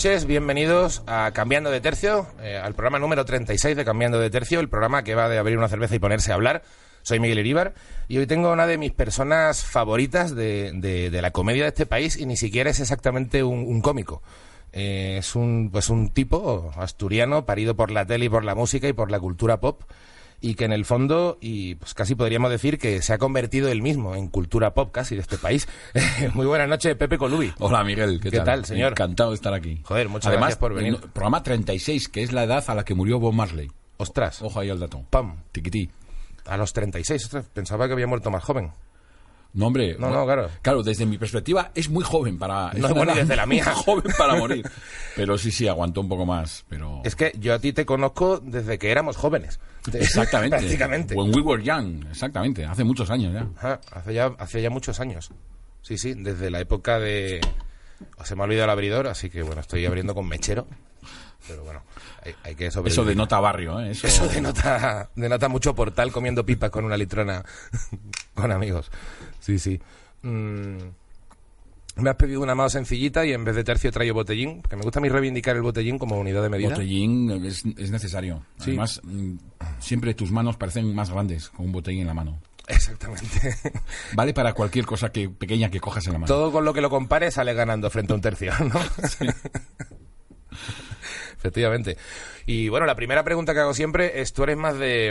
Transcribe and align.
Noches, 0.00 0.24
bienvenidos 0.24 1.02
a 1.06 1.30
Cambiando 1.34 1.70
de 1.70 1.82
Tercio, 1.82 2.26
eh, 2.40 2.56
al 2.56 2.72
programa 2.72 2.98
número 2.98 3.26
36 3.26 3.76
de 3.76 3.84
Cambiando 3.84 4.18
de 4.18 4.30
Tercio, 4.30 4.58
el 4.60 4.70
programa 4.70 5.04
que 5.04 5.14
va 5.14 5.28
de 5.28 5.36
abrir 5.36 5.58
una 5.58 5.68
cerveza 5.68 5.94
y 5.94 5.98
ponerse 5.98 6.32
a 6.32 6.36
hablar. 6.36 6.62
Soy 7.02 7.20
Miguel 7.20 7.40
Iríbar 7.40 7.74
y 8.08 8.16
hoy 8.16 8.26
tengo 8.26 8.50
una 8.50 8.66
de 8.66 8.78
mis 8.78 8.92
personas 8.92 9.62
favoritas 9.62 10.34
de, 10.34 10.72
de- 10.72 11.20
la 11.20 11.32
comedia 11.32 11.64
de 11.64 11.68
este 11.68 11.84
país 11.84 12.16
y 12.16 12.24
ni 12.24 12.38
siquiera 12.38 12.70
es 12.70 12.80
exactamente 12.80 13.42
un, 13.42 13.58
un 13.66 13.82
cómico. 13.82 14.22
Eh, 14.72 15.16
es 15.18 15.34
un, 15.36 15.68
pues 15.70 15.90
un 15.90 16.08
tipo 16.08 16.72
asturiano 16.76 17.44
parido 17.44 17.76
por 17.76 17.90
la 17.90 18.06
tele 18.06 18.24
y 18.24 18.28
por 18.30 18.42
la 18.46 18.54
música 18.54 18.88
y 18.88 18.94
por 18.94 19.10
la 19.10 19.20
cultura 19.20 19.60
pop 19.60 19.82
y 20.40 20.54
que 20.54 20.64
en 20.64 20.72
el 20.72 20.84
fondo, 20.84 21.36
y 21.40 21.74
pues 21.74 21.92
casi 21.94 22.14
podríamos 22.14 22.50
decir 22.50 22.78
que 22.78 23.02
se 23.02 23.12
ha 23.12 23.18
convertido 23.18 23.68
él 23.68 23.82
mismo 23.82 24.14
en 24.14 24.28
cultura 24.28 24.72
pop 24.74 24.90
casi 24.92 25.14
de 25.14 25.20
este 25.20 25.36
país. 25.36 25.68
Muy 26.34 26.46
buenas 26.46 26.68
noches, 26.68 26.94
Pepe 26.96 27.18
Colubi. 27.18 27.52
Hola 27.58 27.84
Miguel, 27.84 28.20
¿qué, 28.22 28.30
¿Qué 28.30 28.40
tal, 28.40 28.64
señor? 28.64 28.92
Encantado 28.92 29.30
de 29.30 29.34
estar 29.36 29.52
aquí. 29.52 29.80
Joder, 29.84 30.08
muchas 30.08 30.28
Además, 30.28 30.48
gracias 30.48 30.58
por 30.58 30.74
venir. 30.74 30.94
en- 30.94 31.10
Programa 31.10 31.42
36, 31.42 32.08
que 32.08 32.22
es 32.22 32.32
la 32.32 32.44
edad 32.44 32.64
a 32.68 32.74
la 32.74 32.84
que 32.84 32.94
murió 32.94 33.18
Bob 33.18 33.34
Marley. 33.34 33.70
Ostras, 33.98 34.40
Ojo 34.42 34.60
ahí 34.60 34.70
al 34.70 34.80
dato. 34.80 35.04
pam, 35.10 35.36
Tiquití. 35.52 35.90
a 36.46 36.56
los 36.56 36.72
36, 36.72 37.24
ostras, 37.26 37.44
pensaba 37.52 37.86
que 37.86 37.92
había 37.92 38.06
muerto 38.06 38.30
más 38.30 38.42
joven. 38.42 38.70
No, 39.52 39.66
hombre. 39.66 39.96
No, 39.98 40.10
no, 40.10 40.24
claro. 40.24 40.48
Claro, 40.62 40.82
desde 40.82 41.06
mi 41.06 41.18
perspectiva 41.18 41.72
es 41.74 41.90
muy 41.90 42.04
joven 42.04 42.38
para... 42.38 42.72
No, 42.74 42.94
bueno, 42.94 43.14
desde 43.14 43.34
la 43.34 43.46
mía. 43.46 43.64
joven 43.74 44.12
para 44.16 44.34
morir. 44.38 44.68
Pero 45.16 45.36
sí, 45.38 45.50
sí, 45.50 45.66
aguantó 45.66 46.00
un 46.00 46.08
poco 46.08 46.24
más, 46.24 46.64
pero... 46.68 47.02
Es 47.04 47.16
que 47.16 47.32
yo 47.38 47.54
a 47.54 47.58
ti 47.58 47.72
te 47.72 47.84
conozco 47.84 48.38
desde 48.38 48.78
que 48.78 48.90
éramos 48.90 49.16
jóvenes. 49.16 49.58
Exactamente. 49.92 50.58
Prácticamente. 50.58 51.14
When 51.14 51.34
we 51.34 51.42
were 51.42 51.62
young, 51.62 52.06
exactamente. 52.10 52.64
Hace 52.64 52.84
muchos 52.84 53.10
años 53.10 53.32
ya. 53.34 53.48
Ajá, 53.56 53.80
hace, 53.92 54.14
ya, 54.14 54.26
hace 54.38 54.62
ya 54.62 54.70
muchos 54.70 55.00
años. 55.00 55.30
Sí, 55.82 55.98
sí, 55.98 56.14
desde 56.14 56.50
la 56.50 56.60
época 56.60 56.98
de... 56.98 57.40
Se 58.24 58.36
me 58.36 58.42
ha 58.42 58.44
olvidado 58.44 58.64
el 58.64 58.70
abridor, 58.70 59.08
así 59.08 59.30
que 59.30 59.42
bueno, 59.42 59.60
estoy 59.60 59.84
abriendo 59.84 60.14
con 60.14 60.28
mechero. 60.28 60.66
Pero 61.46 61.64
bueno, 61.64 61.82
hay, 62.24 62.34
hay 62.44 62.54
que 62.54 62.70
sobrevivir. 62.70 62.92
Eso 62.92 63.04
denota 63.04 63.40
barrio, 63.40 63.80
¿eh? 63.80 63.90
Eso, 63.92 64.06
Eso 64.06 64.28
denota, 64.28 65.10
denota 65.16 65.48
mucho 65.48 65.74
portal 65.74 66.12
comiendo 66.12 66.44
pipas 66.44 66.70
con 66.70 66.84
una 66.84 66.96
litrona 66.96 67.44
con 68.34 68.52
amigos. 68.52 68.90
Sí, 69.40 69.58
sí. 69.58 69.80
Mm, 70.22 70.78
me 71.96 72.10
has 72.10 72.16
pedido 72.16 72.40
una 72.40 72.54
más 72.54 72.72
sencillita 72.72 73.24
y 73.26 73.32
en 73.32 73.44
vez 73.44 73.56
de 73.56 73.64
tercio 73.64 73.90
traigo 73.90 74.14
botellín, 74.14 74.62
que 74.62 74.76
me 74.76 74.82
gusta 74.82 75.00
a 75.00 75.02
mí 75.02 75.08
reivindicar 75.08 75.56
el 75.56 75.62
botellín 75.62 75.98
como 75.98 76.18
unidad 76.18 76.42
de 76.42 76.48
medida. 76.48 76.70
Botellín 76.70 77.30
es, 77.44 77.64
es 77.76 77.90
necesario. 77.90 78.44
Sí. 78.58 78.70
Además, 78.70 79.00
mm, 79.02 79.36
siempre 79.78 80.14
tus 80.14 80.30
manos 80.30 80.56
parecen 80.56 80.94
más 80.94 81.10
grandes 81.10 81.48
con 81.50 81.66
un 81.66 81.72
botellín 81.72 82.02
en 82.02 82.06
la 82.06 82.14
mano. 82.14 82.40
Exactamente. 82.68 83.56
Vale 84.14 84.32
para 84.32 84.52
cualquier 84.52 84.86
cosa 84.86 85.10
que 85.10 85.28
pequeña 85.28 85.70
que 85.70 85.80
cojas 85.80 86.06
en 86.06 86.12
la 86.14 86.18
mano. 86.20 86.28
Todo 86.28 86.52
con 86.52 86.64
lo 86.64 86.72
que 86.72 86.80
lo 86.80 86.90
compares 86.90 87.34
sale 87.34 87.52
ganando 87.54 87.90
frente 87.90 88.12
a 88.12 88.16
un 88.16 88.22
tercio, 88.22 88.52
¿no? 88.60 88.80
Efectivamente. 91.40 91.96
Y 92.44 92.68
bueno, 92.68 92.84
la 92.84 92.94
primera 92.94 93.24
pregunta 93.24 93.54
que 93.54 93.60
hago 93.60 93.72
siempre 93.72 94.20
es, 94.20 94.34
¿tú 94.34 94.42
eres 94.42 94.58
más 94.58 94.78
de, 94.78 95.08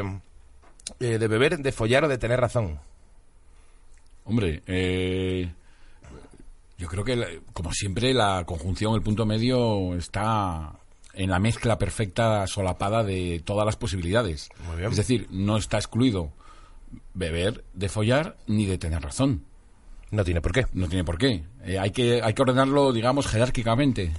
eh, 1.00 1.18
de 1.18 1.28
beber, 1.28 1.58
de 1.58 1.72
follar 1.72 2.04
o 2.04 2.08
de 2.08 2.20
tener 2.20 2.40
razón? 2.40 2.80
Hombre, 4.26 4.62
eh, 4.68 5.52
yo 6.78 6.88
creo 6.88 7.04
que, 7.04 7.16
la- 7.16 7.28
como 7.54 7.74
siempre, 7.74 8.14
la 8.14 8.44
conjunción, 8.46 8.94
el 8.94 9.02
punto 9.02 9.26
medio 9.26 9.96
está 9.96 10.74
en 11.16 11.32
la 11.32 11.40
mezcla 11.40 11.80
perfecta 11.80 12.46
solapada 12.46 13.04
de 13.04 13.42
todas 13.44 13.66
las 13.66 13.76
posibilidades. 13.76 14.50
Muy 14.68 14.78
bien. 14.78 14.92
Es 14.92 14.98
decir, 14.98 15.28
no 15.32 15.58
está 15.58 15.78
excluido 15.78 16.32
beber 17.16 17.64
de 17.74 17.90
follar 17.90 18.38
ni 18.46 18.68
de 18.68 18.78
tener 18.78 19.02
razón. 19.02 19.46
No 20.12 20.24
tiene 20.24 20.42
por 20.42 20.52
qué. 20.52 20.66
No 20.74 20.88
tiene 20.88 21.04
por 21.04 21.18
qué. 21.18 21.44
Eh, 21.64 21.78
hay, 21.78 21.92
que, 21.92 22.22
hay 22.24 22.34
que 22.34 22.42
ordenarlo, 22.42 22.92
digamos, 22.94 23.28
jerárquicamente. 23.28 24.12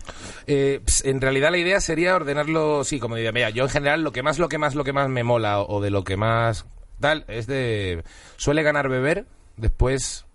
Eh, 0.47 0.81
en 1.05 1.21
realidad 1.21 1.51
la 1.51 1.59
idea 1.59 1.81
sería 1.81 2.15
ordenarlo, 2.15 2.85
sí, 2.85 3.01
como 3.01 3.17
diría, 3.17 3.33
mira, 3.33 3.51
yo 3.51 3.65
en 3.65 3.71
general 3.71 4.03
lo 4.03 4.13
que 4.13 4.23
más, 4.23 4.39
lo 4.39 4.49
que 4.49 4.59
más, 4.59 4.75
lo 4.77 4.85
que 4.85 4.93
más 4.93 5.09
me 5.09 5.25
mola 5.25 5.61
o, 5.61 5.77
o 5.79 5.81
de 5.81 5.91
lo 5.91 6.05
que 6.05 6.17
más 6.17 6.67
tal 7.01 7.25
es 7.29 7.47
de 7.47 8.05
suele 8.37 8.63
ganar 8.63 8.89
beber, 8.89 9.27
después 9.57 10.27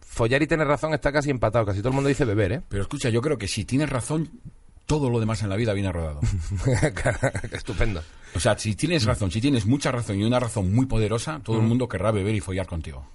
follar 0.00 0.42
y 0.42 0.46
tener 0.46 0.66
razón 0.66 0.94
está 0.94 1.10
casi 1.12 1.28
empatado, 1.30 1.66
casi 1.66 1.80
todo 1.80 1.88
el 1.88 1.94
mundo 1.96 2.08
dice 2.08 2.24
beber, 2.24 2.52
¿eh? 2.52 2.60
Pero 2.68 2.82
escucha, 2.82 3.08
yo 3.10 3.20
creo 3.20 3.36
que 3.36 3.48
si 3.48 3.64
tienes 3.64 3.90
razón, 3.90 4.30
todo 4.86 5.10
lo 5.10 5.18
demás 5.20 5.42
en 5.42 5.48
la 5.50 5.56
vida 5.56 5.72
viene 5.74 5.90
rodado. 5.92 6.20
Estupendo. 7.52 8.02
O 8.34 8.40
sea, 8.40 8.56
si 8.58 8.74
tienes 8.74 9.04
razón, 9.04 9.30
si 9.30 9.40
tienes 9.40 9.66
mucha 9.66 9.90
razón 9.92 10.18
y 10.20 10.24
una 10.24 10.40
razón 10.40 10.72
muy 10.72 10.86
poderosa, 10.86 11.40
todo 11.42 11.56
Mm. 11.56 11.60
el 11.62 11.66
mundo 11.66 11.88
querrá 11.88 12.10
beber 12.10 12.34
y 12.34 12.40
follar 12.40 12.66
contigo. 12.66 13.06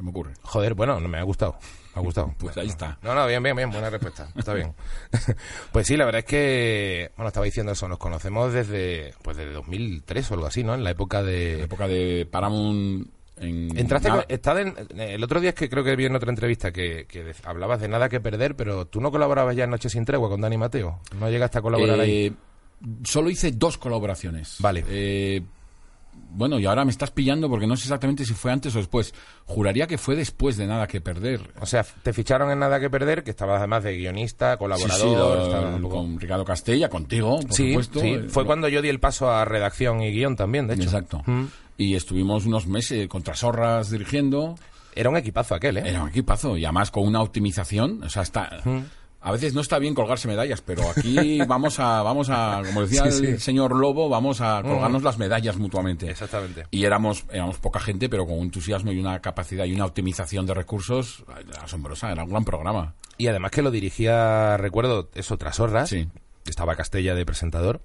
Se 0.00 0.04
me 0.04 0.10
ocurre. 0.10 0.32
Joder, 0.44 0.72
bueno, 0.72 0.98
no 0.98 1.08
me 1.08 1.18
ha 1.18 1.22
gustado. 1.24 1.58
Me 1.94 2.00
ha 2.00 2.02
gustado. 2.02 2.34
Pues 2.38 2.56
ahí 2.56 2.68
está. 2.68 2.96
No, 3.02 3.14
no, 3.14 3.26
bien, 3.26 3.42
bien, 3.42 3.54
bien, 3.54 3.70
buena 3.70 3.90
respuesta. 3.90 4.28
Está 4.34 4.54
bien. 4.54 4.72
pues 5.72 5.86
sí, 5.86 5.94
la 5.98 6.06
verdad 6.06 6.20
es 6.20 6.24
que, 6.24 7.12
bueno, 7.16 7.28
estaba 7.28 7.44
diciendo 7.44 7.72
eso, 7.72 7.86
nos 7.86 7.98
conocemos 7.98 8.50
desde, 8.54 9.12
pues 9.22 9.36
desde 9.36 9.52
2003 9.52 10.30
o 10.30 10.34
algo 10.34 10.46
así, 10.46 10.64
¿no? 10.64 10.74
En 10.74 10.84
la 10.84 10.90
época 10.92 11.18
En 11.18 11.24
la 11.26 11.30
de... 11.32 11.62
época 11.64 11.86
de 11.86 12.26
Paramount 12.30 13.08
en... 13.36 13.76
Entraste, 13.76 14.08
nada- 14.08 14.22
con- 14.22 14.32
estaba 14.34 14.60
en- 14.62 14.74
el 14.98 15.22
otro 15.22 15.38
día 15.40 15.50
es 15.50 15.54
que 15.56 15.68
creo 15.68 15.84
que 15.84 15.96
vi 15.96 16.06
en 16.06 16.16
otra 16.16 16.30
entrevista 16.30 16.72
que, 16.72 17.04
que 17.06 17.22
de- 17.24 17.34
hablabas 17.44 17.80
de 17.82 17.88
nada 17.88 18.08
que 18.08 18.20
perder, 18.20 18.56
pero 18.56 18.86
tú 18.86 19.00
no 19.02 19.10
colaborabas 19.10 19.54
ya 19.54 19.64
en 19.64 19.70
Noche 19.70 19.90
sin 19.90 20.06
Tregua 20.06 20.30
con 20.30 20.40
Dani 20.40 20.56
Mateo. 20.56 21.00
No 21.18 21.28
llegaste 21.28 21.58
a 21.58 21.62
colaborar 21.62 22.00
ahí. 22.00 22.26
Eh, 22.28 22.32
Solo 23.04 23.28
hice 23.28 23.52
dos 23.52 23.76
colaboraciones. 23.76 24.56
Vale. 24.60 24.84
Eh, 24.88 25.42
bueno, 26.30 26.58
y 26.58 26.66
ahora 26.66 26.84
me 26.84 26.90
estás 26.90 27.10
pillando 27.10 27.48
porque 27.48 27.66
no 27.66 27.76
sé 27.76 27.84
exactamente 27.84 28.24
si 28.24 28.34
fue 28.34 28.52
antes 28.52 28.74
o 28.74 28.78
después. 28.78 29.12
Juraría 29.46 29.86
que 29.86 29.98
fue 29.98 30.14
después 30.16 30.56
de 30.56 30.66
Nada 30.66 30.86
que 30.86 31.00
Perder. 31.00 31.40
O 31.60 31.66
sea, 31.66 31.84
te 32.02 32.12
ficharon 32.12 32.50
en 32.50 32.58
Nada 32.60 32.78
que 32.80 32.88
perder, 32.88 33.22
que 33.24 33.30
estabas 33.30 33.58
además 33.58 33.82
de 33.84 33.96
guionista, 33.96 34.56
colaborador. 34.56 34.96
sí, 35.00 35.06
lo- 35.80 35.82
poco- 35.82 35.96
con 35.96 36.20
Ricardo 36.20 36.44
Castella, 36.44 36.88
contigo, 36.88 37.40
por 37.40 37.52
Sí, 37.52 37.68
supuesto. 37.70 38.00
sí, 38.00 38.08
Eh, 38.10 38.24
fue 38.28 38.44
lo- 38.44 38.46
cuando 38.46 38.68
yo 38.68 38.80
di 38.82 38.88
el 38.88 39.00
paso 39.00 39.30
a 39.30 39.44
redacción 39.44 40.02
y 40.02 40.12
guion 40.12 40.36
también, 40.36 40.66
de 40.66 40.74
hecho. 40.74 40.84
Exacto. 40.84 41.22
Mm. 41.26 41.44
Y 41.78 41.94
estuvimos 41.96 42.46
unos 42.46 42.66
meses 42.66 43.08
contra 43.08 43.34
Sorras 43.34 43.90
dirigiendo. 43.90 44.54
Era 44.94 45.08
un 45.08 45.16
equipazo 45.16 45.54
aquel, 45.54 45.78
¿eh? 45.78 45.82
Era 45.86 46.02
un 46.02 46.08
equipazo 46.10 46.56
y 46.56 46.64
además 46.64 46.90
con 46.90 47.06
una 47.06 47.22
optimización, 47.22 48.02
o 48.02 48.08
sea, 48.08 48.22
está 48.22 48.60
a 49.22 49.32
veces 49.32 49.54
no 49.54 49.60
está 49.60 49.78
bien 49.78 49.94
colgarse 49.94 50.28
medallas, 50.28 50.62
pero 50.62 50.82
aquí 50.90 51.40
vamos 51.46 51.78
a 51.78 52.02
vamos 52.02 52.28
a 52.30 52.62
como 52.66 52.82
decía 52.82 53.10
Sí, 53.10 53.24
el 53.26 53.38
sí. 53.38 53.44
señor 53.44 53.76
Lobo, 53.76 54.08
vamos 54.08 54.40
a 54.40 54.62
colgarnos 54.62 55.02
las 55.02 55.18
medallas 55.18 55.56
mutuamente. 55.56 56.10
Exactamente. 56.10 56.66
Y 56.70 56.84
éramos 56.84 57.24
éramos 57.30 57.58
poca 57.58 57.80
gente, 57.80 58.08
pero 58.08 58.26
con 58.26 58.36
un 58.38 58.44
entusiasmo 58.44 58.92
y 58.92 58.98
una 58.98 59.20
capacidad 59.20 59.64
y 59.66 59.74
una 59.74 59.84
optimización 59.84 60.46
de 60.46 60.54
recursos 60.54 61.24
asombrosa, 61.62 62.10
era 62.12 62.24
un 62.24 62.30
gran 62.30 62.44
programa. 62.44 62.94
Y 63.18 63.26
además 63.26 63.50
que 63.50 63.60
lo 63.62 63.70
dirigía, 63.70 64.56
recuerdo, 64.56 65.10
eso, 65.14 65.36
tras 65.36 65.60
horas. 65.60 65.90
Sí. 65.90 66.08
Estaba 66.46 66.74
Castella 66.74 67.14
de 67.14 67.26
presentador. 67.26 67.82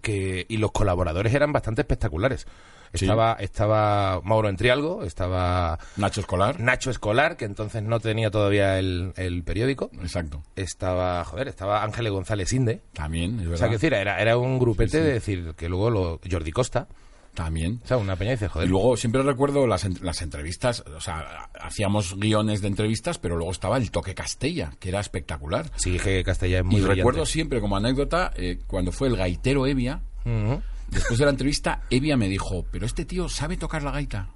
Que, 0.00 0.46
y 0.48 0.56
los 0.56 0.72
colaboradores 0.72 1.34
eran 1.34 1.52
bastante 1.52 1.82
espectaculares. 1.82 2.46
Sí. 2.94 3.06
Estaba, 3.06 3.34
estaba 3.40 4.20
Mauro 4.22 4.48
Entrialgo, 4.48 5.02
estaba 5.04 5.78
Nacho 5.96 6.20
Escolar. 6.20 6.60
Nacho 6.60 6.90
Escolar, 6.90 7.36
que 7.36 7.46
entonces 7.46 7.82
no 7.82 8.00
tenía 8.00 8.30
todavía 8.30 8.78
el, 8.78 9.12
el 9.16 9.42
periódico. 9.44 9.90
Exacto. 10.02 10.42
Estaba, 10.56 11.24
joder, 11.24 11.48
estaba 11.48 11.82
Ángeles 11.84 12.12
González 12.12 12.52
Inde. 12.52 12.82
También, 12.92 13.36
es 13.40 13.46
O 13.46 13.50
verdad. 13.50 13.56
sea, 13.58 13.68
que 13.68 13.74
decir, 13.74 13.94
era, 13.94 14.20
era 14.20 14.36
un 14.36 14.58
grupete 14.58 14.90
Sí, 14.90 14.98
sí. 14.98 15.02
de 15.04 15.12
decir 15.12 15.54
que 15.56 15.68
luego 15.68 15.90
lo, 15.90 16.20
Jordi 16.30 16.52
Costa. 16.52 16.86
También. 17.34 17.80
O 17.82 17.86
sea, 17.86 17.96
una 17.96 18.14
peña 18.14 18.32
dice, 18.32 18.44
Y 18.44 18.48
joder. 18.48 18.68
luego 18.68 18.94
siempre 18.98 19.22
recuerdo 19.22 19.66
las, 19.66 19.88
las 20.02 20.20
entrevistas, 20.20 20.84
o 20.94 21.00
sea, 21.00 21.48
hacíamos 21.58 22.14
guiones 22.18 22.60
de 22.60 22.68
entrevistas, 22.68 23.16
pero 23.18 23.36
luego 23.36 23.52
estaba 23.52 23.78
el 23.78 23.90
toque 23.90 24.14
Castella, 24.14 24.72
que 24.78 24.90
era 24.90 25.00
espectacular. 25.00 25.70
Sí, 25.76 25.98
que 25.98 26.22
Castella 26.24 26.58
es 26.58 26.64
muy 26.66 26.74
y 26.74 26.78
brillante. 26.80 26.96
recuerdo 27.00 27.24
siempre 27.24 27.62
como 27.62 27.78
anécdota, 27.78 28.32
eh, 28.36 28.58
cuando 28.66 28.92
fue 28.92 29.08
el 29.08 29.16
gaitero 29.16 29.66
Evia, 29.66 30.02
Ujú. 30.26 30.60
Después 30.92 31.18
de 31.18 31.24
la 31.24 31.30
entrevista, 31.32 31.82
Evia 31.90 32.16
me 32.16 32.28
dijo, 32.28 32.64
pero 32.70 32.86
este 32.86 33.04
tío 33.04 33.28
sabe 33.28 33.56
tocar 33.56 33.82
la 33.82 33.90
gaita. 33.90 34.28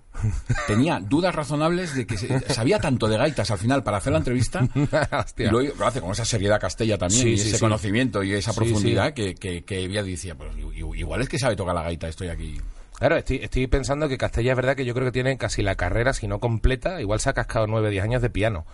tenía 0.67 0.99
dudas 0.99 1.35
razonables 1.35 1.95
de 1.95 2.07
que 2.07 2.17
se- 2.17 2.41
sabía 2.55 2.79
tanto 2.79 3.07
de 3.07 3.19
gaitas 3.19 3.51
al 3.51 3.59
final 3.59 3.83
para 3.83 3.99
hacer 3.99 4.13
la 4.13 4.19
entrevista 4.19 4.67
y 5.37 5.43
lo, 5.45 5.61
lo 5.61 5.87
hace 5.87 6.01
con 6.01 6.11
esa 6.13 6.25
seriedad 6.25 6.59
castella 6.59 6.97
también 6.97 7.23
Sí, 7.23 7.29
y 7.33 7.37
sí, 7.39 7.49
ese 7.49 7.57
sí. 7.59 7.61
conocimiento 7.63 8.23
y 8.23 8.33
esa 8.33 8.55
profundidad 8.55 9.13
que, 9.13 9.35
que, 9.35 9.63
que 9.65 9.79
ella 9.81 10.03
decía 10.03 10.35
pues 10.35 10.51
igual 10.75 11.21
es 11.21 11.29
que 11.29 11.39
sabe 11.39 11.55
tocar 11.55 11.75
la 11.75 11.83
gaita 11.83 12.09
estoy 12.09 12.29
aquí 12.29 12.59
Claro, 12.99 13.17
estoy, 13.19 13.41
estoy 13.43 13.67
pensando 13.67 14.09
que 14.09 14.17
Castella 14.17 14.53
es 14.53 14.57
verdad 14.57 14.75
que 14.75 14.87
yo 14.87 14.95
creo 14.95 15.05
que 15.05 15.13
tiene 15.13 15.37
casi 15.37 15.61
la 15.63 15.75
carrera, 15.75 16.15
si 16.15 16.27
no 16.27 16.41
completa, 16.41 16.99
igual 17.03 17.21
se 17.21 17.29
ha 17.29 17.35
cascado 17.35 17.67
9 17.67 17.91
10 17.91 18.03
años 18.05 18.23
de 18.23 18.31
piano. 18.31 18.65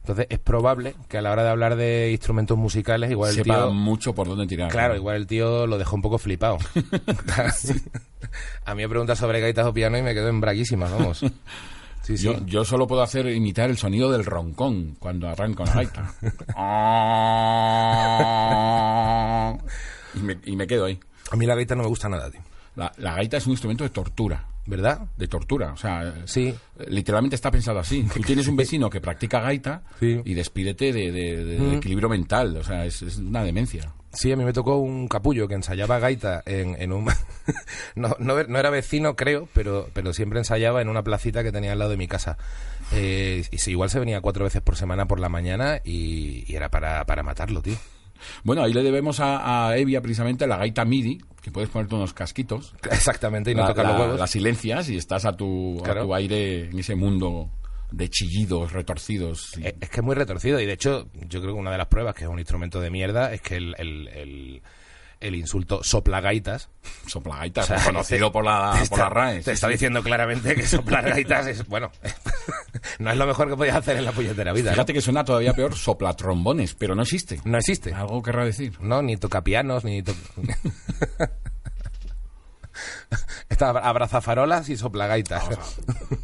Entonces 0.00 0.26
es 0.30 0.38
probable 0.38 0.94
que 1.08 1.18
a 1.18 1.22
la 1.22 1.30
hora 1.30 1.44
de 1.44 1.50
hablar 1.50 1.76
de 1.76 2.10
instrumentos 2.10 2.56
musicales, 2.56 3.10
igual 3.10 3.36
el 3.36 3.42
tío... 3.42 3.72
mucho 3.72 4.14
por 4.14 4.26
dónde 4.26 4.46
tirar 4.46 4.70
Claro, 4.70 4.96
igual 4.96 5.16
el 5.16 5.26
tío 5.26 5.66
lo 5.66 5.78
dejó 5.78 5.96
un 5.96 6.02
poco 6.02 6.18
flipado. 6.18 6.58
a 8.64 8.74
mí 8.74 8.82
me 8.82 8.88
pregunta 8.88 9.14
sobre 9.14 9.40
gaitas 9.40 9.66
o 9.66 9.74
piano 9.74 9.98
y 9.98 10.02
me 10.02 10.14
quedo 10.14 10.28
en 10.28 10.40
braguísimas, 10.40 10.90
vamos. 10.90 11.18
Sí, 11.18 11.30
sí. 12.16 12.24
Yo, 12.24 12.44
yo 12.46 12.64
solo 12.64 12.86
puedo 12.86 13.02
hacer 13.02 13.26
imitar 13.26 13.68
el 13.68 13.76
sonido 13.76 14.10
del 14.10 14.24
roncón 14.24 14.96
cuando 14.98 15.28
arranco 15.28 15.64
la 15.64 15.74
gaita. 15.74 16.14
y, 20.14 20.22
me, 20.22 20.38
y 20.44 20.56
me 20.56 20.66
quedo 20.66 20.86
ahí. 20.86 20.98
A 21.30 21.36
mí 21.36 21.44
la 21.44 21.54
gaita 21.54 21.74
no 21.74 21.82
me 21.82 21.88
gusta 21.88 22.08
nada, 22.08 22.30
tío. 22.30 22.40
La, 22.74 22.90
la 22.96 23.14
gaita 23.14 23.36
es 23.36 23.46
un 23.46 23.52
instrumento 23.52 23.84
de 23.84 23.90
tortura. 23.90 24.46
¿Verdad? 24.70 25.00
De 25.16 25.26
tortura. 25.28 25.72
O 25.72 25.76
sea, 25.76 26.14
Sí. 26.26 26.54
literalmente 26.88 27.34
está 27.36 27.50
pensado 27.50 27.78
así. 27.80 28.06
Tú 28.14 28.20
tienes 28.20 28.46
un 28.48 28.56
vecino 28.56 28.88
que 28.88 29.00
practica 29.00 29.40
gaita 29.40 29.82
Sí. 29.98 30.20
y 30.24 30.34
despídete 30.34 30.92
de, 30.92 31.10
de- 31.12 31.44
de- 31.44 31.58
de 31.58 31.76
equilibrio 31.76 32.08
mental. 32.08 32.56
O 32.56 32.64
sea, 32.64 32.86
es, 32.86 33.02
es 33.02 33.18
una 33.18 33.42
demencia. 33.42 33.92
Sí, 34.12 34.32
a 34.32 34.36
mí 34.36 34.44
me 34.44 34.52
tocó 34.52 34.76
un 34.78 35.06
capullo 35.06 35.46
que 35.46 35.54
ensayaba 35.54 35.98
gaita 36.00 36.42
en, 36.46 36.74
en 36.80 36.92
un... 36.92 37.04
no, 37.94 38.16
no, 38.18 38.42
no 38.42 38.58
era 38.58 38.70
vecino, 38.70 39.14
creo, 39.14 39.48
pero, 39.52 39.88
pero 39.92 40.12
siempre 40.12 40.38
ensayaba 40.40 40.82
en 40.82 40.88
una 40.88 41.02
placita 41.04 41.42
que 41.44 41.52
tenía 41.52 41.72
al 41.72 41.78
lado 41.78 41.92
de 41.92 41.96
mi 41.96 42.08
casa. 42.08 42.36
Eh, 42.92 43.44
y 43.50 43.58
sí, 43.58 43.70
igual 43.72 43.88
se 43.90 44.00
venía 44.00 44.20
cuatro 44.20 44.44
veces 44.44 44.62
por 44.62 44.76
semana 44.76 45.06
por 45.06 45.20
la 45.20 45.28
mañana 45.28 45.80
y, 45.84 46.44
y 46.50 46.56
era 46.56 46.70
para, 46.70 47.04
para 47.06 47.22
matarlo, 47.22 47.62
tío. 47.62 47.76
Bueno, 48.44 48.62
ahí 48.62 48.72
le 48.72 48.82
debemos 48.82 49.20
a, 49.20 49.68
a 49.68 49.76
Evia 49.76 50.00
precisamente 50.00 50.46
la 50.46 50.56
gaita 50.56 50.84
MIDI, 50.84 51.18
que 51.42 51.50
puedes 51.50 51.70
ponerte 51.70 51.94
unos 51.94 52.12
casquitos. 52.12 52.74
Exactamente, 52.90 53.50
y 53.50 53.54
no 53.54 53.62
la, 53.62 53.68
tocar 53.68 53.86
los 53.86 53.98
huevos. 53.98 54.18
la 54.18 54.26
silencias 54.26 54.88
y 54.88 54.96
estás 54.96 55.24
a 55.24 55.36
tu, 55.36 55.82
a 55.84 56.00
tu 56.00 56.14
aire 56.14 56.66
en 56.70 56.78
ese 56.78 56.94
mundo 56.94 57.50
de 57.90 58.08
chillidos 58.08 58.72
retorcidos. 58.72 59.54
Es 59.58 59.88
que 59.88 60.00
es 60.00 60.02
muy 60.02 60.14
retorcido 60.14 60.60
y 60.60 60.66
de 60.66 60.72
hecho 60.72 61.08
yo 61.28 61.40
creo 61.40 61.54
que 61.54 61.60
una 61.60 61.72
de 61.72 61.78
las 61.78 61.88
pruebas 61.88 62.14
que 62.14 62.24
es 62.24 62.30
un 62.30 62.38
instrumento 62.38 62.80
de 62.80 62.90
mierda 62.90 63.32
es 63.32 63.40
que 63.40 63.56
el, 63.56 63.74
el, 63.78 64.08
el, 64.08 64.62
el 65.20 65.34
insulto 65.34 65.82
soplagaitas 65.84 66.70
Soplagaitas, 67.06 67.64
o 67.70 67.74
sea, 67.74 67.84
conocido 67.84 68.28
te- 68.28 68.32
por 68.32 68.44
la, 68.44 68.70
por 68.72 68.82
está- 68.82 68.96
la 68.96 69.08
RAE. 69.10 69.36
Te 69.38 69.42
sí, 69.44 69.50
está 69.50 69.66
sí. 69.66 69.72
diciendo 69.74 70.02
claramente 70.02 70.54
que 70.54 70.66
soplagaitas 70.66 71.46
es, 71.46 71.66
bueno, 71.66 71.90
no 72.98 73.10
es 73.10 73.16
lo 73.16 73.26
mejor 73.26 73.48
que 73.50 73.56
podías 73.56 73.76
hacer 73.76 73.96
en 73.98 74.04
la 74.06 74.12
puñetera 74.12 74.52
vida. 74.52 74.70
¿no? 74.70 74.74
Fíjate 74.76 74.92
que 74.94 75.00
suena 75.02 75.24
todavía 75.24 75.52
peor 75.52 75.74
soplatrombones, 75.76 76.74
pero 76.74 76.94
no 76.94 77.02
existe. 77.02 77.40
No 77.44 77.58
existe. 77.58 77.92
Algo 77.92 78.22
querrá 78.22 78.44
decir. 78.44 78.78
No, 78.80 79.02
ni 79.02 79.16
tocapianos, 79.16 79.84
ni 79.84 80.02
to... 80.02 80.14
Está 83.48 83.70
abrazafarolas 83.70 84.68
y 84.68 84.76
soplagaitas. 84.76 85.44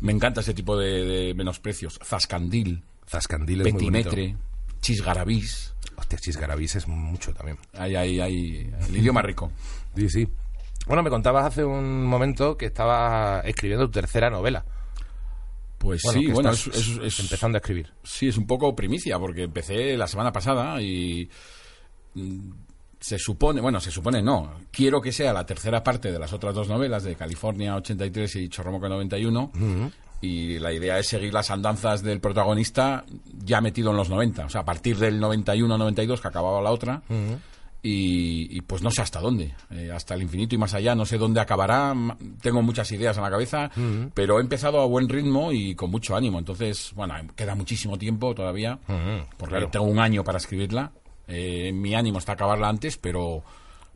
Me 0.00 0.12
encanta 0.12 0.40
ese 0.40 0.54
tipo 0.54 0.76
de, 0.78 1.04
de 1.04 1.34
menosprecios. 1.34 1.98
Zascandil, 2.04 2.84
Zascandil 3.08 3.60
es 3.66 3.72
muy 3.75 3.84
bonito. 3.84 4.10
petimetre, 4.10 4.37
chisgarabís. 4.81 5.75
Hostia, 5.96 6.19
chisgarabís 6.19 6.76
es 6.76 6.87
mucho 6.88 7.32
también. 7.34 7.58
Ahí, 7.75 7.96
ahí, 7.96 8.20
ahí. 8.20 8.70
El 8.88 8.96
idioma 8.96 9.22
rico. 9.22 9.50
Sí, 9.96 10.08
sí. 10.10 10.28
Bueno, 10.87 11.02
me 11.02 11.10
contabas 11.10 11.46
hace 11.46 11.64
un 11.64 12.04
momento 12.04 12.56
que 12.56 12.66
estabas 12.66 13.44
escribiendo 13.46 13.87
tu 13.87 13.93
tercera 13.93 14.31
novela. 14.31 14.64
Pues 15.78 16.02
Bueno, 16.04 16.20
sí, 16.20 16.26
bueno, 16.28 16.50
estás 16.50 16.75
es, 16.76 16.88
es- 16.88 16.98
es- 16.98 17.20
empezando 17.20 17.56
a 17.56 17.60
escribir. 17.60 17.93
sí, 18.02 18.28
es 18.28 18.37
un 18.38 18.46
poco 18.46 18.75
primicia, 18.75 19.19
porque 19.19 19.43
empecé 19.44 19.96
la 19.96 20.06
semana 20.06 20.32
pasada 20.32 20.81
y 20.81 21.28
mm, 22.14 22.50
se 22.98 23.19
supone, 23.19 23.60
bueno, 23.60 23.78
se 23.81 23.90
supone 23.90 24.22
no, 24.22 24.52
quiero 24.70 25.00
que 25.02 25.12
sea 25.12 25.32
la 25.34 25.44
tercera 25.44 25.82
parte 25.84 26.10
de 26.10 26.19
las 26.19 26.32
otras 26.32 26.54
dos 26.54 26.69
novelas 26.69 27.04
de 27.04 27.14
California 27.14 27.76
83 27.76 28.37
y 28.37 28.48
Chorromoco 28.48 28.88
91. 28.88 29.52
Y 30.21 30.59
la 30.59 30.73
idea 30.73 30.99
es 30.99 31.09
seguir 31.09 31.33
las 31.35 31.51
andanzas 31.51 32.03
del 32.03 32.21
protagonista 32.21 33.05
ya 33.45 33.61
metido 33.61 33.91
en 33.91 33.97
los 33.99 34.09
90, 34.09 34.47
o 34.47 34.49
sea, 34.49 34.63
a 34.63 34.65
partir 34.65 34.97
del 34.97 35.21
91-92 35.21 36.21
que 36.21 36.29
acababa 36.29 36.61
la 36.63 36.71
otra. 36.73 37.03
Y, 37.83 38.49
y, 38.57 38.63
pues 38.63 38.83
no 38.83 38.91
sé 38.91 39.03
hasta 39.03 39.21
dónde, 39.21 39.55
eh, 39.71 39.93
hasta 39.95 40.15
el 40.15 40.23
infinito 40.23 40.57
y 40.57 40.59
más 40.59 40.75
allá, 40.75 40.97
no 40.97 41.07
sé 41.07 41.19
dónde 41.19 41.39
acabará, 41.39 41.95
tengo 42.43 42.61
muchas 42.61 42.91
ideas 42.91 43.17
en 43.17 43.23
la 43.23 43.31
cabeza, 43.31 43.71
pero 44.13 44.39
he 44.39 44.41
empezado 44.41 44.81
a 44.81 44.87
buen 44.87 45.09
ritmo 45.09 45.53
y 45.53 45.77
con 45.77 45.91
mucho 45.91 46.17
ánimo, 46.17 46.41
entonces, 46.41 46.91
bueno, 46.97 47.15
queda 47.37 47.55
muchísimo 47.55 47.97
tiempo 47.97 48.35
todavía, 48.35 48.81
porque 49.37 49.55
claro. 49.55 49.69
tengo 49.71 49.85
un 49.87 50.01
año 50.01 50.25
para 50.25 50.39
escribirla, 50.39 50.91
eh, 51.29 51.71
mi 51.73 51.95
ánimo 51.95 52.19
está 52.19 52.33
acabarla 52.33 52.69
antes, 52.69 52.97
pero, 52.97 53.45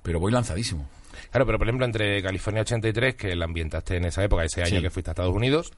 pero 0.04 0.20
voy 0.20 0.30
lanzadísimo. 0.30 0.88
Claro, 1.32 1.44
pero 1.46 1.58
por 1.58 1.66
ejemplo, 1.66 1.84
entre 1.84 2.22
California 2.22 2.62
83, 2.62 3.16
que 3.16 3.34
la 3.34 3.46
ambientaste 3.46 3.96
en 3.96 4.04
esa 4.04 4.22
época, 4.22 4.44
ese 4.44 4.62
año 4.62 4.76
Sí. 4.76 4.82
que 4.82 4.90
fuiste 4.90 5.10
a 5.10 5.12
Estados 5.12 5.34
Unidos, 5.34 5.72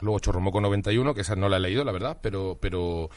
luego 0.00 0.18
Chorromoco 0.18 0.60
91, 0.60 1.14
que 1.14 1.20
esa 1.22 1.36
no 1.36 1.48
la 1.48 1.56
he 1.58 1.60
leído, 1.60 1.84
la 1.84 1.92
verdad, 1.92 2.18
pero 2.20 2.58
pero 2.60 3.10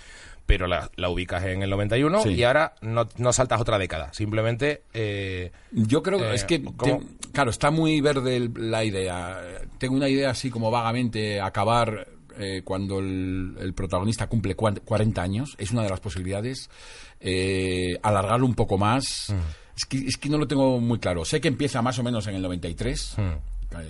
pero 0.45 0.65
la, 0.67 0.89
la 0.95 1.09
ubicas 1.09 1.43
en 1.43 1.61
el 1.61 1.69
91 1.69 2.21
Sí. 2.21 2.29
y 2.29 2.43
ahora 2.43 2.75
no, 2.81 3.05
no 3.17 3.33
saltas 3.33 3.59
otra 3.59 3.77
década, 3.77 4.13
simplemente... 4.13 4.83
eh, 4.93 5.51
Yo 5.71 6.01
creo 6.01 6.19
que 6.19 6.29
Eh, 6.31 6.35
es 6.35 6.45
que, 6.45 6.59
te- 6.59 6.99
claro, 7.33 7.49
está 7.51 7.69
muy 7.69 7.99
verde 7.99 8.37
el- 8.37 8.53
la 8.55 8.85
idea. 8.85 9.41
Tengo 9.77 9.95
una 9.95 10.07
idea 10.07 10.29
así 10.29 10.49
como 10.49 10.71
vagamente 10.71 11.41
acabar 11.41 12.07
eh, 12.39 12.61
cuando 12.63 12.99
el, 12.99 13.57
el 13.59 13.73
protagonista 13.73 14.27
cumple 14.27 14.55
cuan- 14.55 14.79
40 14.85 15.21
años, 15.21 15.55
es 15.57 15.71
una 15.71 15.83
de 15.83 15.89
las 15.89 15.99
posibilidades. 15.99 16.69
Eh, 17.19 17.97
alargarlo 18.01 18.45
un 18.45 18.55
poco 18.55 18.77
más. 18.77 19.33
Es, 19.75 19.85
que, 19.85 19.97
es 19.97 20.15
que 20.17 20.29
no 20.29 20.37
lo 20.37 20.47
tengo 20.47 20.79
muy 20.79 20.99
claro. 20.99 21.25
Sé 21.25 21.41
que 21.41 21.47
empieza 21.49 21.81
más 21.81 21.99
o 21.99 22.03
menos 22.03 22.25
en 22.27 22.35
el 22.35 22.41
93, 22.41 23.15
eh, 23.17 23.37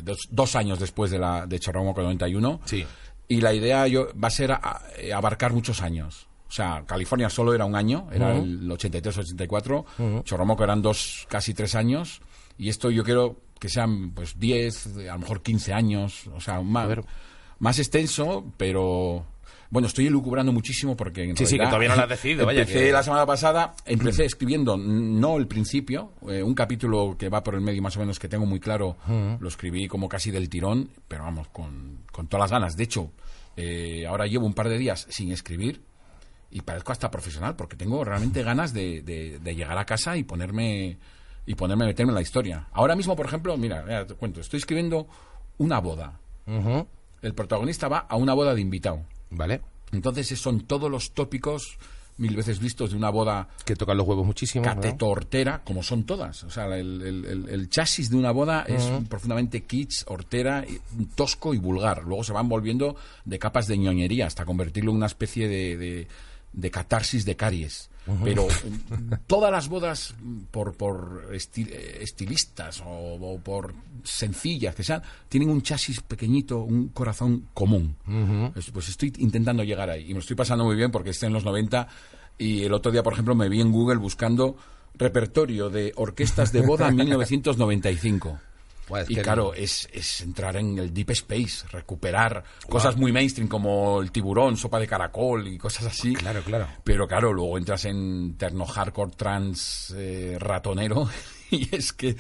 dos, 0.04 0.28
dos 0.32 0.56
años 0.56 0.80
después 0.80 1.12
de, 1.12 1.20
la, 1.20 1.46
de 1.46 1.60
Chorromoco 1.60 2.02
91. 2.02 2.62
Sí. 2.66 2.86
Y 3.28 3.42
la 3.42 3.54
idea 3.54 3.88
yo, 3.88 4.08
va 4.22 4.30
a 4.30 4.32
ser 4.32 4.52
a- 4.54 4.82
eh, 4.98 5.14
abarcar 5.14 5.54
muchos 5.54 5.82
años. 5.82 6.28
O 6.48 6.52
sea, 6.52 6.84
California 6.86 7.30
solo 7.30 7.54
era 7.54 7.66
un 7.66 7.76
año, 7.76 8.08
era 8.12 8.34
Ujú. 8.36 8.44
el 8.44 8.72
83-84. 8.72 10.24
Chorromoco 10.24 10.64
eran 10.64 10.82
dos, 10.82 11.26
casi 11.30 11.54
tres 11.54 11.76
años. 11.76 12.22
Y 12.58 12.70
esto 12.70 12.90
yo 12.90 13.04
quiero 13.04 13.42
que 13.60 13.70
sean 13.70 14.12
pues 14.12 14.40
10, 14.40 14.98
a 15.10 15.14
lo 15.14 15.20
mejor 15.20 15.42
15 15.42 15.74
años. 15.74 16.28
O 16.34 16.40
sea, 16.40 16.62
más, 16.62 16.88
más 17.60 17.80
extenso, 17.80 18.46
pero... 18.58 19.26
Bueno, 19.70 19.88
estoy 19.88 20.08
elucubrando 20.08 20.52
muchísimo 20.54 20.96
porque 20.96 21.24
en 21.24 21.36
Sí, 21.38 21.46
sí, 21.46 21.52
que 21.58 21.58
realidad 21.58 21.70
todavía 21.72 21.90
no 21.90 21.96
lo 21.96 22.02
has 22.04 22.10
decidido, 22.22 22.46
vaya, 22.46 22.62
Empecé 22.62 22.80
que- 22.86 22.92
la 22.92 23.04
semana 23.04 23.26
pasada, 23.26 23.74
empecé 23.86 24.26
escribiendo, 24.26 24.78
no 24.78 25.38
el 25.38 25.48
principio, 25.48 26.14
eh, 26.30 26.42
un 26.44 26.54
capítulo 26.56 27.16
que 27.20 27.28
va 27.30 27.44
por 27.44 27.56
el 27.56 27.62
medio 27.62 27.82
más 27.82 27.98
o 27.98 28.00
menos 28.00 28.18
que 28.20 28.28
tengo 28.30 28.46
muy 28.46 28.60
claro, 28.60 28.96
lo 29.40 29.48
escribí 29.48 29.88
como 29.88 30.08
casi 30.08 30.32
del 30.32 30.48
tirón, 30.50 30.90
pero 31.08 31.24
vamos, 31.24 31.48
con, 31.50 32.00
con 32.12 32.28
todas 32.28 32.44
las 32.46 32.52
ganas. 32.52 32.78
De 32.78 32.84
hecho, 32.86 33.12
eh, 33.58 34.06
ahora 34.08 34.26
llevo 34.28 34.46
un 34.46 34.54
par 34.54 34.70
de 34.70 34.78
días 34.78 35.06
sin 35.10 35.32
escribir 35.32 35.82
y 36.50 36.62
parezco 36.62 36.94
hasta 36.94 37.12
profesional 37.12 37.56
porque 37.58 37.76
tengo 37.76 38.04
realmente 38.06 38.42
ganas 38.44 38.72
de, 38.74 39.02
de- 39.02 39.40
de 39.40 39.56
llegar 39.56 39.78
a 39.78 39.86
casa 39.86 40.16
y 40.16 40.24
ponerme 40.24 40.98
y 41.46 41.56
ponerme 41.56 41.86
a 41.86 41.88
meterme 41.88 42.12
en 42.12 42.16
la 42.16 42.22
historia. 42.22 42.68
Ahora 42.74 42.96
mismo, 42.96 43.16
por 43.16 43.26
ejemplo, 43.26 43.56
mira, 43.58 43.82
mira, 43.84 44.06
te 44.06 44.14
cuento, 44.16 44.40
estoy 44.42 44.58
escribiendo 44.60 45.08
una 45.58 45.80
boda. 45.80 46.20
El 47.22 47.34
protagonista 47.34 47.88
va 47.88 48.00
a 48.00 48.16
una 48.16 48.34
boda 48.34 48.54
de 48.54 48.62
invitado. 48.62 49.02
¿Vale? 49.30 49.62
Entonces 49.92 50.28
son 50.40 50.62
todos 50.62 50.90
los 50.92 51.12
tópicos 51.12 51.78
mil 52.18 52.36
veces 52.36 52.60
vistos 52.60 52.90
de 52.92 52.98
una 52.98 53.12
boda 53.12 53.48
Que 53.64 53.76
tocan 53.76 53.96
los 53.96 54.08
huevos 54.08 54.26
muchísimo. 54.26 54.66
¿no? 54.66 54.74
cateto-hortera, 54.74 55.62
como 55.64 55.84
son 55.84 56.04
todas. 56.04 56.44
O 56.46 56.50
sea, 56.50 56.66
el, 56.78 57.02
el- 57.04 57.26
el- 57.26 57.50
el 57.50 57.70
chasis 57.70 58.10
de 58.10 58.16
una 58.18 58.32
boda 58.32 58.64
es 58.68 58.84
profundamente 59.08 59.62
kitsch, 59.64 60.04
hortera, 60.08 60.66
tosco 61.16 61.54
y 61.54 61.60
vulgar. 61.60 62.04
Luego 62.04 62.24
se 62.24 62.34
van 62.34 62.50
volviendo 62.50 62.96
de 63.24 63.38
capas 63.38 63.68
de 63.68 63.78
ñoñería 63.78 64.26
hasta 64.26 64.46
convertirlo 64.46 64.90
en 64.92 64.98
una 64.98 65.06
especie 65.06 65.48
de, 65.48 65.78
de- 65.78 66.08
de 66.54 66.72
catarsis 66.72 67.24
de 67.24 67.36
caries. 67.36 67.90
Pero 68.24 68.48
todas 69.28 69.52
las 69.52 69.68
bodas, 69.68 70.16
por, 70.52 70.74
por 70.76 71.30
esti- 71.34 71.68
eh, 71.70 72.00
estilistas 72.02 72.82
o, 72.86 72.86
o 72.90 73.40
por 73.40 73.74
sencillas 74.04 74.76
que 74.76 74.84
sean, 74.84 75.02
tienen 75.30 75.50
un 75.50 75.62
chasis 75.62 76.02
pequeñito, 76.02 76.60
un 76.60 76.90
corazón 76.90 77.48
común. 77.54 77.96
Es- 78.56 78.72
Pues 78.72 78.90
estoy 78.90 79.14
intentando 79.18 79.64
llegar 79.64 79.90
ahí. 79.90 80.04
Y 80.06 80.08
me 80.10 80.14
lo 80.16 80.20
estoy 80.20 80.36
pasando 80.36 80.64
muy 80.66 80.76
bien 80.76 80.92
porque 80.92 81.10
estoy 81.12 81.28
en 81.28 81.34
los 81.34 81.44
90 81.44 81.88
y 82.38 82.64
el 82.64 82.74
otro 82.74 82.92
día, 82.92 83.04
por 83.04 83.14
ejemplo, 83.14 83.36
me 83.36 83.50
vi 83.50 83.62
en 83.62 83.72
Google 83.72 83.98
buscando 83.98 84.56
repertorio 84.96 85.70
de 85.70 85.92
orquestas 85.96 86.52
de 86.52 86.62
boda 86.62 86.88
1995. 86.92 88.40
Buah, 88.88 89.02
es 89.02 89.10
y 89.10 89.16
que- 89.16 89.22
claro, 89.22 89.54
es, 89.54 89.88
es 89.92 90.22
entrar 90.22 90.56
en 90.58 90.78
el 90.78 90.94
deep 90.94 91.12
space, 91.12 91.68
recuperar 91.72 92.44
cosas 92.70 92.96
muy 92.98 93.12
mainstream 93.12 93.48
como 93.48 94.02
el 94.02 94.12
tiburón, 94.12 94.58
sopa 94.58 94.80
de 94.80 94.88
caracol 94.88 95.48
y 95.48 95.58
cosas 95.58 95.86
así. 95.88 96.14
Claro, 96.14 96.42
claro. 96.44 96.68
Pero 96.84 97.08
claro, 97.08 97.34
luego 97.34 97.58
entras 97.58 97.86
en 97.86 98.36
terno 98.38 98.66
hardcore 98.66 99.12
trans 99.16 99.94
eh, 99.98 100.38
ratonero 100.40 101.10
y 101.52 101.74
es 101.76 101.94
que 101.94 102.16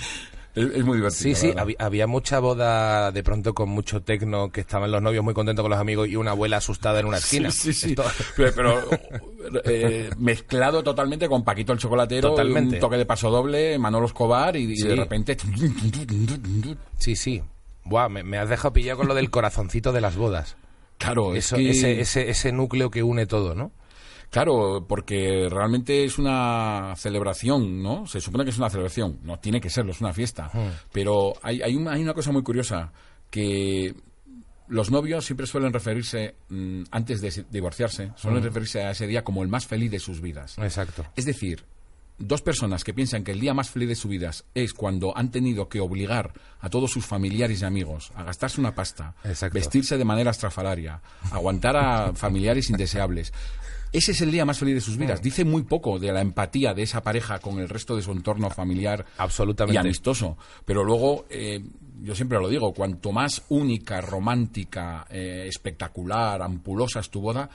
Es, 0.58 0.84
muy 0.84 0.98
divertido. 0.98 1.36
Sí, 1.36 1.36
sí, 1.36 1.54
había, 1.78 2.08
mucha 2.08 2.40
boda 2.40 3.12
de 3.12 3.24
pronto 3.24 3.54
con 3.54 3.70
mucho 3.70 4.02
tecno, 4.02 4.52
que 4.52 4.62
estaban 4.62 4.92
los 4.92 5.02
novios 5.02 5.24
muy 5.24 5.36
contentos 5.36 5.62
con 5.62 5.70
los 5.70 5.80
amigos 5.80 6.08
y 6.08 6.16
una 6.16 6.32
abuela 6.32 6.58
asustada 6.58 7.00
en 7.00 7.06
una 7.06 7.18
esquina. 7.20 7.52
Sí, 7.52 7.74
sí, 7.74 7.90
sí. 7.90 7.96
Pero, 8.36 8.82
eh, 9.66 10.10
mezclado 10.18 10.84
totalmente 10.84 11.30
con 11.30 11.44
Paquito 11.44 11.74
el 11.74 11.80
Chocolatero, 11.80 12.34
un 12.36 12.80
toque 12.80 12.98
de 12.98 13.06
paso 13.06 13.30
doble, 13.30 13.78
Manolo 13.78 14.08
Escobar 14.08 14.56
y, 14.56 14.66
de 14.76 14.96
repente... 14.96 15.38
Sí, 16.98 17.16
sí. 17.16 17.44
Buah, 17.84 18.10
me, 18.10 18.38
has 18.38 18.50
dejado 18.50 18.74
pillado 18.74 18.98
con 18.98 19.08
lo 19.08 19.14
del 19.14 19.30
corazoncito 19.30 19.94
de 19.94 20.02
las 20.02 20.16
bodas. 20.16 20.58
Claro, 20.98 21.36
Eso, 21.36 21.58
ese, 21.58 22.02
ese, 22.02 22.30
ese 22.30 22.52
núcleo 22.52 22.90
que 22.90 23.04
une 23.04 23.28
todo, 23.28 23.54
¿no? 23.54 23.72
Claro, 24.29 24.86
porque 24.88 25.48
realmente 25.50 26.03
es 26.03 26.17
una 26.17 26.93
celebración, 26.98 27.81
¿no? 27.81 28.05
Se 28.07 28.19
supone 28.19 28.43
que 28.43 28.50
es 28.50 28.57
una 28.57 28.69
celebración, 28.69 29.19
no 29.24 29.39
tiene 29.39 29.62
que 29.62 29.69
serlo, 29.69 29.91
es 29.91 30.01
una 30.01 30.13
fiesta. 30.13 30.51
Pero 30.91 31.34
hay, 31.41 31.62
hay, 31.62 31.75
una, 31.75 31.93
hay 31.93 32.01
una 32.01 32.13
cosa 32.13 32.31
muy 32.31 32.43
curiosa, 32.43 32.91
que 33.29 33.96
los 34.67 34.91
novios 34.91 35.25
siempre 35.25 35.48
suelen 35.48 35.72
referirse, 35.72 36.36
mm, 36.50 36.84
antes 36.91 37.22
de 37.22 37.46
divorciarse, 37.50 38.12
suelen 38.15 38.43
referirse 38.43 38.81
a 38.81 38.91
ese 38.91 39.07
día 39.07 39.24
como 39.24 39.43
el 39.43 39.50
más 39.50 39.65
feliz 39.65 39.91
de 39.91 40.00
sus 40.00 40.22
vidas. 40.22 40.57
Exacto. 40.57 41.05
Es 41.15 41.25
decir, 41.25 41.63
dos 42.17 42.41
personas 42.41 42.84
que 42.84 42.93
piensan 42.93 43.24
que 43.24 43.31
el 43.31 43.39
día 43.39 43.53
más 43.53 43.69
feliz 43.69 43.89
de 43.89 43.96
sus 43.96 44.10
vidas 44.10 44.46
es 44.53 44.74
cuando 44.74 45.15
han 45.17 45.31
tenido 45.31 45.69
que 45.69 45.79
obligar 45.79 46.34
a 46.60 46.69
todos 46.69 46.91
sus 46.91 47.05
familiares 47.05 47.62
y 47.62 47.65
amigos 47.65 48.12
a 48.15 48.24
gastarse 48.24 48.60
una 48.60 48.75
pasta, 48.75 49.15
vestirse 49.53 49.98
de 49.98 50.05
manera 50.05 50.31
estrafalaria, 50.31 51.01
aguantar 51.31 51.77
a 51.77 52.13
familiares 52.13 52.69
indeseables, 52.69 53.34
ese 53.91 54.12
es 54.12 54.22
el 54.22 54.32
día 54.32 54.46
más 54.46 54.60
feliz 54.60 54.75
de 54.75 54.82
sus 54.82 54.98
vidas. 54.98 55.20
Mm. 55.20 55.24
Dice 55.24 55.46
muy 55.46 55.63
poco 55.63 56.00
de 56.00 56.12
la 56.12 56.22
empatía 56.22 56.74
de 56.74 56.84
esa 56.84 57.01
pareja 57.01 57.39
con 57.39 57.60
el 57.60 57.70
resto 57.70 57.96
de 57.96 58.01
su 58.01 58.12
entorno 58.12 58.50
familiar 58.50 59.06
Absolutamente. 59.17 59.75
y 59.75 59.77
amistoso. 59.77 60.38
Pero 60.65 60.84
luego, 60.84 61.25
eh, 61.29 61.63
yo 62.01 62.15
siempre 62.15 62.39
lo 62.39 62.50
digo, 62.50 62.74
cuanto 62.74 63.12
más 63.12 63.44
única, 63.50 64.01
romántica, 64.01 65.06
eh, 65.10 65.46
espectacular, 65.48 66.41
ampulosa 66.41 67.00
es 67.00 67.10
tu 67.10 67.22
boda, 67.22 67.50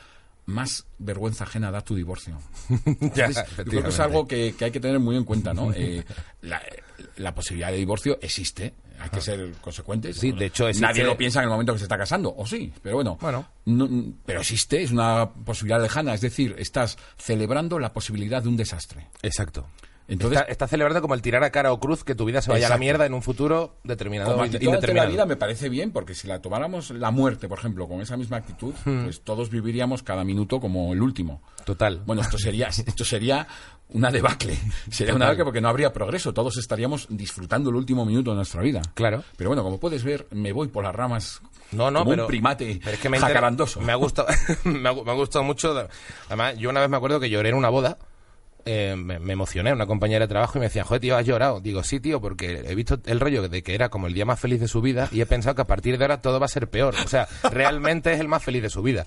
más 0.46 0.86
vergüenza 0.98 1.44
ajena 1.44 1.70
da 1.70 1.82
tu 1.82 1.94
divorcio. 1.94 2.38
ya, 3.14 3.30
creo 3.64 3.82
que 3.82 3.88
es 3.88 4.00
algo 4.00 4.26
que, 4.26 4.54
hay 4.60 4.70
que 4.70 4.80
tener 4.80 4.98
muy 4.98 5.16
en 5.16 5.24
cuenta, 5.24 5.54
¿no? 5.54 5.72
Eh, 5.82 6.04
la, 7.16 7.34
posibilidad 7.34 7.70
de 7.70 7.78
divorcio 7.78 8.18
existe, 8.20 8.74
hay 9.02 9.10
que 9.10 9.20
ser 9.20 9.52
consecuentes. 9.60 10.16
Sí, 10.16 10.32
de 10.32 10.46
hecho 10.46 10.68
Nadie 10.80 11.04
lo 11.04 11.16
piensa 11.16 11.40
en 11.40 11.44
el 11.44 11.50
momento 11.50 11.72
que 11.72 11.80
se 11.80 11.84
está 11.84 11.98
casando, 11.98 12.34
o 12.36 12.46
sí, 12.46 12.72
pero 12.82 12.96
bueno. 12.96 13.18
Bueno. 13.20 13.46
pero 14.24 14.40
existe, 14.40 14.82
es 14.82 14.92
una 14.92 15.30
posibilidad 15.30 15.82
lejana, 15.82 16.14
es 16.14 16.20
decir, 16.20 16.54
estás 16.58 16.96
celebrando 17.16 17.78
la 17.78 17.92
posibilidad 17.92 18.42
de 18.42 18.48
un 18.48 18.56
desastre. 18.56 19.08
Exacto. 19.22 19.66
Entonces, 20.08 20.42
está, 20.48 20.66
celebrando 20.66 21.00
como 21.00 21.14
el 21.14 21.22
tirar 21.22 21.42
a 21.44 21.50
cara 21.50 21.72
o 21.72 21.80
cruz 21.80 22.04
que 22.04 22.14
tu 22.14 22.24
vida 22.24 22.42
se 22.42 22.50
vaya 22.50 22.66
a 22.66 22.70
la 22.70 22.76
mierda 22.76 23.06
en 23.06 23.14
un 23.14 23.22
futuro 23.22 23.76
determinado. 23.84 24.32
Como 24.32 24.44
actitud 24.44 24.74
la 24.92 25.06
vida 25.06 25.26
me 25.26 25.36
parece 25.36 25.68
bien, 25.68 25.92
porque 25.92 26.14
si 26.14 26.26
la 26.26 26.42
tomáramos 26.42 26.90
la 26.90 27.10
muerte, 27.10 27.48
por 27.48 27.58
ejemplo, 27.58 27.88
con 27.88 28.00
esa 28.00 28.16
misma 28.16 28.38
actitud, 28.38 28.74
hmm. 28.84 29.04
pues 29.04 29.22
todos 29.22 29.48
viviríamos 29.48 30.02
cada 30.02 30.24
minuto 30.24 30.60
como 30.60 30.92
el 30.92 31.00
último. 31.00 31.40
Total. 31.64 32.02
Bueno, 32.04 32.22
esto 32.22 32.36
sería, 32.36 32.66
esto 32.68 33.04
sería 33.04 33.46
una 33.92 34.10
debacle. 34.10 34.58
Sería 34.90 35.14
una 35.14 35.26
debacle 35.26 35.44
porque 35.44 35.60
no 35.60 35.68
habría 35.68 35.92
progreso. 35.92 36.32
Todos 36.32 36.56
estaríamos 36.58 37.06
disfrutando 37.08 37.70
el 37.70 37.76
último 37.76 38.04
minuto 38.04 38.30
de 38.30 38.36
nuestra 38.36 38.62
vida. 38.62 38.82
Claro. 38.94 39.22
Pero 39.36 39.50
bueno, 39.50 39.62
como 39.62 39.78
puedes 39.78 40.04
ver, 40.04 40.26
me 40.30 40.52
voy 40.52 40.68
por 40.68 40.84
las 40.84 40.94
ramas 40.94 41.40
no, 41.72 41.90
no, 41.90 42.04
como 42.04 42.22
un 42.22 42.26
primate 42.26 42.78
pero 42.84 42.94
es 42.94 43.00
que 43.00 43.08
me 43.08 43.18
jacarandoso. 43.18 43.80
Me 43.80 43.92
ha 43.92 43.96
gustado, 43.96 44.28
me 44.64 44.88
ha 44.88 45.14
gustado 45.14 45.44
mucho. 45.44 45.88
Además, 46.26 46.56
yo 46.58 46.70
una 46.70 46.80
vez 46.80 46.88
me 46.88 46.96
acuerdo 46.96 47.18
que 47.18 47.30
lloré 47.30 47.50
en 47.50 47.54
una 47.54 47.68
boda 47.68 47.98
eh, 48.64 48.94
me, 48.96 49.32
emocioné, 49.32 49.72
una 49.72 49.86
compañera 49.86 50.26
de 50.26 50.28
trabajo 50.28 50.58
y 50.58 50.60
me 50.60 50.66
decía, 50.66 50.84
joder, 50.84 51.00
tío, 51.00 51.16
has 51.16 51.26
llorado. 51.26 51.60
Digo, 51.60 51.82
sí, 51.82 51.98
tío, 51.98 52.20
porque 52.20 52.62
he 52.64 52.74
visto 52.74 53.00
el 53.06 53.18
rollo 53.18 53.48
de 53.48 53.62
que 53.62 53.74
era 53.74 53.88
como 53.88 54.06
el 54.06 54.14
día 54.14 54.24
más 54.24 54.38
feliz 54.38 54.60
de 54.60 54.68
su 54.68 54.80
vida 54.80 55.08
y 55.10 55.20
he 55.20 55.26
pensado 55.26 55.56
que 55.56 55.62
a 55.62 55.66
partir 55.66 55.98
de 55.98 56.04
ahora 56.04 56.20
todo 56.20 56.38
va 56.38 56.46
a 56.46 56.48
ser 56.48 56.68
peor. 56.68 56.94
O 57.04 57.08
sea, 57.08 57.26
realmente 57.50 58.12
es 58.12 58.20
el 58.20 58.28
más 58.28 58.42
feliz 58.42 58.62
de 58.62 58.70
su 58.70 58.82
vida. 58.82 59.04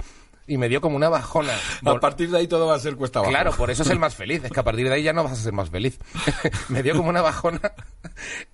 Y 0.48 0.58
me 0.58 0.70
dio 0.70 0.80
como 0.82 0.96
una 0.96 1.10
bajona. 1.10 1.54
A 1.84 2.00
partir 2.00 2.30
de 2.30 2.38
ahí 2.38 2.48
todo 2.48 2.68
va 2.68 2.75
a 2.75 2.80
ser 2.80 2.96
cuesta 2.96 3.20
abajo. 3.20 3.32
Claro, 3.32 3.52
por 3.54 3.72
eso 3.72 3.84
es 3.84 3.90
el 3.90 4.00
más 4.00 4.16
feliz. 4.16 4.44
Es 4.44 4.52
que 4.52 4.60
a 4.60 4.64
partir 4.64 4.88
de 4.88 4.94
ahí 4.94 5.04
ya 5.04 5.14
no 5.14 5.24
vas 5.24 5.34
a 5.34 5.36
ser 5.36 5.54
más 5.54 5.70
feliz. 5.70 6.00
me 6.70 6.84
dio 6.84 6.96
como 6.96 7.10
una 7.10 7.22
bajona 7.22 7.74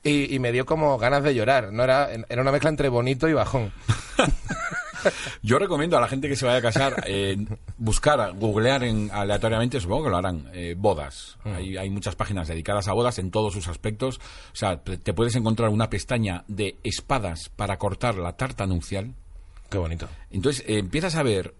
y, 0.03 0.33
y, 0.33 0.39
me 0.39 0.51
dio 0.51 0.65
como 0.65 0.97
ganas 0.97 1.23
de 1.23 1.35
llorar. 1.35 1.73
No 1.73 1.83
era, 1.83 2.09
era 2.11 2.41
una 2.41 2.51
mezcla 2.51 2.69
entre 2.69 2.89
bonito 2.89 3.27
y 3.27 3.33
bajón. 3.33 3.73
Yo 5.41 5.59
recomiendo 5.59 5.97
a 5.97 6.01
la 6.01 6.07
gente 6.07 6.29
que 6.29 6.35
se 6.35 6.45
vaya 6.45 6.59
a 6.59 6.61
casar 6.61 7.03
eh, 7.07 7.37
buscar, 7.77 8.33
googlear 8.33 8.83
en, 8.83 9.09
aleatoriamente, 9.11 9.79
supongo 9.79 10.05
que 10.05 10.09
lo 10.09 10.17
harán, 10.17 10.49
eh, 10.53 10.75
bodas. 10.77 11.37
Mm. 11.43 11.53
Hay, 11.53 11.77
hay, 11.77 11.89
muchas 11.89 12.15
páginas 12.15 12.47
dedicadas 12.47 12.87
a 12.87 12.93
bodas 12.93 13.19
en 13.19 13.31
todos 13.31 13.53
sus 13.53 13.67
aspectos. 13.67 14.17
O 14.17 14.55
sea, 14.55 14.81
te 14.81 15.13
puedes 15.13 15.35
encontrar 15.35 15.69
una 15.69 15.89
pestaña 15.89 16.43
de 16.47 16.77
espadas 16.83 17.49
para 17.55 17.77
cortar 17.77 18.15
la 18.15 18.37
tarta 18.37 18.65
nupcial. 18.65 19.15
Qué 19.71 19.77
bonito. 19.77 20.09
Entonces 20.29 20.65
eh, 20.67 20.79
empiezas 20.79 21.15
a 21.15 21.23
ver 21.23 21.55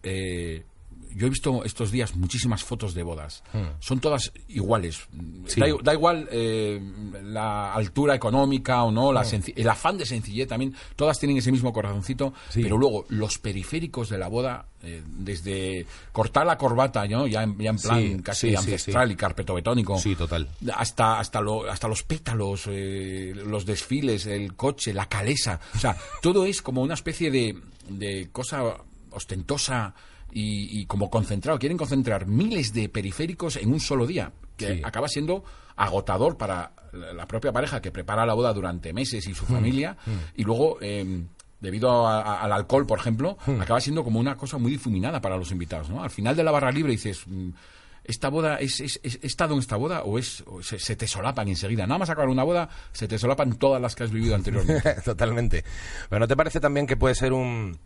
yo 1.16 1.28
he 1.28 1.30
visto 1.30 1.64
estos 1.64 1.92
días 1.92 2.16
muchísimas 2.16 2.64
fotos 2.64 2.94
de 2.94 3.04
bodas. 3.04 3.44
Hmm. 3.54 3.78
Son 3.80 4.00
todas 4.00 4.32
iguales. 4.48 5.08
Da, 5.84 5.94
igual 5.94 6.28
eh, 6.32 6.82
la 7.24 7.74
altura 7.74 8.16
económica 8.16 8.84
o 8.84 8.92
no, 8.92 9.12
la 9.12 9.24
hmm. 9.24 9.54
el 9.56 9.70
afán 9.70 9.98
de 9.98 10.06
sencillez 10.06 10.48
también. 10.48 10.76
Todas 10.96 11.20
tienen 11.20 11.38
ese 11.38 11.52
mismo 11.52 11.74
corazoncito. 11.74 12.34
Pero 12.54 12.78
luego, 12.78 13.06
los 13.10 13.38
periféricos 13.38 14.10
de 14.10 14.18
la 14.18 14.28
boda, 14.28 14.68
eh, 14.84 15.04
desde 15.06 15.86
cortar 16.12 16.46
la 16.46 16.58
corbata, 16.58 17.08
¿no? 17.08 17.28
ya, 17.28 17.44
en, 17.44 17.56
plan 17.56 18.22
casi 18.22 18.56
ancestral 18.56 19.12
y 19.12 19.16
carpetobetónico. 19.16 19.98
Sí, 19.98 20.16
total. 20.16 20.48
Hasta, 20.76 21.20
hasta, 21.20 21.42
lo, 21.42 21.70
hasta 21.70 21.88
los 21.88 22.04
pétalos, 22.04 22.64
eh, 22.68 23.34
los 23.36 23.66
desfiles, 23.66 24.26
el 24.26 24.56
coche, 24.56 24.94
la 24.94 25.08
calesa. 25.08 25.60
O 25.76 25.80
sea, 25.80 25.96
todo 26.22 26.46
es 26.46 26.62
como 26.62 26.82
una 26.82 26.94
especie 26.94 27.32
de, 27.32 27.58
de 27.90 28.30
cosa 28.32 28.78
ostentosa 29.12 29.94
y, 30.32 30.86
como 30.86 31.10
concentrado, 31.10 31.60
quieren 31.60 31.78
concentrar 31.78 32.28
miles 32.28 32.74
de 32.74 32.90
periféricos 32.90 33.58
en 33.58 33.72
un 33.72 33.80
solo 33.80 34.08
día, 34.08 34.32
que 34.58 34.82
acaba 34.84 35.08
siendo 35.08 35.44
agotador 35.76 36.38
para 36.38 36.74
la 36.92 37.28
propia 37.28 37.52
pareja 37.52 37.82
que 37.82 37.92
prepara 37.92 38.26
la 38.26 38.34
boda 38.34 38.54
durante 38.54 38.94
meses 38.94 39.28
y 39.28 39.34
su 39.34 39.46
mm, 39.46 39.48
familia, 39.48 39.98
mm. 40.06 40.40
y 40.40 40.44
luego... 40.44 40.82
Em, 40.82 41.28
debido 41.62 42.08
al 42.08 42.52
alcohol, 42.52 42.88
por 42.88 42.98
ejemplo, 42.98 43.38
mm. 43.46 43.62
acaba 43.62 43.80
siendo 43.80 44.04
como 44.04 44.20
una 44.20 44.36
cosa 44.36 44.58
muy 44.58 44.72
difuminada 44.72 45.22
para 45.22 45.38
los 45.38 45.52
invitados. 45.52 45.92
¿no? 45.92 46.04
Al 46.04 46.10
final 46.10 46.36
de 46.36 46.44
la 46.44 46.50
barra 46.50 46.72
libre 46.72 46.94
dices, 46.94 47.24
esta 48.04 48.30
boda 48.30 48.56
es, 48.58 48.80
es, 48.80 49.00
estado 49.22 49.54
en 49.54 49.60
esta 49.60 49.76
boda 49.76 50.02
o 50.04 50.18
es 50.18 50.44
se, 50.62 50.96
te 50.96 51.08
solapan 51.08 51.48
enseguida 51.48 51.86
nada 51.86 52.00
más 52.00 52.10
acabar 52.10 52.30
una 52.30 52.44
boda 52.44 52.70
se 52.92 53.08
te 53.08 53.20
solapan 53.20 53.58
todas 53.58 53.82
las 53.82 53.96
que 53.96 54.04
has 54.04 54.12
vivido 54.12 54.34
anteriormente 54.34 54.96
totalmente 55.06 55.64
pero 56.10 56.20
no 56.20 56.28
te 56.28 56.36
parece 56.36 56.60
también 56.60 56.88
que 56.88 56.98
puede 56.98 57.14
ser 57.14 57.32
un 57.32 57.78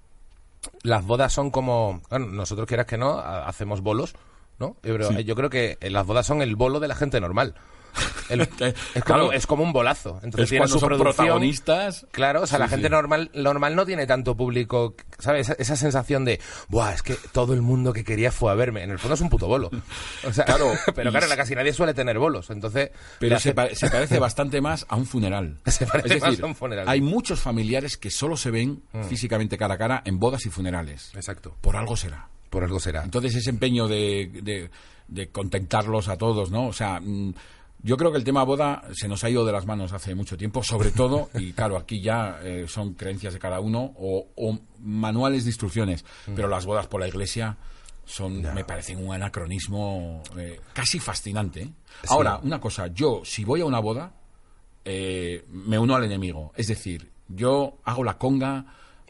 las 0.83 1.05
bodas 1.05 1.33
son 1.33 1.51
como, 1.51 2.01
bueno, 2.09 2.27
nosotros 2.27 2.67
quieras 2.67 2.85
que 2.85 2.97
no, 2.97 3.19
hacemos 3.19 3.81
bolos, 3.81 4.15
¿no? 4.59 4.77
Pero 4.81 5.11
yo 5.19 5.35
creo 5.35 5.49
que 5.49 5.77
las 5.81 6.05
bodas 6.05 6.25
son 6.25 6.41
el 6.41 6.55
bolo 6.55 6.79
de 6.79 6.87
la 6.87 6.95
gente 6.95 7.19
normal. 7.19 7.55
Es, 8.29 9.03
como, 9.03 9.31
es, 9.31 9.47
como, 9.47 9.63
un 9.63 9.73
bolazo. 9.73 10.19
Entonces 10.23 10.49
tiene 10.49 10.67
su 10.67 10.79
son 10.79 10.97
protagonistas. 10.97 12.07
Claro, 12.11 12.41
o 12.41 12.47
sea, 12.47 12.59
la 12.59 12.67
gente 12.67 12.89
normal 12.89 13.31
normal 13.33 13.75
no 13.75 13.85
tiene 13.85 14.05
tanto 14.07 14.35
público, 14.35 14.95
¿sabes? 15.19 15.49
Esa, 15.57 15.75
sensación 15.75 16.25
de, 16.25 16.39
¡buah! 16.69 16.93
Es 16.93 17.01
que 17.01 17.15
todo 17.31 17.53
el 17.53 17.61
mundo 17.61 17.93
que 17.93 18.03
quería 18.03 18.31
fue 18.31 18.51
a 18.51 18.55
verme. 18.55 18.83
En 18.83 18.91
el 18.91 18.99
fondo 18.99 19.15
es 19.15 19.21
un 19.21 19.29
puto 19.29 19.47
bolo. 19.47 19.69
O 20.25 20.33
sea, 20.33 20.45
claro, 20.45 20.71
pero 20.95 21.11
claro, 21.11 21.27
casi 21.35 21.55
nadie 21.55 21.71
suele 21.71 21.93
tener 21.93 22.17
bolos. 22.17 22.49
Entonces. 22.49 22.89
Pero 23.19 23.39
se, 23.39 23.53
parece 23.53 24.19
bastante 24.19 24.59
más 24.61 24.85
a 24.89 24.95
un 24.95 25.05
funeral. 25.05 25.57
Se 25.67 25.85
parece 25.85 26.19
más 26.19 26.39
a 26.39 26.45
un 26.45 26.55
funeral. 26.55 26.87
Hay 26.87 27.01
muchos 27.01 27.39
familiares 27.39 27.97
que 27.97 28.09
solo 28.09 28.37
se 28.37 28.51
ven 28.51 28.83
mm. 28.91 29.03
físicamente 29.03 29.57
cara 29.57 29.75
a 29.75 29.77
cara 29.77 30.01
en 30.05 30.19
bodas 30.19 30.45
y 30.45 30.49
funerales. 30.49 31.11
Exacto. 31.15 31.55
Por 31.61 31.75
algo 31.75 31.95
será. 31.95 32.27
Por 32.49 32.63
algo 32.63 32.79
será. 32.79 33.03
Entonces 33.03 33.35
ese 33.35 33.49
empeño 33.49 33.87
de, 33.87 34.29
de, 34.41 34.69
de 35.07 35.29
contentarlos 35.29 36.07
a 36.07 36.17
todos, 36.17 36.51
¿no? 36.51 36.67
O 36.67 36.73
sea, 36.73 36.99
mm, 36.99 37.33
yo 37.85 37.97
creo 37.97 38.11
que 38.11 38.17
el 38.17 38.23
tema 38.23 38.43
boda 38.43 38.81
se 38.93 39.07
nos 39.07 39.23
ha 39.23 39.29
ido 39.29 39.45
de 39.45 39.51
las 39.51 39.67
manos 39.67 39.93
hace 39.93 40.15
mucho 40.15 40.35
tiempo, 40.35 40.63
sobre 40.63 40.89
todo, 40.91 41.29
y 41.35 41.53
claro, 41.53 41.77
aquí 41.77 42.01
ya 42.01 42.39
eh, 42.41 42.65
son 42.67 42.95
creencias 42.95 43.33
de 43.33 43.39
cada 43.39 43.59
uno 43.59 43.93
o, 43.97 44.27
manuales 44.79 45.43
de 45.43 45.51
instrucciones, 45.51 46.03
mm. 46.25 46.33
pero 46.33 46.47
las 46.47 46.65
bodas 46.65 46.87
por 46.87 46.99
la 46.99 47.07
iglesia 47.07 47.57
son, 48.03 48.41
me 48.41 48.63
parecen 48.63 49.05
un 49.05 49.13
anacronismo 49.13 50.23
eh, 50.35 50.59
casi 50.73 50.99
fascinante. 50.99 51.61
¿eh? 51.61 51.69
Ahora, 52.07 52.39
una 52.41 52.59
cosa, 52.59 52.87
yo 52.87 53.21
si 53.23 53.45
voy 53.45 53.61
a 53.61 53.65
una 53.65 53.79
boda, 53.79 54.13
me 54.83 55.77
uno 55.77 55.95
al 55.95 56.03
enemigo, 56.03 56.53
es 56.55 56.67
decir, 56.67 57.11
yo 57.27 57.77
hago 57.83 58.03
la 58.03 58.17
conga, 58.17 58.65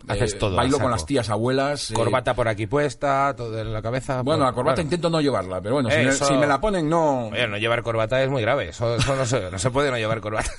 Haces 0.08 0.34
eh, 0.34 0.38
todo. 0.38 0.56
Bailo 0.56 0.80
con 0.80 0.92
las 0.92 1.06
tías 1.06 1.30
abuelas. 1.30 1.92
Eh, 1.92 1.94
corbata 1.94 2.34
por 2.34 2.48
aquí 2.48 2.68
puesta, 2.68 3.34
todo 3.36 3.60
en 3.60 3.74
la 3.74 3.82
cabeza. 3.82 4.22
Bueno, 4.22 4.46
la 4.46 4.54
corbata 4.54 4.82
intento 4.82 5.10
no 5.10 5.22
llevarla, 5.22 5.62
pero 5.62 5.76
bueno, 5.76 5.90
si, 5.90 6.34
me, 6.34 6.48
la 6.48 6.62
ponen, 6.62 6.88
no. 6.90 7.28
Oye, 7.28 7.48
no 7.48 7.58
llevar 7.58 7.82
corbata 7.84 8.22
es 8.24 8.30
muy 8.30 8.42
grave. 8.42 8.70
Eso, 8.70 8.98
no, 8.98 9.26
se, 9.26 9.50
no, 9.50 9.60
se, 9.60 9.72
puede 9.72 9.90
no 9.92 9.98
llevar 9.98 10.22
corbata. 10.22 10.52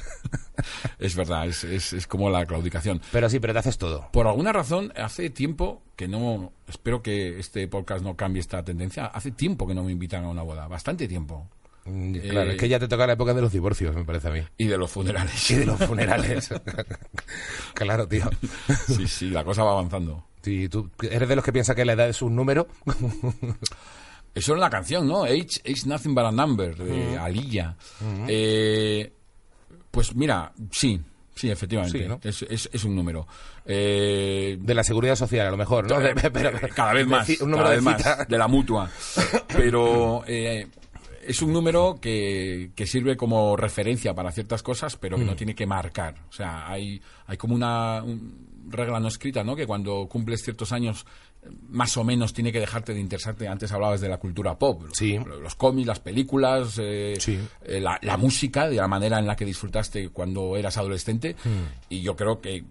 es 0.99 1.15
verdad, 1.15 1.47
es, 1.47 1.65
es, 1.65 2.07
como 2.07 2.31
la 2.31 2.45
claudicación. 2.47 3.01
Pero 3.13 3.29
sí, 3.29 3.39
pero 3.39 3.53
te 3.53 3.61
haces 3.61 3.79
todo. 3.79 4.09
Por 4.13 4.27
alguna 4.27 4.53
razón, 4.53 4.93
hace 4.97 5.31
tiempo 5.31 5.83
que 5.95 6.09
no. 6.09 6.53
Espero 6.69 7.03
que 7.03 7.39
este 7.39 7.69
podcast 7.69 8.03
no 8.03 8.17
cambie 8.17 8.41
esta 8.41 8.65
tendencia. 8.65 9.07
Hace 9.07 9.31
tiempo 9.31 9.67
que 9.67 9.75
no 9.75 9.85
me 9.85 9.93
invitan 9.93 10.25
a 10.25 10.29
una 10.29 10.43
boda, 10.43 10.67
bastante 10.67 11.07
tiempo. 11.07 11.47
Mm, 11.87 12.15
Claro, 12.31 12.51
Eh, 12.51 12.55
es 12.55 12.59
que 12.61 12.69
ya 12.69 12.79
te 12.79 12.89
toca 12.89 13.07
la 13.07 13.13
época 13.15 13.33
de 13.35 13.41
los 13.43 13.53
divorcios, 13.53 13.95
me 13.95 14.05
parece 14.05 14.29
a 14.29 14.31
mí. 14.33 14.41
Y 14.59 14.67
de 14.67 14.77
los 14.79 14.91
funerales. 14.91 15.51
Y 15.51 15.55
de 15.57 15.67
los 15.67 15.79
funerales. 15.81 16.51
claro, 17.75 18.07
tío. 18.09 18.29
Sí, 18.87 19.07
sí, 19.07 19.31
la 19.31 19.45
cosa 19.45 19.63
va 19.65 19.73
avanzando. 19.73 20.27
Si 20.43 20.69
tú 20.69 20.91
eres 21.03 21.29
de 21.29 21.37
los 21.37 21.45
que 21.45 21.53
piensa 21.53 21.75
que 21.75 21.85
la 21.85 21.93
edad 21.95 22.09
es 22.09 22.23
un 22.23 22.35
número, 22.37 22.69
Eso 24.35 24.53
es 24.55 24.61
la 24.61 24.69
canción, 24.71 25.09
¿no? 25.09 25.25
Age 25.25 25.61
is 25.65 25.87
nothing 25.87 26.15
but 26.15 26.25
a 26.25 26.31
number, 26.31 26.77
de 26.77 27.17
Alilla. 27.19 27.75
Eh, 28.29 29.11
pues 29.91 30.15
mira, 30.15 30.53
sí, 30.71 31.01
sí, 31.35 31.51
efectivamente. 31.51 31.99
Sí, 32.01 32.05
¿no? 32.07 32.21
es, 32.23 32.43
es- 32.43 32.69
es 32.73 32.85
un 32.85 32.95
número. 32.95 33.27
Eh, 33.65 34.59
de 34.61 34.75
la 34.75 34.85
seguridad 34.85 35.17
social, 35.17 35.47
a 35.47 35.51
lo 35.51 35.57
mejor, 35.57 35.89
¿no? 35.91 35.99
De- 35.99 36.15
pero- 36.31 36.53
cada 36.75 36.93
vez 36.93 37.07
más, 37.07 37.27
de- 37.27 37.39
un 37.41 37.51
número 37.51 37.65
cada 37.65 37.71
de 37.71 37.77
vez 37.77 37.85
más, 37.85 38.29
de 38.29 38.39
la 38.39 38.47
mutua. 38.47 38.91
Pero 39.49 40.23
eh, 40.27 40.67
es 41.29 41.43
un 41.43 41.53
número 41.53 41.99
que, 42.01 42.71
que 42.75 42.87
sirve 42.87 43.17
como 43.17 43.57
referencia 43.57 44.15
para 44.15 44.33
ciertas 44.33 44.63
cosas, 44.63 44.97
pero 44.97 45.17
que 45.17 45.25
Mm. 45.25 45.27
no 45.27 45.37
tiene 45.37 45.55
que 45.55 45.67
marcar. 45.67 46.15
O 46.29 46.33
sea, 46.33 46.71
hay, 46.71 47.01
hay 47.27 47.37
como 47.37 47.55
una 47.55 48.03
un- 48.03 48.47
regla 48.69 48.99
no 48.99 49.09
escrita, 49.09 49.45
¿no? 49.45 49.55
Que 49.55 49.67
cuando 49.67 50.09
cumples 50.09 50.43
ciertos 50.43 50.73
años, 50.73 51.07
más 51.69 51.97
o 51.97 52.03
menos 52.03 52.33
tiene 52.33 52.51
que 52.51 52.59
dejarte 52.59 52.93
de 52.93 52.99
interesarte. 53.01 53.47
Antes 53.47 53.71
hablabas 53.71 54.01
de 54.01 54.09
la 54.09 54.17
cultura 54.19 54.59
pop, 54.59 54.83
Sí. 54.93 55.17
los 55.19 55.55
cómics, 55.55 55.87
las 55.87 56.01
películas, 56.01 56.77
eh, 56.83 57.15
Sí. 57.21 57.39
eh, 57.65 57.79
la, 57.81 57.99
la 58.03 58.17
música, 58.17 58.69
de 58.69 58.75
la 58.77 58.89
manera 58.89 59.21
en 59.21 59.27
la 59.29 59.37
que 59.37 59.45
disfrutaste 59.45 60.09
cuando 60.09 60.57
eras 60.57 60.77
adolescente. 60.79 61.37
Hmm. 61.45 61.69
Y 61.91 62.03
yo 62.03 62.17
creo 62.17 62.41
que 62.41 62.65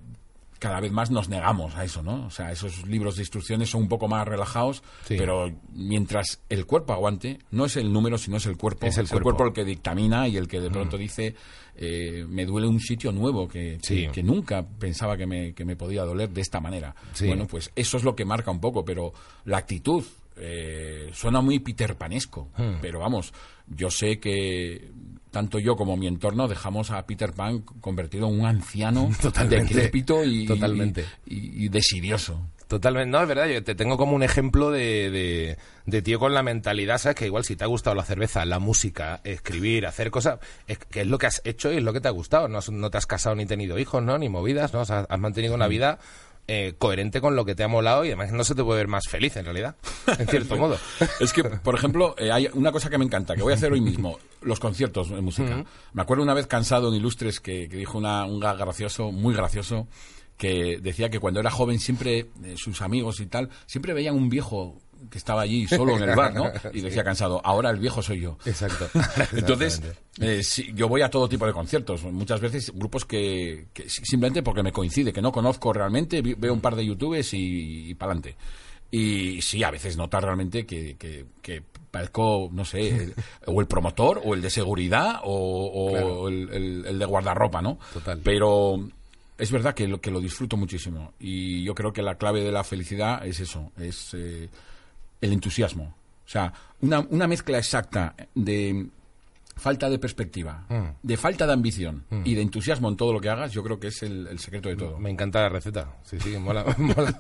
cada 0.60 0.80
vez 0.80 0.92
más 0.92 1.12
nos 1.12 1.30
negamos 1.30 1.76
a 1.76 1.84
eso, 1.84 2.02
¿no? 2.02 2.26
O 2.26 2.30
sea, 2.30 2.52
esos 2.52 2.86
libros 2.88 3.16
de 3.18 3.22
instrucciones 3.24 3.70
son 3.70 3.84
un 3.84 3.88
poco 3.90 4.08
más 4.08 4.28
relajados, 4.28 4.84
Sí. 5.06 5.16
pero 5.18 5.52
mientras 5.74 6.42
el 6.50 6.66
cuerpo 6.66 6.94
aguante, 6.94 7.40
no 7.52 7.66
es 7.66 7.76
el 7.78 7.92
número, 7.92 8.18
sino 8.18 8.38
es 8.38 8.46
el 8.46 8.58
cuerpo. 8.58 8.86
Es 8.86 8.98
el 8.98 9.08
cuerpo. 9.10 9.46
El 9.46 9.54
que 9.54 9.66
dictamina 9.66 10.28
y 10.28 10.38
el 10.38 10.48
que 10.48 10.60
de 10.62 10.70
pronto 10.72 10.98
dice, 10.98 11.36
eh, 11.76 12.26
me 12.28 12.46
duele 12.46 12.68
un 12.68 12.80
sitio 12.80 13.12
nuevo 13.12 13.48
que, 13.48 13.78
que- 13.82 14.06
Sí. 14.06 14.08
que 14.12 14.24
nunca 14.24 14.66
pensaba 14.66 15.18
que 15.18 15.26
me, 15.28 15.54
que 15.54 15.66
me 15.66 15.76
podía 15.76 16.04
doler 16.04 16.30
de 16.30 16.42
esta 16.42 16.60
manera. 16.62 16.96
Sí. 17.14 17.28
Bueno, 17.28 17.48
pues 17.48 17.72
eso 17.76 17.98
es 17.98 18.04
lo 18.04 18.16
que 18.16 18.24
marca 18.26 18.50
un 18.52 18.60
poco, 18.62 18.84
pero 18.86 19.14
la 19.46 19.58
actitud 19.58 20.04
eh, 20.38 21.12
suena 21.14 21.40
muy 21.40 21.60
Peter 21.60 21.96
Panesco, 21.96 22.50
Hmm. 22.58 22.80
pero 22.82 23.00
vamos, 23.00 23.34
yo 23.68 23.90
sé 23.90 24.20
que 24.20 24.92
tanto 25.36 25.60
yo 25.60 25.76
como 25.76 25.98
mi 25.98 26.08
entorno 26.08 26.48
dejamos 26.48 26.92
a 26.92 27.06
Peter 27.06 27.34
Pan 27.34 27.60
convertido 27.82 28.30
en 28.30 28.40
un 28.40 28.46
anciano 28.46 29.10
Totalmente. 29.22 29.74
decrépito 29.74 30.24
y, 30.24 30.46
Totalmente. 30.46 31.04
y, 31.26 31.66
y 31.66 31.68
desidioso. 31.68 32.40
Totalmente, 32.70 33.12
no, 33.12 33.22
es 33.22 33.28
verdad, 33.28 33.48
yo 33.48 33.62
te 33.62 33.76
tengo 33.76 33.98
como 33.98 34.16
un 34.16 34.24
ejemplo 34.24 34.72
de, 34.72 35.12
de, 35.12 35.58
de 35.86 36.02
tío 36.02 36.20
con 36.20 36.34
la 36.34 36.42
mentalidad, 36.42 36.98
¿sabes? 37.00 37.18
Que 37.18 37.26
igual 37.26 37.44
si 37.44 37.58
te 37.58 37.66
ha 37.66 37.68
gustado 37.68 37.96
la 37.98 38.04
cerveza, 38.06 38.46
la 38.46 38.60
música, 38.60 39.20
escribir, 39.26 39.86
hacer 39.86 40.10
cosas, 40.10 40.40
es 40.68 40.78
que 40.78 41.02
es 41.02 41.08
lo 41.08 41.18
que 41.18 41.28
has 41.28 41.42
hecho 41.44 41.70
y 41.74 41.78
es 41.78 41.84
lo 41.84 41.92
que 41.92 42.00
te 42.00 42.08
ha 42.08 42.12
gustado. 42.12 42.48
No, 42.48 42.60
has- 42.60 42.72
no 42.72 42.90
te 42.90 42.98
has 42.98 43.06
casado 43.06 43.36
ni 43.36 43.46
tenido 43.46 43.78
hijos, 43.78 44.02
¿no? 44.02 44.18
Ni 44.18 44.30
movidas, 44.30 44.74
¿no? 44.74 44.80
O 44.80 44.86
sea, 44.86 45.06
has 45.10 45.20
mantenido 45.20 45.54
Mm. 45.54 45.58
una 45.58 45.68
vida 45.68 46.00
eh, 46.48 46.76
coherente 46.78 47.22
con 47.22 47.36
lo 47.36 47.44
que 47.44 47.56
te 47.56 47.64
ha 47.64 47.68
molado 47.68 48.06
y 48.06 48.10
además 48.10 48.32
no 48.32 48.44
se 48.44 48.56
te 48.56 48.64
puede 48.64 48.80
ver 48.80 48.88
más 48.88 49.08
feliz, 49.08 49.36
en 49.38 49.46
realidad, 49.46 49.76
en 50.20 50.28
cierto 50.28 50.56
modo. 50.58 50.78
Es 51.20 51.34
que, 51.34 51.44
por 51.64 51.76
ejemplo, 51.76 52.16
eh, 52.18 52.32
hay 52.32 52.50
una 52.54 52.72
cosa 52.72 52.90
que 52.90 52.98
me 52.98 53.06
encanta, 53.06 53.36
que 53.36 53.42
voy 53.42 53.54
a 53.54 53.56
hacer 53.56 53.72
hoy 53.72 53.82
mismo, 53.82 54.20
los 54.42 54.60
conciertos 54.60 55.10
de 55.10 55.22
música. 55.22 55.66
Me 55.94 56.02
acuerdo 56.02 56.24
una 56.24 56.34
vez 56.34 56.48
cansado 56.48 56.90
en 56.90 56.96
Ilustres 56.96 57.40
que, 57.40 57.68
que 57.68 57.78
dijo 57.78 57.98
una, 57.98 58.26
un 58.26 58.40
gracioso, 58.40 59.12
muy 59.12 59.34
gracioso, 59.34 59.88
que 60.38 60.80
decía 60.82 61.10
que 61.10 61.20
cuando 61.20 61.40
era 61.40 61.50
joven 61.50 61.80
siempre 61.80 62.28
eh, 62.44 62.56
sus 62.58 62.82
amigos 62.82 63.20
y 63.20 63.28
tal, 63.28 63.50
siempre 63.66 63.94
veían 63.94 64.16
un 64.16 64.30
viejo 64.30 64.82
que 65.10 65.18
estaba 65.18 65.42
allí 65.42 65.68
solo 65.68 65.96
en 65.98 66.10
el 66.10 66.16
bar, 66.16 66.34
¿no? 66.34 66.52
Y 66.74 66.82
decía 66.82 67.04
cansado, 67.04 67.42
ahora 67.44 67.70
el 67.70 67.78
viejo 67.80 68.02
soy 68.02 68.22
yo. 68.22 68.38
Exacto. 68.46 68.90
Entonces, 69.34 69.82
eh, 70.20 70.44
sí, 70.44 70.72
yo 70.76 70.88
voy 70.88 71.02
a 71.02 71.10
todo 71.10 71.30
tipo 71.30 71.46
de 71.46 71.54
conciertos. 71.54 72.04
Muchas 72.04 72.40
veces 72.42 72.72
grupos 72.74 73.06
que, 73.06 73.68
que 73.74 73.90
si- 73.90 74.04
simplemente 74.06 74.44
porque 74.44 74.64
me 74.64 74.72
coincide, 74.72 75.14
que 75.14 75.22
no 75.22 75.32
conozco 75.32 75.72
realmente, 75.74 76.22
veo 76.22 76.54
un 76.54 76.62
par 76.62 76.76
de 76.76 76.86
youtubers 76.86 77.30
y, 77.34 77.94
para 77.96 78.12
adelante. 78.14 78.36
Y 78.92 79.42
sí, 79.42 79.64
a 79.64 79.72
veces 79.72 79.98
notas 79.98 80.24
realmente 80.24 80.66
que, 80.66 80.96
que, 80.98 81.26
que 81.42 81.62
parezco, 81.92 82.50
no 82.52 82.64
sé, 82.66 83.14
o 83.46 83.60
el 83.62 83.68
promotor, 83.68 84.22
o 84.24 84.34
el 84.34 84.42
de 84.42 84.50
seguridad, 84.50 85.22
o, 85.24 85.72
o 85.74 85.92
Claro. 85.92 86.28
el, 86.30 86.50
el- 86.52 86.86
el 86.88 87.00
de 87.00 87.06
guardarropa, 87.06 87.62
¿no? 87.62 87.78
Total. 87.94 88.20
Pero 88.24 88.90
es 89.38 89.52
verdad 89.52 89.74
que 89.74 89.88
lo, 89.88 90.00
que 90.00 90.12
lo 90.12 90.20
disfruto 90.22 90.56
muchísimo. 90.56 91.14
Y 91.20 91.64
yo 91.64 91.76
creo 91.76 91.92
que 91.92 92.02
la 92.02 92.16
clave 92.16 92.42
de 92.42 92.52
la 92.52 92.64
felicidad 92.64 93.26
es 93.26 93.40
eso, 93.42 93.72
es 93.80 94.14
eh, 94.14 94.48
el 95.26 95.34
entusiasmo. 95.34 95.96
O 96.26 96.30
sea, 96.30 96.54
una, 96.82 97.00
una 97.10 97.28
mezcla 97.28 97.58
exacta 97.58 98.16
de 98.34 98.88
falta 99.58 99.90
de 99.90 100.00
perspectiva, 100.00 100.66
Mm. 100.70 100.84
de 101.04 101.18
falta 101.18 101.46
de 101.48 101.54
ambición 101.54 102.04
y 102.26 102.36
de 102.36 102.42
entusiasmo 102.42 102.90
en 102.90 102.98
todo 102.98 103.14
lo 103.14 103.22
que 103.22 103.30
hagas, 103.30 103.52
yo 103.54 103.64
creo 103.64 103.80
que 103.80 103.88
es 103.88 104.04
el, 104.04 104.28
el 104.28 104.40
secreto 104.40 104.70
de 104.70 104.76
todo. 104.76 104.98
Me 105.00 105.10
encanta 105.10 105.42
la 105.42 105.50
receta. 105.50 105.94
Sí, 106.04 106.20
sí, 106.20 106.38
mola. 106.38 106.66
mola. 106.78 107.16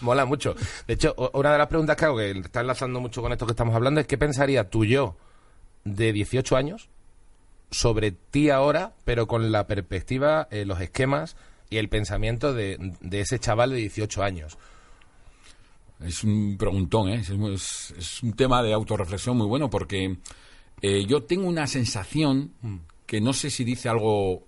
Mola 0.00 0.24
mucho. 0.24 0.54
De 0.86 0.94
hecho, 0.94 1.14
una 1.34 1.52
de 1.52 1.58
las 1.58 1.66
preguntas 1.68 1.96
que 1.96 2.04
hago, 2.04 2.16
que 2.18 2.30
está 2.30 2.60
enlazando 2.60 3.00
mucho 3.00 3.20
con 3.22 3.32
esto 3.32 3.46
que 3.46 3.52
estamos 3.52 3.74
hablando, 3.74 4.00
es 4.00 4.06
¿qué 4.06 4.16
pensaría 4.18 4.68
tu 4.70 4.84
yo 4.84 5.16
de 5.84 6.12
18 6.12 6.56
años 6.56 6.88
sobre 7.70 8.12
ti 8.12 8.50
ahora, 8.50 8.92
pero 9.04 9.26
con 9.26 9.50
la 9.52 9.66
perspectiva, 9.66 10.48
eh, 10.50 10.64
los 10.64 10.80
esquemas 10.80 11.36
y 11.70 11.76
el 11.78 11.88
pensamiento 11.88 12.54
de, 12.54 12.94
de 13.00 13.20
ese 13.20 13.38
chaval 13.38 13.70
de 13.70 13.76
18 13.76 14.22
años? 14.22 14.58
Es 16.04 16.22
un 16.22 16.56
preguntón, 16.58 17.08
¿eh? 17.08 17.22
es, 17.22 18.22
un 18.22 18.32
tema 18.34 18.62
de 18.62 18.72
autorreflexión 18.72 19.36
muy 19.36 19.46
bueno 19.46 19.68
porque 19.68 20.16
eh, 20.80 21.04
yo 21.06 21.24
tengo 21.24 21.48
una 21.48 21.66
sensación 21.66 22.52
que 23.04 23.20
no 23.20 23.32
sé 23.32 23.50
si 23.50 23.64
dice 23.64 23.88
algo 23.88 24.44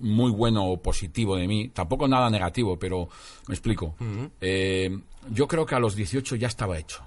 muy 0.00 0.30
bueno 0.30 0.66
o 0.66 0.82
positivo 0.82 1.36
de 1.36 1.46
mí, 1.46 1.68
tampoco 1.68 2.08
nada 2.08 2.28
negativo, 2.28 2.78
pero 2.78 3.08
me 3.46 3.54
explico. 3.54 3.94
Eh, 4.40 4.98
yo 5.30 5.46
creo 5.46 5.64
que 5.64 5.74
a 5.74 5.78
los 5.78 5.94
18 5.94 6.36
ya 6.36 6.48
estaba 6.48 6.78
hecho. 6.78 7.02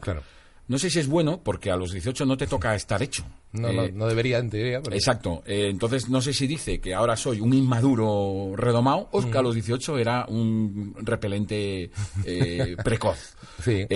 Claro. 0.00 0.22
No 0.66 0.78
sé 0.78 0.88
si 0.90 0.98
es 0.98 1.08
bueno 1.08 1.40
porque 1.42 1.70
a 1.70 1.76
los 1.76 1.92
18 1.92 2.24
no 2.24 2.36
te 2.36 2.46
toca 2.46 2.74
estar 2.74 3.02
hecho. 3.02 3.24
No, 3.52 3.68
Eh, 3.68 3.74
no, 3.92 3.98
no 3.98 4.06
debería, 4.06 4.38
en 4.38 4.48
teoría, 4.50 4.80
pero- 4.82 4.96
Exacto. 4.96 5.42
Eh, 5.46 5.68
entonces, 5.70 6.08
no 6.08 6.20
sé 6.22 6.32
si 6.32 6.46
dice 6.46 6.80
que 6.80 6.94
ahora 6.94 7.16
soy 7.16 7.40
un 7.40 7.52
inmaduro 7.52 8.52
redomado 8.56 9.08
o 9.12 9.30
que 9.30 9.38
a 9.38 9.42
los 9.42 9.54
18 9.54 9.98
era 9.98 10.24
un 10.28 10.94
repelente 11.02 11.90
eh, 12.24 12.76
precoz. 12.82 13.36
Sí. 13.62 13.86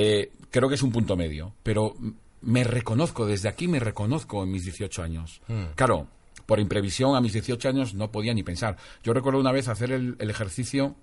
Creo 0.50 0.68
que 0.68 0.74
es 0.76 0.82
un 0.82 0.92
punto 0.92 1.16
medio. 1.16 1.54
Pero 1.62 1.94
me 2.42 2.64
reconozco, 2.64 3.26
desde 3.26 3.48
aquí 3.48 3.66
me 3.68 3.80
reconozco 3.80 4.42
en 4.44 4.50
mis 4.52 4.64
18 4.64 5.02
años. 5.02 5.40
Claro, 5.74 6.06
por 6.46 6.60
imprevisión 6.60 7.16
a 7.16 7.20
mis 7.20 7.32
18 7.32 7.68
años 7.68 7.94
no 7.94 8.10
podía 8.12 8.32
ni 8.34 8.42
pensar. 8.42 8.76
Yo 9.02 9.12
recuerdo 9.12 9.40
una 9.40 9.52
vez 9.52 9.68
hacer 9.68 9.90
el, 9.92 10.16
el 10.18 10.30
ejercicio 10.30 10.94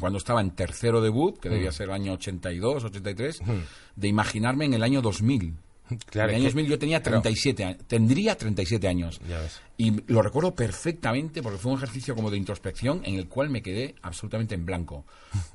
cuando 0.00 0.18
estaba 0.18 0.40
en 0.40 0.50
tercero 0.50 1.00
debut, 1.00 1.38
que 1.38 1.48
debía 1.48 1.72
ser 1.72 1.88
el 1.88 1.94
año 1.94 2.12
82, 2.14 2.84
83, 2.84 3.40
de 3.96 4.08
imaginarme 4.08 4.64
en 4.66 4.74
el 4.74 4.82
año 4.82 5.00
2000. 5.02 5.54
Claro, 6.06 6.30
en 6.30 6.36
el 6.36 6.40
año 6.40 6.44
que- 6.44 6.54
2000 6.54 6.66
yo 6.70 6.78
tenía 6.78 7.02
37 7.02 7.64
años, 7.64 7.78
tendría 7.86 8.36
37 8.38 8.88
años. 8.88 9.20
Ya 9.28 9.40
ves. 9.40 9.60
Y 9.76 10.02
lo 10.06 10.22
recuerdo 10.22 10.54
perfectamente 10.54 11.42
porque 11.42 11.58
fue 11.58 11.72
un 11.72 11.78
ejercicio 11.78 12.14
como 12.14 12.30
de 12.30 12.36
introspección 12.36 13.02
en 13.04 13.16
el 13.16 13.26
cual 13.28 13.50
me 13.50 13.60
quedé 13.60 13.96
absolutamente 14.02 14.54
en 14.54 14.64
blanco. 14.64 15.04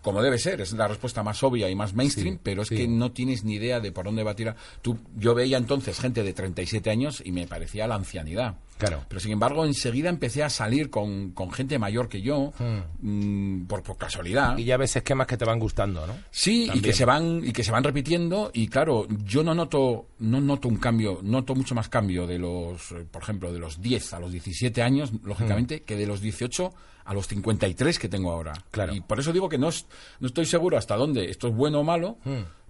Como 0.02 0.22
debe 0.22 0.38
ser, 0.38 0.60
es 0.60 0.74
la 0.74 0.90
respuesta 0.90 1.24
más 1.24 1.42
obvia 1.42 1.70
y 1.70 1.76
más 1.76 1.94
mainstream, 1.94 2.36
Sí, 2.36 2.40
pero 2.44 2.64
es 2.64 2.68
sí. 2.68 2.76
que 2.76 2.88
no 2.88 3.14
tienes 3.14 3.46
ni 3.46 3.56
idea 3.56 3.80
de 3.80 3.94
por 3.94 4.06
dónde 4.06 4.24
va 4.24 4.32
a 4.32 4.36
tirar. 4.36 4.58
Tú, 4.82 4.98
yo 5.16 5.34
veía 5.34 5.58
entonces 5.58 5.98
gente 6.00 6.24
de 6.24 6.34
37 6.34 6.90
años 6.90 7.22
y 7.24 7.32
me 7.32 7.48
parecía 7.48 7.88
la 7.88 7.96
ancianidad. 7.96 8.58
Claro. 8.78 9.04
Pero 9.08 9.20
sin 9.20 9.32
embargo, 9.32 9.66
enseguida 9.66 10.10
empecé 10.10 10.42
a 10.44 10.50
salir 10.50 10.90
con, 10.90 11.32
con 11.32 11.52
gente 11.52 11.78
mayor 11.80 12.08
que 12.08 12.22
yo, 12.22 12.54
mm, 13.02 13.66
por, 13.68 13.84
por 13.84 13.98
casualidad. 13.98 14.58
Y 14.58 14.64
ya 14.66 14.78
ves 14.78 14.96
esquemas 14.96 15.28
que 15.28 15.38
te 15.38 15.46
van 15.46 15.60
gustando, 15.60 16.08
¿no? 16.08 16.14
Sí, 16.32 16.70
y 16.74 16.82
que 16.82 16.94
se 16.94 17.06
van 17.06 17.42
y 17.44 17.52
que 17.52 17.64
se 17.64 17.72
van 17.72 17.84
repitiendo 17.84 18.52
y 18.54 18.68
claro, 18.68 19.06
yo 19.26 19.44
no 19.44 19.54
noto 19.54 20.08
no 20.20 20.40
noto 20.40 20.68
un 20.68 20.78
cambio, 20.78 21.20
noto 21.24 21.56
mucho 21.56 21.76
más 21.76 21.90
cambio 21.90 22.26
de 22.26 22.40
los, 22.40 22.92
eh, 22.92 23.06
por 23.10 23.22
ejemplo, 23.24 23.52
de 23.52 23.60
los 23.60 23.82
10 23.82 24.09
a 24.14 24.20
los 24.20 24.32
17 24.32 24.82
años, 24.82 25.12
lógicamente, 25.24 25.82
que 25.84 25.96
de 25.96 26.06
los 26.08 26.22
18 26.22 26.74
a 27.06 27.14
los 27.14 27.28
53 27.28 27.98
que 28.00 28.08
tengo 28.10 28.32
ahora. 28.32 28.54
Claro. 28.72 28.94
Y 28.94 29.02
por 29.02 29.20
eso 29.20 29.34
digo 29.34 29.50
que 29.50 29.58
no, 29.58 29.70
es- 29.70 29.86
no 30.20 30.28
estoy 30.28 30.46
seguro 30.46 30.78
hasta 30.78 30.96
dónde 30.96 31.30
esto 31.30 31.48
es 31.48 31.56
bueno 31.56 31.80
o 31.80 31.84
malo, 31.84 32.18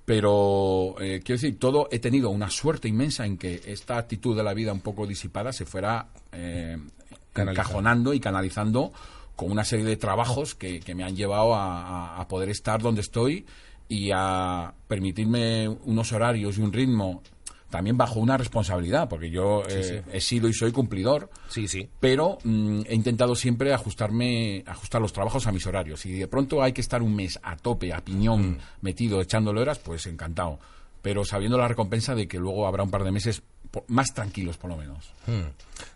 pero 0.06 0.96
eh, 1.00 1.22
quiero 1.24 1.40
decir, 1.42 1.60
todo 1.60 1.88
he 1.92 2.00
tenido 2.00 2.30
una 2.30 2.50
suerte 2.50 2.88
inmensa 2.88 3.26
en 3.26 3.38
que 3.38 3.62
esta 3.66 3.98
actitud 3.98 4.36
de 4.36 4.44
la 4.44 4.54
vida 4.54 4.74
un 4.74 4.82
poco 4.82 5.06
disipada 5.06 5.54
se 5.54 5.66
fuera 5.66 6.08
eh, 6.32 6.78
encajonando 7.52 8.14
y 8.14 8.20
canalizando 8.20 8.92
con 9.36 9.52
una 9.52 9.64
serie 9.64 9.86
de 9.86 9.98
trabajos 9.98 10.56
que, 10.56 10.80
que 10.80 10.96
me 10.96 11.04
han 11.04 11.16
llevado 11.16 11.54
a, 11.54 12.16
a- 12.16 12.22
a 12.22 12.28
poder 12.28 12.50
estar 12.50 12.82
donde 12.82 13.02
estoy 13.02 13.46
y 13.88 14.10
a 14.14 14.74
permitirme 14.88 15.68
unos 15.68 16.12
horarios 16.12 16.58
y 16.58 16.62
un 16.62 16.72
ritmo 16.74 17.22
también 17.70 17.98
bajo 17.98 18.20
una 18.20 18.38
responsabilidad, 18.38 19.08
porque 19.08 19.30
yo 19.30 19.64
eh, 19.70 20.04
he 20.12 20.22
sido 20.22 20.48
y 20.48 20.54
soy 20.54 20.72
cumplidor, 20.72 21.30
Sí, 21.50 21.68
sí. 21.68 21.90
pero 22.00 22.38
mm, 22.44 22.82
he 22.88 22.96
intentado 22.96 23.36
siempre 23.36 23.74
ajustarme, 23.74 24.64
ajustar 24.66 25.02
los 25.02 25.14
trabajos 25.14 25.46
a 25.48 25.52
mis 25.52 25.66
horarios. 25.68 26.00
Si 26.02 26.12
de 26.14 26.28
pronto 26.28 26.64
hay 26.64 26.74
que 26.74 26.82
estar 26.82 27.02
un 27.02 27.16
mes 27.16 27.40
a 27.44 27.56
tope, 27.56 27.94
a 27.94 28.02
piñón, 28.04 28.58
metido, 28.82 29.22
echándole 29.22 29.62
horas, 29.62 29.80
pues 29.80 30.06
encantado. 30.08 30.60
Pero 31.02 31.24
sabiendo 31.26 31.58
la 31.58 31.68
recompensa 31.68 32.16
de 32.16 32.28
que 32.28 32.40
luego 32.40 32.68
habrá 32.68 32.84
un 32.84 32.92
par 32.92 33.04
de 33.04 33.12
meses 33.12 33.42
más 33.88 34.14
tranquilos, 34.14 34.58
por 34.58 34.70
lo 34.72 34.78
menos. 34.78 35.12
Hmm. 35.28 35.50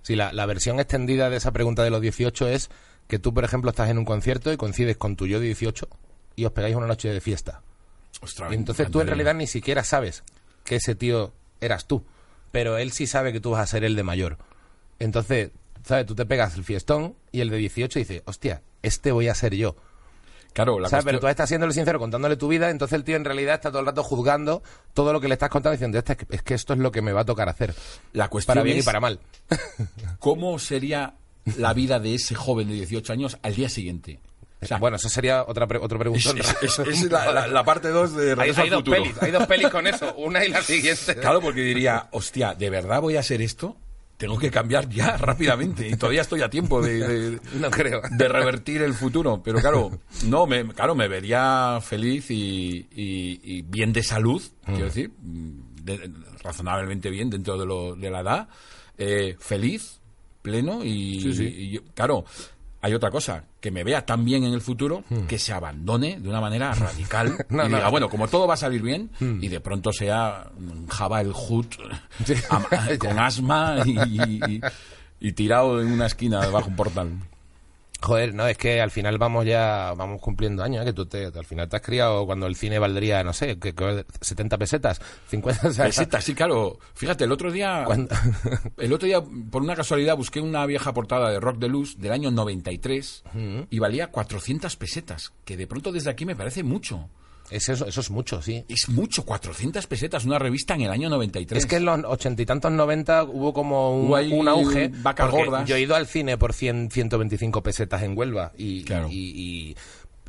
Sí, 0.04 0.16
la, 0.16 0.32
la 0.32 0.46
versión 0.46 0.80
extendida 0.80 1.30
de 1.30 1.38
esa 1.38 1.52
pregunta 1.52 1.84
de 1.84 1.90
los 1.90 2.02
18 2.02 2.48
es 2.50 2.70
que 3.08 3.20
tú, 3.20 3.34
por 3.34 3.44
ejemplo, 3.44 3.72
estás 3.72 3.90
en 3.90 3.98
un 3.98 4.06
concierto 4.06 4.54
y 4.54 4.58
coincides 4.58 4.96
con 4.98 5.16
tu 5.16 5.28
yo 5.28 5.40
de 5.40 5.48
18 5.48 5.88
y 6.36 6.46
os 6.46 6.52
pegáis 6.52 6.76
una 6.76 6.88
noche 6.88 7.10
de 7.10 7.20
fiesta. 7.20 7.62
Ostras, 8.22 8.52
Y 8.52 8.56
entonces 8.56 8.90
tú 8.92 9.02
en 9.02 9.08
realidad 9.08 9.34
ni 9.34 9.48
siquiera 9.48 9.84
sabes 9.84 10.24
que 10.64 10.76
ese 10.78 10.96
tío 10.96 11.34
eras 11.66 11.86
tú, 11.86 12.04
pero 12.52 12.78
él 12.78 12.92
sí 12.92 13.08
sabe 13.08 13.32
que 13.34 13.40
tú 13.40 13.52
vas 13.52 13.62
a 13.62 13.68
ser 13.68 13.84
el 13.84 13.96
de 13.96 14.04
mayor. 14.04 14.38
Entonces, 15.00 15.52
¿sabes? 15.84 16.06
Tú 16.06 16.16
te 16.16 16.26
pegas 16.26 16.56
el 16.56 16.64
fiestón 16.64 17.16
y 17.32 17.42
el 17.42 17.50
de 17.50 17.58
18 17.58 18.00
dice, 18.00 18.24
hostia, 18.26 18.62
este 18.82 19.12
voy 19.12 19.28
a 19.28 19.36
ser 19.36 19.56
yo. 19.56 19.76
Claro, 20.54 20.80
la 20.80 20.88
¿Sabes? 20.88 21.04
Pero 21.06 21.16
cuestión- 21.18 21.22
tú 21.22 21.32
estás 21.32 21.50
siendo 21.50 21.72
sincero 21.72 21.98
contándole 21.98 22.36
tu 22.38 22.48
vida, 22.48 22.70
entonces 22.70 22.96
el 22.96 23.04
tío 23.04 23.16
en 23.16 23.26
realidad 23.26 23.56
está 23.56 23.70
todo 23.72 23.80
el 23.80 23.88
rato 23.88 24.04
juzgando 24.04 24.62
todo 24.94 25.12
lo 25.12 25.20
que 25.20 25.28
le 25.28 25.34
estás 25.34 25.50
contando 25.50 25.72
diciendo, 25.72 25.98
"Este 25.98 26.12
es 26.14 26.18
que- 26.20 26.36
es 26.36 26.44
que 26.44 26.54
esto 26.54 26.74
es 26.74 26.80
lo 26.80 26.92
que 26.92 27.02
me 27.02 27.12
va 27.12 27.22
a 27.22 27.26
tocar 27.26 27.50
hacer. 27.50 27.74
la 28.14 28.28
cuestión 28.30 28.54
Para 28.54 28.64
bien 28.64 28.78
y 28.78 28.84
para 28.84 29.00
mal. 29.00 29.20
cómo 30.20 30.60
sería 30.60 31.16
la 31.58 31.74
vida 31.74 32.00
de 32.00 32.14
ese 32.16 32.36
joven 32.36 32.68
de 32.68 32.76
18 32.76 33.12
años 33.14 33.38
al 33.42 33.56
día 33.56 33.68
siguiente. 33.68 34.20
O 34.64 34.68
sea, 34.68 34.78
bueno, 34.78 34.98
eso 34.98 35.10
sería 35.10 35.44
otra 35.48 35.68
pre- 35.68 35.80
otro 35.80 35.98
es, 35.98 36.02
preguntón. 36.02 36.38
es- 36.40 36.56
es- 36.62 36.80
es 36.80 37.12
la, 37.12 37.32
la- 37.32 37.48
la 37.48 37.64
parte 37.66 37.90
2 37.90 38.16
de 38.16 38.30
hay, 38.30 38.36
Regreso 38.36 38.62
hay 38.62 38.68
al 38.68 38.72
dos 38.72 38.80
Futuro. 38.80 38.98
pelis, 39.04 39.18
hay 39.22 39.32
dos 39.32 39.48
pelis 39.48 39.68
con 39.70 39.88
eso, 39.88 40.14
una 40.16 40.44
y 40.46 40.50
la 40.50 40.62
siguiente. 40.64 41.16
Claro, 41.16 41.42
porque 41.42 41.62
diría, 41.62 42.08
hostia, 42.12 42.54
¿de 42.56 42.70
verdad 42.70 43.02
voy 43.02 43.16
a 43.18 43.20
hacer 43.22 43.42
esto? 43.42 43.78
Tengo 44.18 44.38
que 44.38 44.52
cambiar 44.52 44.88
ya 44.90 45.18
rápidamente 45.18 45.88
y 45.88 45.96
todavía 45.96 46.22
estoy 46.22 46.42
a 46.42 46.50
tiempo 46.50 46.82
de, 46.82 47.00
de- 47.08 47.40
No 47.60 47.70
creo. 47.72 48.02
de 48.12 48.28
revertir 48.28 48.82
el 48.82 48.94
futuro. 48.94 49.42
Pero 49.44 49.60
claro, 49.60 50.00
no, 50.26 50.46
me, 50.46 50.66
claro, 50.74 50.96
me 50.96 51.08
vería 51.08 51.80
feliz 51.82 52.30
y, 52.32 52.88
y- 52.96 53.40
y 53.44 53.62
bien 53.64 53.92
de 53.92 54.04
salud, 54.04 54.42
quiero 54.66 54.86
decir, 54.86 55.12
mm, 55.22 55.84
de- 55.84 56.12
razonablemente 56.44 57.10
bien 57.10 57.30
dentro 57.30 57.58
de, 57.58 57.66
lo, 57.66 57.96
de 57.96 58.10
la 58.12 58.20
edad, 58.22 58.48
eh, 58.98 59.36
feliz, 59.40 60.00
pleno 60.42 60.84
y, 60.84 61.22
Sí, 61.22 61.34
sí. 61.34 61.44
y 61.46 61.80
claro. 61.96 62.26
Hay 62.86 62.94
otra 62.94 63.10
cosa, 63.12 63.46
que 63.62 63.72
me 63.72 63.84
vea 63.86 64.06
tan 64.06 64.26
bien 64.26 64.44
en 64.44 64.54
el 64.54 64.60
futuro 64.60 65.04
que 65.28 65.40
se 65.40 65.54
abandone 65.54 66.20
de 66.20 66.28
una 66.30 66.42
manera 66.42 66.74
radical 66.76 67.46
No, 67.50 67.66
y 67.66 67.70
no. 67.70 67.78
diga, 67.78 67.90
bueno, 67.90 68.10
como 68.10 68.28
todo 68.28 68.46
va 68.46 68.56
a 68.56 68.58
salir 68.58 68.82
bien 68.82 69.10
y 69.20 69.48
de 69.48 69.60
pronto 69.62 69.94
sea 69.94 70.52
Java 70.90 71.22
el 71.22 71.32
am- 72.50 72.66
con 73.00 73.18
asma 73.20 73.78
y, 73.86 73.98
y- 74.22 74.62
y 75.22 75.32
tirado 75.32 75.82
en 75.82 75.92
una 75.94 76.08
esquina 76.08 76.42
debajo 76.42 76.66
de 76.66 76.72
un 76.72 76.76
portal. 76.76 77.10
Joder, 78.04 78.34
no, 78.34 78.46
es 78.46 78.58
que 78.58 78.82
al 78.82 78.92
final 78.92 79.18
vamos 79.18 79.46
ya, 79.46 79.94
vamos 79.96 80.20
cumpliendo 80.20 80.62
años, 80.62 80.82
¿eh? 80.82 80.86
que 80.88 80.94
tú 80.94 81.06
te, 81.06 81.28
al 81.28 81.46
final 81.46 81.70
te 81.70 81.78
has 81.78 81.82
criado 81.82 82.26
cuando 82.26 82.48
el 82.48 82.56
cine 82.58 82.78
valdría, 82.78 83.24
no 83.24 83.32
sé, 83.32 83.58
que, 83.58 83.74
que 83.74 84.06
70 84.20 84.58
pesetas, 84.58 85.00
50, 85.30 85.70
o 85.70 85.72
sea, 85.72 85.86
Peseta, 85.86 86.20
sí, 86.20 86.36
claro. 86.36 86.78
Fíjate, 86.96 87.24
el 87.24 87.32
otro 87.32 87.50
día, 87.50 87.86
el 88.78 88.92
otro 88.92 89.06
día, 89.06 89.24
por 89.50 89.62
una 89.62 89.74
casualidad, 89.74 90.18
busqué 90.18 90.42
una 90.42 90.66
vieja 90.66 90.94
portada 90.94 91.30
de 91.32 91.40
Rock 91.40 91.60
de 91.60 91.70
Luz 91.70 91.98
del 91.98 92.12
año 92.12 92.30
93 92.30 93.24
y 93.70 93.80
valía 93.80 94.08
400 94.08 94.76
pesetas, 94.76 95.32
que 95.46 95.56
de 95.56 95.66
pronto 95.66 95.94
desde 95.94 96.10
aquí 96.10 96.26
me 96.26 96.36
parece 96.36 96.62
mucho. 96.62 97.10
Es 97.56 97.70
eso, 97.70 97.86
eso 97.86 98.02
es 98.02 98.10
mucho, 98.12 98.42
sí. 98.42 98.64
Es 98.68 98.90
mucho, 98.90 99.24
400 99.26 99.86
pesetas, 99.88 100.26
una 100.26 100.40
revista 100.40 100.74
en 100.76 100.82
el 100.82 100.92
año 100.92 101.10
93. 101.10 101.64
Es 101.64 101.70
que 101.70 101.78
en 101.78 101.86
los 101.86 102.00
ochenta 102.06 102.42
y 102.42 102.46
tantos, 102.46 102.72
noventa 102.72 103.24
hubo 103.24 103.54
como 103.54 103.96
un, 103.98 104.34
un 104.34 104.48
auge. 104.48 104.90
vacas 105.02 105.30
gordas. 105.32 105.68
Yo 105.68 105.76
he 105.76 105.82
ido 105.82 105.96
al 105.96 106.08
cine 106.08 106.38
por 106.38 106.54
100, 106.54 106.90
125 106.92 107.62
pesetas 107.64 108.02
en 108.04 108.18
Huelva 108.18 108.52
y, 108.58 108.84
Claro. 108.84 109.08
y, 109.12 109.16
y 109.70 109.76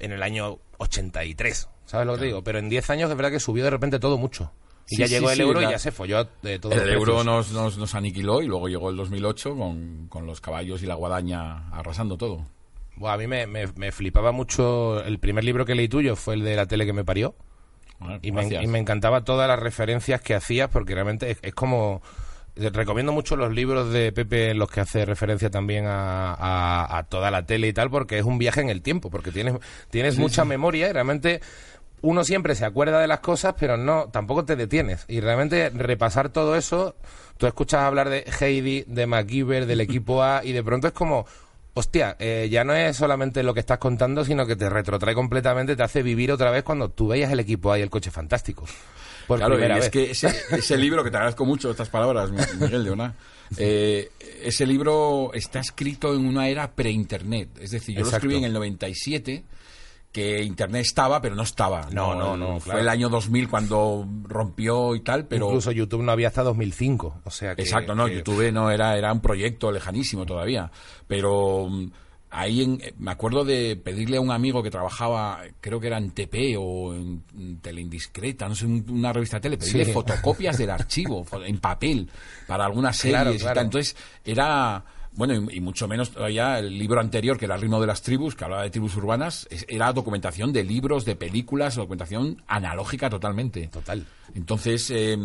en 0.00 0.12
el 0.12 0.22
año 0.22 0.58
83, 0.78 1.68
¿sabes 1.86 2.06
lo 2.06 2.14
que 2.14 2.20
te 2.20 2.24
digo? 2.26 2.42
Pero 2.44 2.58
en 2.58 2.68
10 2.68 2.90
años 2.90 3.10
es 3.10 3.16
verdad 3.16 3.30
que 3.32 3.40
subió 3.40 3.64
de 3.64 3.70
repente 3.70 3.98
todo 3.98 4.18
mucho. 4.18 4.52
Y 4.88 4.96
Sí, 4.96 5.00
ya 5.02 5.06
sí, 5.08 5.14
llegó 5.14 5.30
el 5.30 5.36
sí, 5.36 5.42
euro 5.42 5.62
y 5.62 5.64
ya 5.70 5.78
se 5.78 5.92
folló 5.92 6.28
de 6.42 6.58
todo. 6.58 6.72
El 6.72 6.90
euro 6.92 7.24
nos, 7.24 7.52
nos, 7.52 7.78
nos 7.78 7.94
aniquiló 7.94 8.42
y 8.42 8.46
luego 8.46 8.68
llegó 8.68 8.90
el 8.90 8.96
2008 8.96 9.56
con, 9.56 10.08
con 10.08 10.26
los 10.26 10.42
caballos 10.42 10.82
y 10.82 10.86
la 10.86 10.94
guadaña 10.94 11.68
arrasando 11.70 12.18
todo. 12.18 12.44
A 13.02 13.16
mí 13.16 13.26
me, 13.26 13.46
me- 13.46 13.66
me 13.76 13.92
flipaba 13.92 14.32
mucho. 14.32 15.02
El 15.04 15.18
primer 15.18 15.44
libro 15.44 15.64
que 15.64 15.74
leí 15.74 15.88
tuyo 15.88 16.16
fue 16.16 16.34
el 16.34 16.44
de 16.44 16.56
la 16.56 16.66
tele 16.66 16.86
que 16.86 16.92
me 16.92 17.04
parió. 17.04 17.34
Bueno, 17.98 18.18
Y 18.22 18.32
me, 18.32 18.40
gracias. 18.42 18.64
y 18.64 18.66
me 18.66 18.78
encantaba 18.78 19.24
todas 19.24 19.48
las 19.48 19.58
referencias 19.58 20.20
que 20.20 20.34
hacías 20.34 20.68
porque 20.68 20.94
realmente 20.94 21.30
es, 21.30 21.38
es 21.42 21.54
como... 21.54 22.02
eh, 22.56 22.70
Recomiendo 22.72 23.12
mucho 23.12 23.36
los 23.36 23.52
libros 23.52 23.92
de 23.92 24.12
Pepe 24.12 24.50
en 24.50 24.58
los 24.58 24.70
que 24.70 24.80
hace 24.80 25.04
referencia 25.04 25.50
también 25.50 25.86
a, 25.86 26.34
a- 26.34 26.98
a 26.98 27.02
toda 27.04 27.30
la 27.30 27.46
tele 27.46 27.68
y 27.68 27.72
tal 27.72 27.90
porque 27.90 28.18
es 28.18 28.24
un 28.24 28.38
viaje 28.38 28.60
en 28.60 28.68
el 28.68 28.82
tiempo, 28.82 29.10
porque 29.10 29.30
tienes, 29.30 29.54
tienes 29.90 30.18
mucha 30.18 30.44
memoria 30.44 30.88
y 30.88 30.92
realmente 30.92 31.40
uno 32.02 32.22
siempre 32.24 32.54
se 32.54 32.64
acuerda 32.66 33.00
de 33.00 33.06
las 33.06 33.20
cosas 33.20 33.54
pero 33.58 33.76
no 33.78 34.08
tampoco 34.10 34.44
te 34.44 34.56
detienes 34.56 35.04
y 35.08 35.20
realmente 35.20 35.70
repasar 35.70 36.28
todo 36.28 36.54
eso, 36.56 36.96
tú 37.38 37.46
escuchas 37.46 37.80
hablar 37.82 38.10
de 38.10 38.24
Heidi, 38.40 38.84
de 38.86 39.06
MacGyver, 39.06 39.64
del 39.66 39.80
equipo 39.80 40.22
A 40.22 40.44
y 40.44 40.52
de 40.52 40.62
pronto 40.62 40.86
es 40.88 40.92
como... 40.92 41.26
Hostia, 41.76 42.16
eh, 42.20 42.48
ya 42.50 42.62
no 42.62 42.72
es 42.72 42.96
solamente 42.96 43.42
lo 43.42 43.52
que 43.52 43.60
estás 43.60 43.78
contando, 43.78 44.24
sino 44.24 44.46
que 44.46 44.54
te 44.54 44.70
retrotrae 44.70 45.14
completamente, 45.14 45.74
te 45.74 45.82
hace 45.82 46.02
vivir 46.02 46.30
otra 46.30 46.50
vez 46.52 46.62
cuando 46.62 46.88
tú 46.90 47.08
veías 47.08 47.32
el 47.32 47.40
equipo 47.40 47.72
A 47.72 47.78
y 47.78 47.82
el 47.82 47.90
coche 47.90 48.10
fantástico. 48.12 48.64
Por 49.26 49.38
claro, 49.38 49.54
y 49.54 49.58
primera 49.58 49.78
es 49.78 49.90
que 49.90 50.10
ese, 50.10 50.32
ese 50.50 50.76
libro, 50.76 51.02
que 51.02 51.10
te 51.10 51.16
agradezco 51.16 51.44
mucho 51.44 51.70
estas 51.70 51.88
palabras, 51.88 52.30
Mi- 52.30 52.38
Miguel 52.60 52.84
Leona, 52.84 53.14
eh, 53.56 54.10
ese 54.42 54.66
libro 54.66 55.32
está 55.34 55.58
escrito 55.60 56.14
en 56.14 56.26
una 56.26 56.48
era 56.48 56.70
pre-internet. 56.72 57.48
Es 57.60 57.72
decir, 57.72 57.96
yo 57.96 58.02
lo 58.02 58.10
escribí 58.18 58.36
en 58.36 58.44
el 58.44 58.52
97, 58.52 59.42
que 60.14 60.44
internet 60.44 60.82
estaba, 60.82 61.20
pero 61.20 61.34
no 61.34 61.42
estaba. 61.42 61.88
No, 61.90 62.14
no, 62.14 62.36
no, 62.36 62.60
Fue 62.60 62.66
claro. 62.70 62.80
el 62.82 62.88
año 62.88 63.08
2000 63.08 63.48
cuando 63.48 64.06
rompió 64.22 64.94
y 64.94 65.00
tal, 65.00 65.26
pero... 65.26 65.46
Incluso 65.46 65.72
YouTube 65.72 66.02
no 66.04 66.12
había 66.12 66.28
hasta 66.28 66.44
2005. 66.44 67.20
O 67.24 67.30
sea 67.32 67.56
que, 67.56 67.62
Exacto, 67.62 67.96
no, 67.96 68.06
que- 68.06 68.18
YouTube 68.18 68.52
no 68.52 68.70
era, 68.70 68.96
era 68.96 69.12
un 69.12 69.18
proyecto 69.20 69.72
lejanísimo 69.72 70.24
todavía. 70.24 70.70
Pero 71.08 71.66
mm, 71.68 71.90
ahí 72.30 72.62
en- 72.62 72.80
eh, 72.80 72.94
me 72.96 73.10
acuerdo 73.10 73.44
de 73.44 73.74
pedirle 73.74 74.18
a 74.18 74.20
un 74.20 74.30
amigo 74.30 74.62
que 74.62 74.70
trabajaba, 74.70 75.40
creo 75.60 75.80
que 75.80 75.88
era 75.88 75.98
en 75.98 76.12
TP 76.12 76.56
o 76.60 76.94
en, 76.94 77.24
en 77.36 77.58
Teleindiscreta, 77.58 78.48
no 78.48 78.54
sé, 78.54 78.66
un- 78.66 78.86
una 78.88 79.12
revista 79.12 79.38
de 79.38 79.40
tele, 79.40 79.58
pedirle 79.58 79.86
Sí. 79.86 79.92
fotocopias 79.92 80.56
del 80.56 80.70
archivo, 80.70 81.26
en 81.44 81.58
papel, 81.58 82.08
para 82.46 82.66
algunas 82.66 82.96
series 82.96 83.20
Claro, 83.20 83.34
y 83.34 83.38
tal. 83.38 83.58
Entonces 83.64 83.96
era. 84.24 84.84
Bueno, 85.16 85.34
y, 85.50 85.56
y 85.56 85.60
mucho 85.60 85.86
menos 85.86 86.10
todavía 86.10 86.58
el 86.58 86.76
libro 86.78 87.00
anterior, 87.00 87.38
que 87.38 87.44
era 87.44 87.54
El 87.54 87.60
ritmo 87.60 87.80
de 87.80 87.86
las 87.86 88.02
tribus, 88.02 88.34
que 88.34 88.44
hablaba 88.44 88.62
de 88.64 88.70
tribus 88.70 88.96
urbanas, 88.96 89.46
es- 89.50 89.64
era 89.68 89.92
documentación 89.92 90.52
de 90.52 90.64
libros, 90.64 91.04
de 91.04 91.14
películas, 91.16 91.76
documentación 91.76 92.42
analógica 92.48 93.08
totalmente. 93.08 93.68
Total. 93.68 94.04
Entonces, 94.34 94.90
eh, 94.90 95.16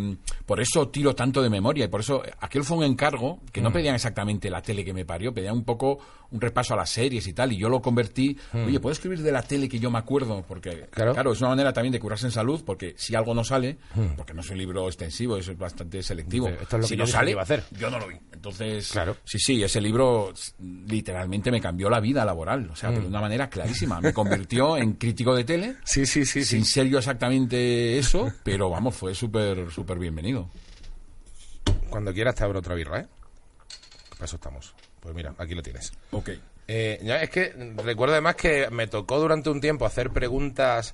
por 0.45 0.59
eso 0.61 0.89
tiro 0.89 1.15
tanto 1.15 1.41
de 1.41 1.49
memoria 1.49 1.85
y 1.85 1.87
por 1.87 2.01
eso 2.01 2.21
aquel 2.39 2.63
fue 2.63 2.77
un 2.77 2.83
encargo 2.83 3.39
que 3.51 3.61
Mm. 3.61 3.63
no 3.63 3.71
pedían 3.73 3.95
exactamente 3.95 4.49
la 4.49 4.61
tele 4.61 4.83
que 4.83 4.93
me 4.93 5.05
parió, 5.05 5.33
pedían 5.33 5.55
un 5.55 5.63
poco 5.63 5.99
un 6.31 6.39
repaso 6.41 6.75
a 6.75 6.77
las 6.77 6.91
series 6.91 7.25
y 7.25 7.33
tal, 7.33 7.51
y 7.53 7.57
yo 7.57 7.69
lo 7.69 7.81
convertí, 7.81 8.37
oye, 8.53 8.79
¿puedo 8.79 8.93
escribir 8.93 9.23
de 9.23 9.31
la 9.31 9.41
tele 9.41 9.67
que 9.67 9.79
yo 9.79 9.89
me 9.89 9.97
acuerdo? 9.97 10.43
Porque, 10.47 10.69
Mm. 10.69 10.89
Claro. 10.91 11.13
claro, 11.13 11.31
es 11.31 11.39
una 11.39 11.49
manera 11.49 11.73
también 11.73 11.91
de 11.91 11.99
curarse 11.99 12.27
en 12.27 12.31
salud, 12.31 12.61
porque 12.63 12.93
si 12.97 13.15
algo 13.15 13.33
no 13.33 13.43
sale, 13.43 13.77
Mm. 13.95 14.15
porque 14.15 14.33
no 14.35 14.41
es 14.41 14.49
un 14.51 14.57
libro 14.59 14.85
extensivo, 14.87 15.37
es 15.37 15.57
bastante 15.57 16.03
selectivo. 16.03 16.47
Esto 16.49 16.75
es 16.77 16.81
lo 16.81 16.87
si 16.87 16.93
que 16.93 16.97
no 16.97 17.05
yo 17.05 17.11
sale, 17.11 17.31
iba 17.31 17.39
a 17.41 17.43
hacer. 17.43 17.63
yo 17.71 17.89
no 17.89 17.97
lo 17.99 18.07
vi. 18.07 18.15
Entonces, 18.31 18.91
Claro. 18.91 19.17
sí, 19.25 19.39
sí, 19.39 19.63
ese 19.63 19.81
libro 19.81 20.31
literalmente 20.87 21.51
me 21.51 21.59
cambió 21.61 21.89
la 21.89 21.99
vida 21.99 22.23
laboral, 22.25 22.69
o 22.71 22.75
sea, 22.75 22.91
Mm. 22.91 22.99
de 23.01 23.07
una 23.07 23.21
manera 23.21 23.49
clarísima. 23.49 23.99
Me 24.01 24.13
convirtió 24.13 24.77
en 24.77 24.93
crítico 24.93 25.35
de 25.35 25.43
tele, 25.43 25.75
Sí, 25.83 26.05
sí, 26.05 26.25
sí, 26.25 26.43
sin 26.43 26.63
ser 26.65 26.87
yo 26.87 26.99
exactamente 26.99 27.97
eso, 27.97 28.31
pero 28.43 28.69
vamos, 28.69 28.88
fue 28.91 29.15
súper 29.15 29.71
súper 29.71 29.99
bienvenido. 29.99 30.49
Cuando 31.89 32.13
quieras 32.13 32.35
te 32.35 32.43
abro 32.43 32.59
otra 32.59 32.75
birra, 32.75 32.99
¿eh? 33.01 33.07
Para 34.11 34.25
eso 34.25 34.35
estamos. 34.35 34.73
Pues 34.99 35.15
mira, 35.15 35.33
aquí 35.37 35.55
lo 35.55 35.61
tienes. 35.61 35.91
Ok. 36.11 36.29
Eh, 36.67 36.99
es 37.21 37.29
que 37.29 37.73
recuerdo 37.83 38.13
además 38.13 38.35
que 38.35 38.69
me 38.69 38.87
tocó 38.87 39.19
durante 39.19 39.49
un 39.49 39.59
tiempo 39.59 39.85
hacer 39.85 40.11
preguntas 40.11 40.93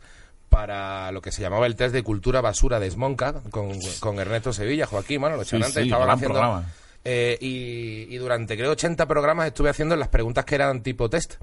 para 0.50 1.12
lo 1.12 1.22
que 1.22 1.34
se 1.34 1.42
llamaba 1.42 1.66
el 1.66 1.76
test 1.76 1.94
de 1.94 2.04
cultura 2.04 2.40
basura 2.40 2.80
de 2.80 2.90
Smonca 2.90 3.42
con, 3.52 3.78
con 4.00 4.20
Ernesto 4.20 4.54
Sevilla, 4.54 4.86
Joaquín, 4.86 5.20
bueno, 5.20 5.36
los 5.36 5.48
Sí, 5.48 5.62
sí, 5.62 5.82
estaban 5.82 6.10
haciendo... 6.10 6.64
Eh, 7.08 7.38
y, 7.40 8.08
y 8.10 8.18
durante 8.18 8.58
creo 8.58 8.72
80 8.72 9.06
programas 9.06 9.48
estuve 9.48 9.70
haciendo 9.70 9.96
las 9.96 10.08
preguntas 10.08 10.44
que 10.46 10.56
eran 10.56 10.82
tipo 10.82 11.10
test. 11.10 11.36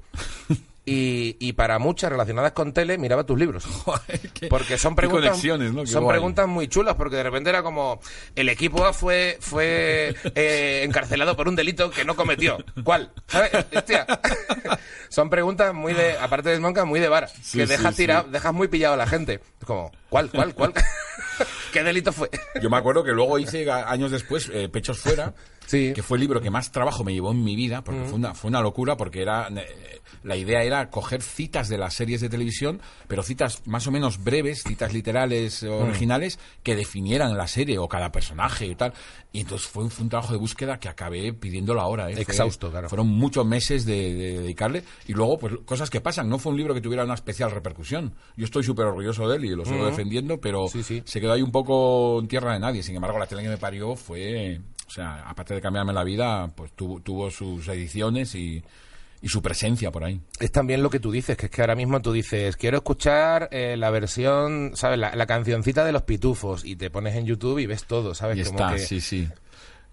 Y, 0.85 1.37
y 1.39 1.53
para 1.53 1.79
muchas 1.79 2.11
relacionadas 2.11 2.51
con 2.51 2.73
tele 2.73 2.97
miraba 2.97 3.25
tus 3.25 3.39
libros. 3.39 3.63
Porque 4.49 4.77
son 4.77 4.95
preguntas, 4.95 5.39
son 5.39 6.03
guay. 6.03 6.13
preguntas 6.15 6.47
muy 6.47 6.67
chulas, 6.67 6.95
porque 6.95 7.15
de 7.15 7.23
repente 7.23 7.49
era 7.49 7.63
como, 7.63 8.01
el 8.35 8.49
equipo 8.49 8.85
A 8.85 8.91
fue, 8.91 9.37
fue 9.39 10.13
eh, 10.35 10.81
encarcelado 10.83 11.37
por 11.37 11.47
un 11.47 11.55
delito 11.55 11.89
que 11.89 12.03
no 12.03 12.15
cometió. 12.15 12.57
¿Cuál? 12.83 13.11
Son 15.09 15.29
preguntas 15.29 15.73
muy 15.75 15.93
de, 15.93 16.17
aparte 16.17 16.49
de 16.49 16.57
Smonca, 16.57 16.85
muy 16.85 16.99
de 16.99 17.09
Sí, 17.41 17.59
que 17.59 17.67
dejas 17.67 17.95
sí. 17.95 18.03
tirado, 18.03 18.27
dejas 18.29 18.51
muy 18.53 18.67
pillado 18.67 18.95
a 18.95 18.97
la 18.97 19.05
gente. 19.05 19.39
Como, 19.63 19.91
¿cuál, 20.09 20.29
cuál, 20.31 20.55
cuál? 20.55 20.73
¿Qué 21.71 21.83
delito 21.83 22.11
fue? 22.11 22.29
Yo 22.61 22.69
me 22.69 22.77
acuerdo 22.77 23.03
que 23.03 23.11
luego 23.11 23.37
hice 23.39 23.69
años 23.69 24.11
después 24.11 24.49
eh, 24.51 24.69
Pechos 24.69 24.99
Fuera, 24.99 25.33
Sí. 25.65 25.93
que 25.93 26.03
fue 26.03 26.17
el 26.17 26.21
libro 26.21 26.41
que 26.41 26.49
más 26.49 26.71
trabajo 26.71 27.03
me 27.03 27.13
llevó 27.13 27.31
en 27.31 27.43
mi 27.43 27.55
vida, 27.55 27.83
porque 27.83 28.01
fue, 28.03 28.13
una, 28.15 28.33
fue 28.33 28.49
una 28.49 28.61
locura, 28.61 28.95
porque 28.97 29.21
era 29.21 29.47
eh, 29.55 29.99
la 30.23 30.35
idea 30.37 30.61
era 30.63 30.89
coger 30.89 31.21
citas 31.21 31.67
de 31.69 31.77
las 31.77 31.93
series 31.93 32.21
de 32.21 32.29
televisión, 32.29 32.81
pero 33.07 33.23
citas 33.23 33.61
más 33.65 33.87
o 33.87 33.91
menos 33.91 34.23
breves, 34.23 34.63
citas 34.63 34.93
literales 34.93 35.63
eh, 35.63 35.69
originales, 35.69 36.39
que 36.63 36.75
definieran 36.75 37.35
la 37.37 37.47
serie 37.47 37.77
o 37.79 37.87
cada 37.87 38.11
personaje 38.11 38.65
y 38.67 38.75
tal. 38.75 38.93
Y 39.31 39.41
entonces 39.41 39.67
fue, 39.67 39.83
un- 39.83 39.89
fue 39.91 40.03
un 40.03 40.09
trabajo 40.09 40.31
de 40.33 40.39
búsqueda 40.39 40.79
que 40.79 40.87
acabé 40.89 41.33
pidiéndolo 41.33 41.81
ahora. 41.81 42.09
¿eh? 42.09 42.13
Fue- 42.13 42.21
Exhausto, 42.21 42.69
claro. 42.69 42.87
Fueron 42.89 43.07
muchos 43.07 43.45
meses 43.45 43.85
de, 43.85 44.13
de 44.13 44.39
dedicarle 44.41 44.83
y 45.07 45.13
luego 45.13 45.37
pues 45.39 45.53
cosas 45.65 45.89
que 45.89 46.01
pasan. 46.01 46.29
No 46.29 46.37
fue 46.39 46.51
un 46.51 46.57
libro 46.57 46.73
que 46.73 46.81
tuviera 46.81 47.03
una 47.03 47.15
especial 47.15 47.49
repercusión. 47.51 48.13
Yo 48.37 48.45
estoy 48.45 48.63
súper 48.63 48.85
orgulloso 48.85 49.27
de 49.27 49.37
él 49.37 49.45
y 49.45 49.55
lo 49.55 49.65
sigo 49.65 49.85
defendiendo, 49.85 50.39
pero 50.39 50.67
Sí, 50.67 50.83
sí. 50.83 51.01
se 51.05 51.19
quedó 51.19 51.33
ahí 51.33 51.41
un 51.41 51.51
poco 51.51 52.19
en 52.19 52.27
tierra 52.27 52.53
de 52.53 52.59
nadie. 52.59 52.83
Sin 52.83 52.95
embargo, 52.95 53.17
la 53.17 53.25
tele 53.25 53.41
que 53.43 53.49
me 53.49 53.57
parió 53.57 53.95
fue, 53.95 54.59
o 54.72 54.72
sea, 54.93 55.23
aparte 55.27 55.53
de 55.55 55.61
cambiarme 55.61 55.91
la 55.93 56.03
vida, 56.03 56.51
pues 56.55 56.71
tuvo, 56.73 56.99
tuvo 57.01 57.29
sus 57.31 57.67
ediciones 57.67 58.35
y, 58.35 58.63
y 59.21 59.27
su 59.27 59.41
presencia 59.41 59.91
por 59.91 60.03
ahí. 60.03 60.19
Es 60.39 60.51
también 60.51 60.83
lo 60.83 60.89
que 60.89 60.99
tú 60.99 61.11
dices, 61.11 61.35
que 61.37 61.45
es 61.47 61.51
que 61.51 61.61
ahora 61.61 61.75
mismo 61.75 62.01
tú 62.01 62.11
dices, 62.11 62.55
quiero 62.57 62.77
escuchar 62.77 63.49
eh, 63.51 63.75
la 63.77 63.89
versión, 63.89 64.71
¿sabes? 64.75 64.99
La, 64.99 65.15
la 65.15 65.25
cancioncita 65.25 65.83
de 65.85 65.91
los 65.91 66.03
pitufos 66.03 66.63
y 66.65 66.75
te 66.75 66.89
pones 66.89 67.15
en 67.15 67.25
YouTube 67.25 67.59
y 67.59 67.65
ves 67.65 67.85
todo, 67.85 68.13
¿sabes? 68.13 68.37
Y 68.37 68.43
Como 68.43 68.59
está, 68.59 68.73
que- 68.73 68.79
sí, 68.79 69.01
sí. 69.01 69.27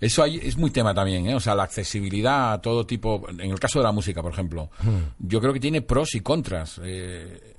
Eso 0.01 0.25
es 0.25 0.57
muy 0.57 0.71
tema 0.71 0.95
también, 0.95 1.27
¿eh? 1.27 1.35
O 1.35 1.41
sea, 1.41 1.55
la 1.55 1.65
accesibilidad 1.65 2.55
a 2.55 2.61
todo 2.63 2.87
tipo. 2.87 3.27
En 3.29 3.41
el 3.41 3.61
caso 3.61 3.81
de 3.81 3.85
la 3.85 3.93
música, 3.93 4.23
por 4.23 4.33
ejemplo, 4.33 4.71
yo 5.19 5.41
creo 5.43 5.53
que 5.53 5.61
tiene 5.61 5.83
pros 5.83 6.15
y 6.15 6.21
contras. 6.21 6.81
eh, 6.83 7.50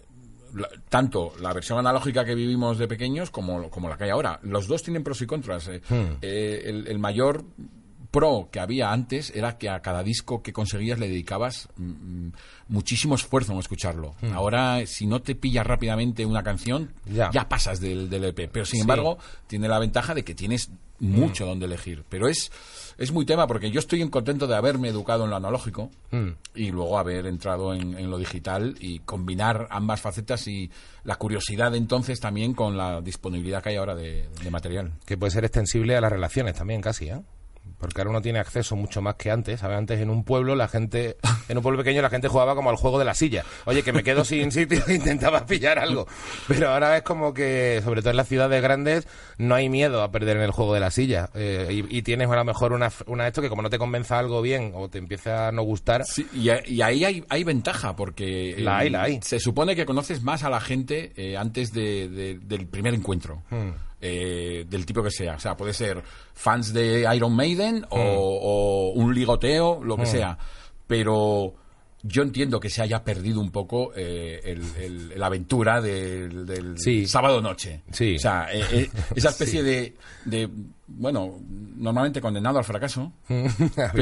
la- 0.56 0.70
tanto 0.90 1.34
la 1.40 1.54
versión 1.54 1.80
analógica 1.80 2.24
que 2.26 2.36
vivimos 2.36 2.78
de 2.78 2.88
pequeños 2.88 3.30
como, 3.32 3.70
como 3.70 3.90
la 3.90 3.98
que 3.98 4.06
hay 4.06 4.10
ahora. 4.12 4.40
Los 4.44 4.68
dos 4.68 4.84
tienen 4.84 5.04
pros 5.04 5.22
y 5.22 5.26
contras. 5.26 5.68
eh. 5.68 5.82
Eh, 6.22 6.62
el, 6.66 6.88
el 6.88 7.00
mayor 7.00 7.44
pro 8.12 8.50
que 8.52 8.60
había 8.60 8.92
antes 8.92 9.32
era 9.34 9.58
que 9.58 9.70
a 9.70 9.80
cada 9.80 10.04
disco 10.04 10.42
que 10.44 10.52
conseguías 10.52 11.00
le 11.00 11.08
dedicabas 11.08 11.70
mm, 11.78 11.84
mm, 12.28 12.32
muchísimo 12.68 13.16
esfuerzo 13.16 13.54
en 13.54 13.60
escucharlo. 13.60 14.16
Ahora, 14.34 14.86
si 14.86 15.06
no 15.08 15.22
te 15.22 15.34
pillas 15.36 15.66
rápidamente 15.66 16.26
una 16.26 16.44
canción, 16.44 16.92
Ya. 17.06 17.30
ya 17.32 17.48
pasas 17.48 17.80
del, 17.80 18.10
del 18.10 18.26
EP. 18.26 18.50
Pero 18.52 18.66
sin 18.66 18.78
Sí. 18.78 18.82
embargo, 18.82 19.18
tiene 19.48 19.70
la 19.70 19.80
ventaja 19.80 20.14
de 20.14 20.24
que 20.26 20.36
tienes 20.36 20.70
mucho 21.00 21.46
donde 21.46 21.66
elegir. 21.68 22.04
Pero 22.10 22.28
es, 22.28 22.52
es 23.02 23.12
muy 23.12 23.26
tema 23.26 23.48
porque 23.48 23.72
yo 23.72 23.80
estoy 23.80 24.08
contento 24.10 24.46
de 24.46 24.56
haberme 24.56 24.90
educado 24.90 25.24
en 25.24 25.32
lo 25.32 25.36
analógico 25.36 25.90
y 26.54 26.72
luego 26.72 27.00
haber 27.00 27.26
entrado 27.26 27.74
en, 27.74 27.98
en 27.98 28.10
lo 28.12 28.18
digital 28.18 28.76
y 28.80 29.00
combinar 29.00 29.68
ambas 29.72 30.02
facetas 30.02 30.48
y 30.48 30.70
la 31.04 31.16
curiosidad 31.16 31.74
entonces 31.76 32.20
también 32.20 32.54
con 32.54 32.78
la 32.78 33.02
disponibilidad 33.02 33.64
que 33.64 33.70
hay 33.70 33.78
ahora 33.78 33.96
de, 33.96 34.30
de 34.44 34.52
material. 34.52 34.92
que 35.06 35.18
puede 35.18 35.32
ser 35.32 35.46
extensible 35.46 35.96
a 35.96 36.02
las 36.02 36.12
relaciones 36.12 36.56
también, 36.56 36.82
casi, 36.82 37.10
¿eh? 37.10 37.22
Porque 37.82 38.00
ahora 38.02 38.12
uno 38.12 38.22
tiene 38.22 38.40
acceso 38.40 38.76
mucho 38.78 39.02
más 39.02 39.16
que 39.16 39.30
antes. 39.32 39.60
¿sabes? 39.60 39.78
Antes 39.78 40.00
en 40.00 40.10
un 40.10 40.24
pueblo, 40.24 40.56
la 40.56 40.68
gente, 40.70 41.18
en 41.50 41.58
un 41.58 41.64
pueblo 41.64 41.80
pequeño, 41.80 42.02
la 42.02 42.10
gente 42.10 42.28
jugaba 42.30 42.56
como 42.56 42.70
al 42.70 42.76
juego 42.78 43.00
de 43.00 43.06
la 43.06 43.14
silla. 43.16 43.44
Oye, 43.66 43.84
que 43.84 43.92
me 43.92 44.04
quedo 44.04 44.24
sin 44.24 44.52
sitio 44.54 44.82
e 44.88 44.94
intentaba 44.94 45.46
pillar 45.46 45.80
algo. 45.80 46.08
Pero 46.48 46.70
ahora 46.70 46.96
es 46.98 47.04
como 47.04 47.34
que, 47.34 47.82
sobre 47.84 48.02
todo 48.02 48.12
en 48.12 48.18
las 48.18 48.28
ciudades 48.28 48.62
grandes, 48.62 49.08
no 49.38 49.56
hay 49.56 49.68
miedo 49.70 50.02
a 50.04 50.12
perder 50.12 50.38
en 50.38 50.44
el 50.44 50.52
juego 50.52 50.74
de 50.74 50.80
la 50.80 50.92
silla. 50.92 51.30
Eh, 51.34 51.68
y, 51.90 51.98
y 51.98 52.02
tienes 52.04 52.30
a 52.30 52.36
lo 52.36 52.46
mejor 52.46 52.72
una, 52.74 52.92
una 53.08 53.28
esto 53.28 53.42
que 53.42 53.50
como 53.50 53.62
no 53.64 53.70
te 53.70 53.78
convenza 53.80 54.20
algo 54.20 54.42
bien 54.42 54.72
o 54.76 54.88
te 54.90 55.00
empieza 55.00 55.48
a 55.48 55.52
no 55.52 55.64
gustar, 55.64 56.06
Sí, 56.06 56.28
y, 56.34 56.50
a- 56.50 56.62
y 56.68 56.82
ahí 56.82 57.04
hay, 57.04 57.26
hay 57.30 57.44
ventaja, 57.44 57.96
porque 57.96 58.52
eh, 58.52 58.60
La 58.62 58.78
hay, 58.80 58.90
la 58.90 59.04
hay. 59.04 59.20
se 59.24 59.40
supone 59.40 59.76
que 59.76 59.86
conoces 59.86 60.22
más 60.22 60.44
a 60.44 60.50
la 60.50 60.62
gente 60.62 61.14
eh, 61.16 61.38
antes 61.38 61.74
de- 61.74 62.08
de- 62.10 62.40
del 62.40 62.68
primer 62.68 62.94
encuentro, 62.94 63.42
Hmm. 63.50 63.72
Eh, 64.02 64.66
del 64.68 64.86
tipo 64.86 65.04
que 65.04 65.12
sea. 65.12 65.36
O 65.36 65.40
sea, 65.40 65.56
puede 65.56 65.74
ser 65.74 66.02
fans 66.34 66.74
de 66.74 67.08
Iron 67.16 67.34
Maiden 67.36 67.86
o, 67.90 67.98
Hmm. 67.98 68.16
o 68.18 68.92
un 68.96 69.14
ligoteo, 69.14 69.84
lo 69.84 69.96
que 69.98 70.06
sea. 70.06 70.38
Pero 70.88 71.54
yo 72.04 72.24
entiendo 72.24 72.60
que 72.60 72.70
se 72.70 72.82
haya 72.82 73.04
perdido 73.04 73.40
un 73.42 73.52
poco 73.52 73.92
eh, 73.96 74.40
el- 74.44 74.76
el- 74.84 75.20
la 75.20 75.28
aventura 75.28 75.82
del, 75.82 76.46
del 76.46 76.78
Sí. 76.80 77.06
sábado 77.08 77.42
noche. 77.42 77.82
Sí. 77.92 78.16
O 78.16 78.20
sea, 78.20 78.48
eh, 78.52 78.64
eh, 78.72 78.90
esa 79.16 79.30
especie 79.32 79.62
de, 79.64 79.96
de, 80.26 80.50
bueno, 80.88 81.40
normalmente 81.76 82.20
condenado 82.22 82.58
al 82.58 82.64
fracaso. 82.66 83.12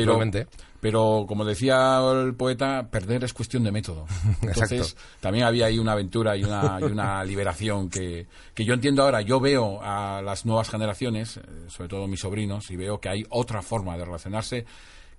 Pero, 0.82 1.26
como 1.28 1.44
decía 1.44 2.00
el 2.24 2.36
poeta, 2.36 2.88
perder 2.90 3.26
es 3.26 3.34
cuestión 3.34 3.64
de 3.66 3.72
método. 3.72 4.06
Entonces, 4.42 4.72
Exacto. 4.80 5.02
también 5.20 5.46
había 5.46 5.66
ahí 5.66 5.78
una 5.78 5.92
aventura 5.92 6.38
y 6.38 6.44
una, 6.46 6.78
y 6.80 6.84
una 6.84 7.24
liberación 7.26 7.90
que, 7.90 8.28
que 8.54 8.64
yo 8.64 8.74
entiendo 8.74 9.04
ahora. 9.04 9.22
Yo 9.22 9.40
veo 9.42 9.82
a 9.84 10.22
las 10.22 10.46
nuevas 10.46 10.70
generaciones, 10.70 11.36
eh, 11.38 11.42
sobre 11.68 11.90
todo 11.90 12.08
mis 12.08 12.22
sobrinos, 12.22 12.72
y 12.72 12.78
veo 12.78 13.00
que 13.00 13.10
hay 13.10 13.26
otra 13.30 13.62
forma 13.62 13.98
de 13.98 14.06
relacionarse 14.06 14.66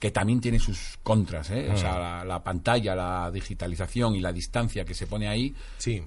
que 0.00 0.10
también 0.10 0.40
tiene 0.40 0.58
sus 0.58 0.98
contras. 1.04 1.50
¿eh? 1.50 1.70
O 1.72 1.76
sea, 1.76 1.92
Mm. 1.92 1.98
la, 2.00 2.24
la 2.24 2.42
pantalla, 2.42 2.94
la 2.96 3.30
digitalización 3.30 4.16
y 4.16 4.20
la 4.20 4.32
distancia 4.32 4.84
que 4.84 4.94
se 4.94 5.06
pone 5.06 5.28
ahí. 5.28 5.54
Sí. 5.78 6.02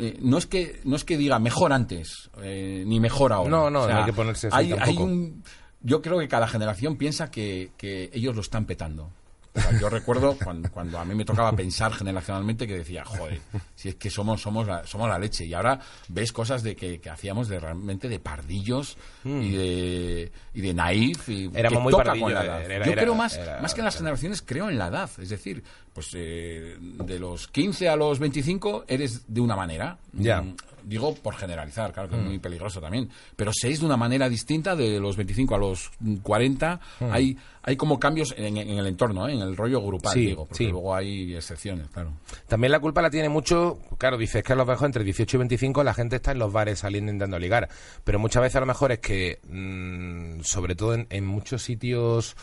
eh, 0.00 0.18
no 0.20 0.36
es 0.38 0.46
que 0.46 0.80
no 0.84 0.96
es 0.96 1.04
que 1.04 1.16
diga 1.16 1.38
mejor 1.38 1.72
antes 1.72 2.28
eh, 2.42 2.84
ni 2.86 3.00
mejor 3.00 3.32
ahora. 3.32 3.48
No, 3.50 3.70
no, 3.70 3.80
O 3.82 3.86
sea, 3.86 3.94
no 3.94 4.00
hay 4.00 4.06
que 4.06 4.12
ponerse 4.12 4.48
así 4.48 4.56
hay, 4.56 4.72
hay 4.72 4.78
tampoco. 4.78 5.04
un 5.04 5.42
yo 5.80 6.02
creo 6.02 6.18
que 6.18 6.26
cada 6.28 6.46
generación 6.48 6.96
piensa 6.96 7.30
que, 7.30 7.70
que 7.78 8.10
ellos 8.12 8.34
lo 8.34 8.40
están 8.42 8.64
petando. 8.66 9.10
O 9.54 9.60
sea, 9.60 9.80
yo 9.80 9.88
recuerdo 9.88 10.36
cuando, 10.42 10.70
cuando 10.70 10.98
a 10.98 11.04
mí 11.04 11.14
me 11.14 11.24
tocaba 11.24 11.52
pensar 11.52 11.92
generacionalmente 11.92 12.66
que 12.66 12.76
decía, 12.78 13.04
joder, 13.04 13.40
si 13.74 13.88
es 13.88 13.94
que 13.96 14.08
somos 14.10 14.40
somos 14.40 14.66
la, 14.66 14.86
somos 14.86 15.08
la 15.08 15.18
leche. 15.18 15.44
Y 15.46 15.54
ahora 15.54 15.80
ves 16.08 16.32
cosas 16.32 16.62
de 16.62 16.76
que, 16.76 17.00
que 17.00 17.10
hacíamos 17.10 17.48
de 17.48 17.58
realmente 17.58 18.08
de 18.08 18.20
pardillos 18.20 18.96
y 19.24 19.50
de 19.52 20.32
y 20.54 20.60
de 20.60 20.74
naif. 20.74 21.28
Y. 21.28 21.50
Éramos 21.54 21.78
que 21.78 21.82
muy 21.82 21.90
toca 21.92 22.16
con 22.18 22.32
la 22.34 22.44
edad. 22.44 22.62
era- 22.70 22.86
yo 22.86 22.92
creo 22.92 23.14
más, 23.14 23.36
era- 23.36 23.60
más 23.60 23.74
que 23.74 23.80
en 23.80 23.84
las 23.86 23.96
generaciones, 23.96 24.42
creo 24.42 24.68
en 24.68 24.78
la 24.78 24.88
edad. 24.88 25.10
Es 25.18 25.28
decir, 25.30 25.62
pues 25.92 26.10
eh, 26.14 26.76
de 26.78 27.18
los 27.18 27.48
15 27.48 27.88
a 27.88 27.96
los 27.96 28.18
25 28.18 28.84
eres 28.86 29.22
de 29.32 29.40
una 29.40 29.56
manera. 29.56 29.98
Ya. 30.12 30.42
Mm, 30.42 30.56
Digo 30.88 31.14
por 31.14 31.36
generalizar, 31.36 31.92
claro 31.92 32.08
que 32.08 32.16
es 32.16 32.22
muy 32.22 32.38
peligroso 32.38 32.80
también. 32.80 33.10
Pero 33.36 33.52
seis 33.52 33.80
de 33.80 33.86
una 33.86 33.98
manera 33.98 34.28
distinta 34.28 34.74
de 34.74 34.98
los 34.98 35.16
25 35.16 35.54
a 35.54 35.58
los 35.58 35.90
40. 36.22 36.80
Hay, 37.10 37.36
hay 37.62 37.76
como 37.76 38.00
cambios 38.00 38.34
en, 38.38 38.56
en 38.56 38.78
el 38.78 38.86
entorno, 38.86 39.28
¿eh? 39.28 39.34
en 39.34 39.40
el 39.40 39.54
rollo 39.54 39.82
grupal, 39.82 40.14
Sí, 40.14 40.26
digo. 40.26 40.46
Porque 40.46 40.64
sí. 40.64 40.70
luego 40.70 40.94
hay 40.94 41.34
excepciones, 41.34 41.88
claro. 41.90 42.12
También 42.46 42.72
la 42.72 42.80
culpa 42.80 43.02
la 43.02 43.10
tiene 43.10 43.28
mucho, 43.28 43.78
claro, 43.98 44.16
dices 44.16 44.42
que 44.42 44.54
a 44.54 44.56
lo 44.56 44.64
mejor 44.64 44.86
entre 44.86 45.04
18 45.04 45.36
y 45.36 45.38
25 45.38 45.84
la 45.84 45.92
gente 45.92 46.16
está 46.16 46.32
en 46.32 46.38
los 46.38 46.52
bares 46.52 46.78
saliendo 46.78 47.12
intentando 47.12 47.38
ligar, 47.38 47.68
pero 48.04 48.18
muchas 48.18 48.42
veces 48.42 48.56
a 48.56 48.60
lo 48.60 48.66
mejor 48.66 48.92
es 48.92 49.00
que, 49.00 49.40
mm, 49.46 50.40
sobre 50.42 50.74
todo 50.74 50.94
en, 50.94 51.06
en 51.10 51.26
muchos 51.26 51.62
sitios 51.62 52.34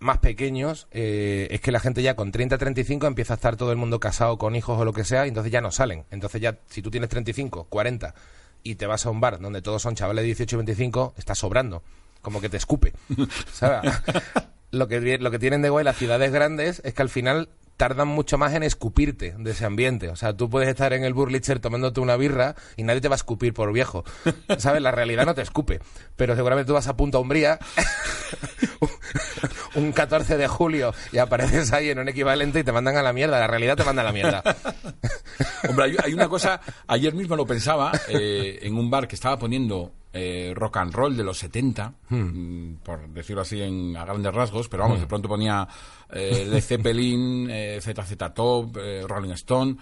más 0.00 0.18
pequeños, 0.18 0.88
eh, 0.90 1.48
es 1.50 1.60
que 1.60 1.70
la 1.70 1.78
gente 1.78 2.02
ya 2.02 2.16
con 2.16 2.32
30, 2.32 2.58
35 2.58 3.06
empieza 3.06 3.34
a 3.34 3.36
estar 3.36 3.56
todo 3.56 3.70
el 3.70 3.76
mundo 3.76 4.00
casado 4.00 4.38
con 4.38 4.56
hijos 4.56 4.78
o 4.78 4.84
lo 4.84 4.92
que 4.92 5.04
sea, 5.04 5.26
y 5.26 5.28
entonces 5.28 5.52
ya 5.52 5.60
no 5.60 5.70
salen. 5.70 6.04
Entonces 6.10 6.40
ya, 6.40 6.58
si 6.68 6.82
tú 6.82 6.90
tienes 6.90 7.10
35, 7.10 7.64
40 7.68 8.14
y 8.62 8.74
te 8.74 8.86
vas 8.86 9.06
a 9.06 9.10
un 9.10 9.20
bar 9.20 9.38
donde 9.38 9.62
todos 9.62 9.82
son 9.82 9.94
chavales 9.94 10.22
de 10.22 10.26
18 10.26 10.56
y 10.56 10.58
25, 10.58 11.14
estás 11.16 11.38
sobrando, 11.38 11.82
como 12.22 12.40
que 12.40 12.48
te 12.48 12.56
escupe. 12.56 12.94
¿sabes? 13.52 13.92
lo 14.70 14.88
que, 14.88 15.18
lo 15.18 15.30
que 15.30 15.38
tienen 15.38 15.62
de 15.62 15.70
guay 15.70 15.84
las 15.84 15.96
ciudades 15.96 16.32
grandes 16.32 16.80
es 16.84 16.94
que 16.94 17.02
al 17.02 17.10
final 17.10 17.48
tardan 17.80 18.08
mucho 18.08 18.36
más 18.36 18.52
en 18.52 18.62
escupirte 18.62 19.34
de 19.38 19.52
ese 19.52 19.64
ambiente. 19.64 20.10
O 20.10 20.16
sea, 20.16 20.36
tú 20.36 20.50
puedes 20.50 20.68
estar 20.68 20.92
en 20.92 21.02
el 21.02 21.14
Burlitzer 21.14 21.60
tomándote 21.60 22.00
una 22.00 22.14
birra 22.16 22.54
y 22.76 22.82
nadie 22.82 23.00
te 23.00 23.08
va 23.08 23.14
a 23.14 23.16
escupir 23.16 23.54
por 23.54 23.72
viejo. 23.72 24.04
¿Sabes? 24.58 24.82
La 24.82 24.90
realidad 24.90 25.24
no 25.24 25.34
te 25.34 25.40
escupe. 25.40 25.80
Pero 26.14 26.36
seguramente 26.36 26.66
tú 26.66 26.74
vas 26.74 26.88
a 26.88 26.96
Punta 26.98 27.18
Umbría 27.18 27.58
un 29.76 29.92
14 29.92 30.36
de 30.36 30.46
julio 30.46 30.92
y 31.10 31.16
apareces 31.16 31.72
ahí 31.72 31.88
en 31.88 32.00
un 32.00 32.10
equivalente 32.10 32.60
y 32.60 32.64
te 32.64 32.70
mandan 32.70 32.98
a 32.98 33.02
la 33.02 33.14
mierda. 33.14 33.40
La 33.40 33.46
realidad 33.46 33.78
te 33.78 33.84
manda 33.84 34.02
a 34.02 34.04
la 34.04 34.12
mierda. 34.12 34.42
Hombre, 35.66 35.96
hay, 36.04 36.12
una 36.12 36.28
cosa, 36.28 36.60
ayer 36.86 37.14
mismo 37.14 37.34
lo 37.34 37.46
pensaba, 37.46 37.92
eh, 38.08 38.58
en 38.60 38.76
un 38.76 38.90
bar 38.90 39.08
que 39.08 39.14
estaba 39.14 39.38
poniendo 39.38 39.94
eh, 40.12 40.52
rock 40.56 40.78
and 40.78 40.92
roll 40.92 41.16
de 41.16 41.22
los 41.24 41.38
70, 41.38 41.92
mm, 42.08 42.72
por 42.82 43.08
decirlo 43.10 43.42
así 43.42 43.60
en, 43.62 43.96
a 43.96 44.04
grandes 44.04 44.34
rasgos, 44.34 44.68
pero 44.68 44.82
vamos, 44.84 45.00
de 45.00 45.06
pronto 45.06 45.28
ponía 45.28 45.66
eh, 46.12 46.46
Led 46.48 46.60
Zeppelin, 46.62 47.48
eh, 47.50 47.78
ZZ 47.80 48.16
Top, 48.34 48.76
eh, 48.78 49.04
Rolling 49.06 49.30
Stone, 49.32 49.76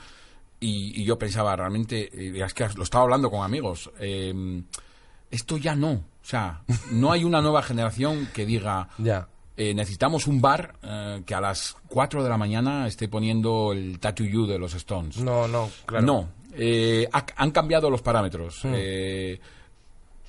y, 0.60 1.00
y 1.00 1.04
yo 1.04 1.18
pensaba 1.18 1.54
realmente, 1.56 2.08
eh, 2.12 2.44
es 2.44 2.52
que 2.54 2.68
lo 2.76 2.82
estaba 2.82 3.04
hablando 3.04 3.30
con 3.30 3.42
amigos, 3.44 3.90
eh, 4.00 4.62
esto 5.30 5.56
ya 5.56 5.74
no, 5.74 5.90
o 5.92 6.04
sea, 6.22 6.62
no 6.92 7.12
hay 7.12 7.24
una 7.24 7.40
nueva 7.40 7.62
generación 7.62 8.28
que 8.34 8.44
diga, 8.44 8.88
ya. 8.98 9.28
eh, 9.56 9.72
necesitamos 9.74 10.26
un 10.26 10.40
bar 10.40 10.74
eh, 10.82 11.22
que 11.24 11.34
a 11.34 11.40
las 11.40 11.76
4 11.88 12.22
de 12.22 12.28
la 12.28 12.36
mañana 12.36 12.86
esté 12.86 13.08
poniendo 13.08 13.72
el 13.72 13.98
Tattoo 13.98 14.26
You 14.26 14.46
de 14.46 14.58
los 14.58 14.74
Stones. 14.74 15.18
No, 15.18 15.48
no, 15.48 15.70
claro. 15.86 16.04
No, 16.06 16.28
eh, 16.52 17.08
ha- 17.12 17.24
han 17.36 17.50
cambiado 17.50 17.88
los 17.90 18.02
parámetros. 18.02 18.60
Eh, 18.64 19.38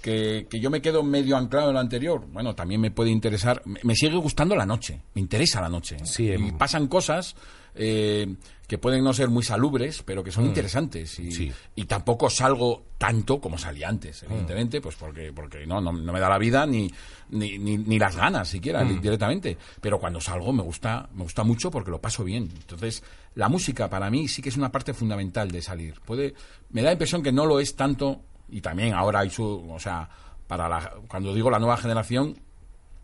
que, 0.02 0.48
que 0.50 0.60
yo 0.60 0.70
me 0.70 0.82
quedo 0.82 1.04
medio 1.04 1.36
anclado 1.38 1.68
en 1.70 1.74
lo 1.76 1.80
anterior, 1.80 2.26
bueno, 2.32 2.56
también 2.56 2.82
me 2.82 2.92
puede 2.92 3.10
interesar. 3.12 3.62
Me, 3.66 3.80
me 3.84 3.96
sigue 3.96 4.16
gustando 4.18 4.56
la 4.56 4.66
noche, 4.66 5.02
me 5.14 5.22
interesa 5.22 5.62
la 5.62 5.70
noche. 5.70 5.98
Sí, 6.06 6.26
y 6.26 6.32
em- 6.32 6.58
pasan 6.58 6.88
cosas 6.88 7.36
eh, 7.76 8.36
que 8.68 8.78
pueden 8.78 9.04
no 9.04 9.14
ser 9.14 9.30
muy 9.30 9.44
salubres, 9.44 10.04
pero 10.04 10.24
que 10.24 10.32
son 10.32 10.46
interesantes. 10.46 11.18
Y, 11.20 11.24
Mm. 11.24 11.32
Sí. 11.32 11.52
y 11.76 11.86
tampoco 11.86 12.30
salgo 12.30 12.84
tanto 12.98 13.40
como 13.40 13.58
salí 13.58 13.84
antes, 13.84 14.24
evidentemente, 14.24 14.82
pues 14.82 14.96
porque, 14.96 15.32
porque 15.34 15.66
no, 15.66 15.80
no, 15.80 15.92
no 15.94 16.12
me 16.14 16.20
da 16.20 16.28
la 16.30 16.38
vida 16.38 16.66
ni, 16.66 16.92
ni, 17.30 17.58
ni, 17.58 17.78
ni 17.78 17.98
las 18.00 18.16
ganas 18.16 18.48
siquiera 18.50 18.84
Mm. 18.84 19.02
directamente. 19.02 19.58
Pero 19.82 20.00
cuando 20.00 20.20
salgo 20.20 20.52
me 20.52 20.64
gusta, 20.64 21.10
me 21.14 21.24
gusta 21.24 21.44
mucho 21.44 21.72
porque 21.72 21.92
lo 21.92 22.02
paso 22.02 22.24
bien. 22.24 22.50
Entonces, 22.54 23.04
la 23.36 23.48
música 23.50 23.90
para 23.90 24.10
mí 24.10 24.28
sí 24.28 24.42
que 24.42 24.50
es 24.50 24.58
una 24.58 24.72
parte 24.72 24.94
fundamental 24.94 25.50
de 25.52 25.62
salir. 25.62 26.00
Puede, 26.06 26.34
me 26.72 26.82
da 26.82 26.88
la 26.88 26.94
impresión 26.94 27.22
que 27.24 27.32
no 27.32 27.46
lo 27.46 27.60
es 27.60 27.76
tanto, 27.76 28.22
y 28.52 28.62
también 28.62 28.94
ahora 28.94 29.20
hay 29.20 29.30
su, 29.30 29.46
o 29.70 29.80
sea, 29.80 30.10
para 30.48 30.68
la, 30.70 30.94
cuando 31.08 31.34
digo 31.34 31.50
la 31.50 31.60
nueva 31.60 31.78
generación, 31.78 32.36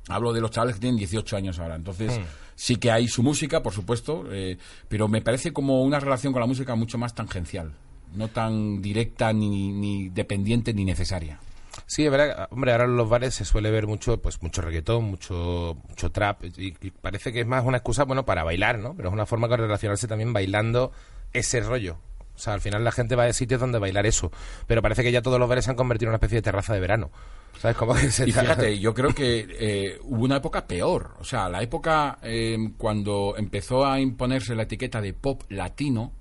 Hablo 0.07 0.33
de 0.33 0.41
los 0.41 0.51
chavales 0.51 0.75
que 0.75 0.81
tienen 0.81 0.97
18 0.97 1.35
años 1.35 1.59
ahora. 1.59 1.75
Entonces, 1.75 2.19
sí 2.55 2.75
que 2.75 2.91
hay 2.91 3.07
su 3.07 3.23
música, 3.23 3.63
por 3.63 3.73
supuesto, 3.73 4.25
eh, 4.31 4.57
pero 4.87 5.07
me 5.07 5.21
parece 5.21 5.51
como 5.51 5.81
una 5.81 5.99
relación 5.99 6.31
con 6.31 6.41
la 6.41 6.45
música 6.45 6.75
mucho 6.75 6.97
más 6.97 7.15
tangencial. 7.15 7.73
No 8.13 8.27
tan 8.27 8.81
directa, 8.81 9.33
ni, 9.33 9.71
ni 9.71 10.09
dependiente, 10.09 10.73
ni 10.73 10.85
necesaria. 10.85 11.39
Sí, 11.87 12.05
es 12.05 12.11
verdad. 12.11 12.47
Hombre, 12.51 12.71
ahora 12.71 12.85
en 12.85 12.95
los 12.95 13.09
bares 13.09 13.33
se 13.33 13.45
suele 13.45 13.71
ver 13.71 13.87
mucho, 13.87 14.21
pues 14.21 14.41
mucho 14.43 14.61
reggaetón, 14.61 15.05
mucho, 15.05 15.75
mucho 15.89 16.11
trap, 16.11 16.45
y, 16.57 16.75
y 16.79 16.91
parece 16.91 17.33
que 17.33 17.41
es 17.41 17.47
más 17.47 17.65
una 17.65 17.77
excusa, 17.77 18.05
bueno, 18.05 18.25
para 18.25 18.43
bailar, 18.43 18.77
¿no? 18.77 18.95
Pero 18.95 19.09
es 19.09 19.13
una 19.13 19.25
forma 19.25 19.47
de 19.47 19.57
relacionarse 19.57 20.07
también 20.07 20.31
bailando 20.31 20.91
ese 21.33 21.61
rollo. 21.61 21.97
O 22.35 22.39
sea, 22.39 22.53
al 22.53 22.61
final 22.61 22.83
la 22.83 22.91
gente 22.91 23.15
va 23.15 23.25
a 23.25 23.33
sitios 23.33 23.59
donde 23.59 23.79
bailar 23.79 24.05
eso. 24.05 24.31
Pero 24.67 24.81
parece 24.81 25.03
que 25.03 25.11
ya 25.11 25.21
todos 25.21 25.39
los 25.39 25.47
bares 25.47 25.65
se 25.65 25.71
han 25.71 25.77
convertido 25.77 26.07
en 26.07 26.11
una 26.11 26.17
especie 26.17 26.37
de 26.37 26.41
terraza 26.41 26.73
de 26.73 26.79
verano. 26.79 27.11
¿Sabes? 27.59 27.77
Como 27.77 27.93
que 27.93 28.11
se 28.11 28.27
Y 28.27 28.31
fíjate, 28.31 28.79
yo 28.79 28.93
creo 28.93 29.13
que 29.13 29.47
eh, 29.49 29.99
hubo 30.03 30.25
una 30.25 30.37
época 30.37 30.67
peor. 30.67 31.15
O 31.19 31.23
sea, 31.23 31.47
la 31.49 31.61
época 31.61 32.19
eh, 32.21 32.57
cuando 32.77 33.35
empezó 33.37 33.85
a 33.85 33.99
imponerse 33.99 34.55
la 34.55 34.63
etiqueta 34.63 35.01
de 35.01 35.13
pop 35.13 35.43
latino, 35.49 36.13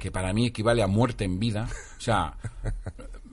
que 0.00 0.10
para 0.10 0.32
mí 0.32 0.46
equivale 0.46 0.82
a 0.82 0.88
muerte 0.88 1.24
en 1.24 1.38
vida. 1.38 1.68
O 1.96 2.00
sea, 2.00 2.36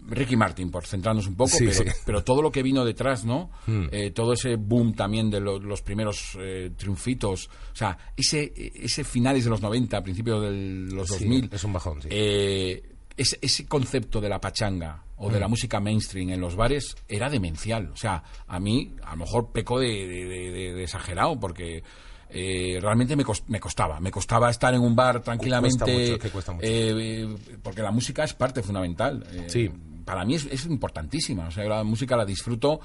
Ricky 0.09 0.35
Martin, 0.35 0.69
por 0.71 0.85
centrarnos 0.85 1.27
un 1.27 1.35
poco, 1.35 1.49
Sí, 1.49 1.65
pero, 1.65 1.73
sí. 1.91 1.97
Pero 2.05 2.23
todo 2.23 2.41
lo 2.41 2.51
que 2.51 2.63
vino 2.63 2.83
detrás, 2.85 3.25
¿no? 3.25 3.49
Eh, 3.91 4.11
todo 4.11 4.33
ese 4.33 4.55
boom 4.55 4.93
también 4.93 5.29
de 5.29 5.39
lo- 5.39 5.59
los 5.59 5.81
primeros 5.81 6.37
eh, 6.39 6.71
triunfitos. 6.77 7.47
O 7.73 7.75
sea, 7.75 7.97
ese, 8.15 8.51
ese 8.75 9.03
finales 9.03 9.43
de 9.43 9.49
los 9.49 9.61
90, 9.61 10.01
principios 10.03 10.41
de 10.43 10.51
los 10.91 11.07
Sí, 11.07 11.25
2000. 11.25 11.49
es 11.51 11.63
un 11.63 11.73
bajón, 11.73 12.01
sí. 12.01 12.07
eh, 12.11 12.83
ese, 13.17 13.37
ese 13.41 13.65
concepto 13.65 14.21
de 14.21 14.29
la 14.29 14.39
pachanga 14.39 15.03
o 15.17 15.29
de 15.29 15.39
la 15.39 15.47
Mm. 15.47 15.51
música 15.51 15.79
mainstream 15.81 16.29
en 16.29 16.39
los 16.39 16.55
bares 16.55 16.95
era 17.07 17.29
demencial. 17.29 17.89
O 17.93 17.97
sea, 17.97 18.23
a 18.47 18.59
mí 18.59 18.95
a 19.03 19.11
lo 19.11 19.17
mejor 19.25 19.51
pecó 19.51 19.77
de, 19.79 19.87
de- 20.07 20.25
de- 20.25 20.51
de- 20.51 20.73
de 20.73 20.83
exagerado 20.83 21.37
porque 21.39 21.83
eh, 22.31 22.77
realmente 22.79 23.15
me, 23.15 23.25
cos- 23.25 23.43
me 23.47 23.59
costaba. 23.59 23.99
Me 23.99 24.11
costaba 24.11 24.51
estar 24.51 24.71
en 24.75 24.81
un 24.81 24.95
bar 24.95 25.21
tranquilamente. 25.23 25.79
mucho, 25.83 26.13
es 26.13 26.19
que 26.19 26.29
cuesta 26.29 26.51
mucho. 26.53 26.65
eh, 26.69 27.27
porque 27.63 27.81
la 27.81 27.89
música 27.91 28.23
es 28.23 28.33
parte 28.35 28.61
fundamental. 28.61 29.25
Eh, 29.33 29.45
Sí. 29.47 29.69
Para 30.09 30.25
mí 30.25 30.35
es, 30.35 30.45
es 30.45 30.65
importantísima. 30.65 31.47
O 31.47 31.51
sea, 31.51 31.63
la 31.65 31.83
música 31.83 32.17
la 32.17 32.25
disfruto 32.25 32.79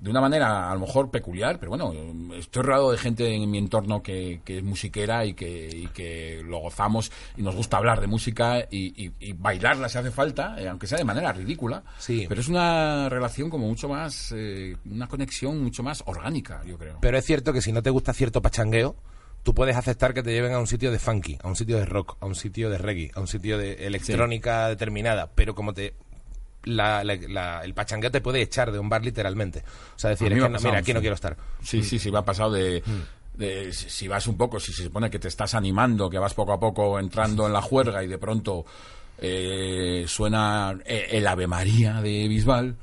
de 0.00 0.10
una 0.10 0.20
manera 0.20 0.70
a 0.70 0.74
lo 0.74 0.80
mejor 0.82 1.10
peculiar, 1.10 1.58
pero 1.58 1.70
bueno, 1.70 1.92
estoy 2.36 2.62
rodeado 2.62 2.92
de 2.92 2.98
gente 2.98 3.34
en 3.34 3.50
mi 3.50 3.58
entorno 3.58 4.00
que, 4.00 4.40
que 4.44 4.58
es 4.58 4.62
musiquera 4.62 5.24
y 5.24 5.34
que, 5.34 5.68
y 5.68 5.86
que 5.88 6.40
lo 6.44 6.58
gozamos 6.60 7.10
y 7.36 7.42
nos 7.42 7.56
gusta 7.56 7.78
hablar 7.78 8.00
de 8.00 8.06
música 8.06 8.60
y, 8.70 9.06
y- 9.06 9.12
y 9.18 9.32
bailarla 9.32 9.88
si 9.88 9.98
hace 9.98 10.12
falta, 10.12 10.54
eh, 10.60 10.68
aunque 10.68 10.86
sea 10.86 10.98
de 10.98 11.04
manera 11.04 11.32
ridícula. 11.32 11.82
Sí. 11.98 12.26
Pero 12.28 12.40
es 12.40 12.46
una 12.48 13.08
relación 13.08 13.50
como 13.50 13.66
mucho 13.66 13.88
más, 13.88 14.32
eh, 14.36 14.76
una 14.84 15.08
conexión 15.08 15.60
mucho 15.60 15.82
más 15.82 16.04
orgánica, 16.06 16.62
yo 16.64 16.78
creo. 16.78 16.98
Pero 17.00 17.18
es 17.18 17.24
cierto 17.24 17.52
que 17.52 17.60
si 17.60 17.72
no 17.72 17.82
te 17.82 17.90
gusta 17.90 18.12
cierto 18.12 18.40
pachangueo, 18.40 18.94
tú 19.42 19.52
puedes 19.52 19.74
aceptar 19.74 20.14
que 20.14 20.22
te 20.22 20.30
lleven 20.30 20.52
a 20.52 20.60
un 20.60 20.68
sitio 20.68 20.92
de 20.92 21.00
funky, 21.00 21.38
a 21.42 21.48
un 21.48 21.56
sitio 21.56 21.76
de 21.76 21.86
rock, 21.86 22.18
a 22.20 22.26
un 22.26 22.36
sitio 22.36 22.70
de 22.70 22.78
reggae, 22.78 23.10
a 23.16 23.20
un 23.20 23.26
sitio 23.26 23.58
de 23.58 23.84
electrónica 23.86 24.68
determinada, 24.68 25.28
pero 25.34 25.56
como 25.56 25.72
te 25.74 25.94
la- 26.64 27.02
la- 27.04 27.16
la- 27.28 27.64
el 27.64 27.74
pachangueo 27.74 28.10
te 28.10 28.20
puede 28.20 28.42
echar 28.42 28.70
de 28.72 28.78
un 28.78 28.88
bar 28.88 29.04
literalmente. 29.04 29.62
O 29.96 29.98
sea, 29.98 30.10
decir, 30.10 30.32
es 30.32 30.42
que 30.42 30.48
no- 30.48 30.58
mira, 30.58 30.78
aquí 30.78 30.92
no 30.92 30.98
sí. 31.00 31.02
quiero 31.02 31.14
estar. 31.14 31.36
Sí, 31.62 31.82
sí, 31.82 31.98
sí, 31.98 32.10
me 32.12 32.18
ha 32.18 32.24
pasado 32.24 32.52
de, 32.52 32.82
de- 33.36 33.72
si 33.72 34.08
vas 34.08 34.26
un 34.26 34.36
poco, 34.36 34.58
si 34.60 34.72
se 34.72 34.82
supone 34.84 35.10
que 35.10 35.18
te 35.18 35.28
estás 35.28 35.54
animando, 35.54 36.10
que 36.10 36.18
vas 36.18 36.34
poco 36.34 36.52
a 36.52 36.60
poco 36.60 36.98
entrando 36.98 37.46
en 37.46 37.52
la 37.52 37.62
juerga 37.62 38.02
y 38.02 38.08
de 38.08 38.18
pronto 38.18 38.64
eh, 39.20 40.04
suena 40.06 40.78
eh, 40.84 41.08
el 41.12 41.26
Ave 41.26 41.46
María 41.46 42.00
de 42.00 42.28
Bisbal, 42.28 42.76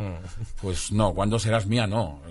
pues 0.62 0.92
no, 0.92 1.14
cuando 1.14 1.40
serás 1.40 1.66
mía, 1.66 1.88
no. 1.88 2.22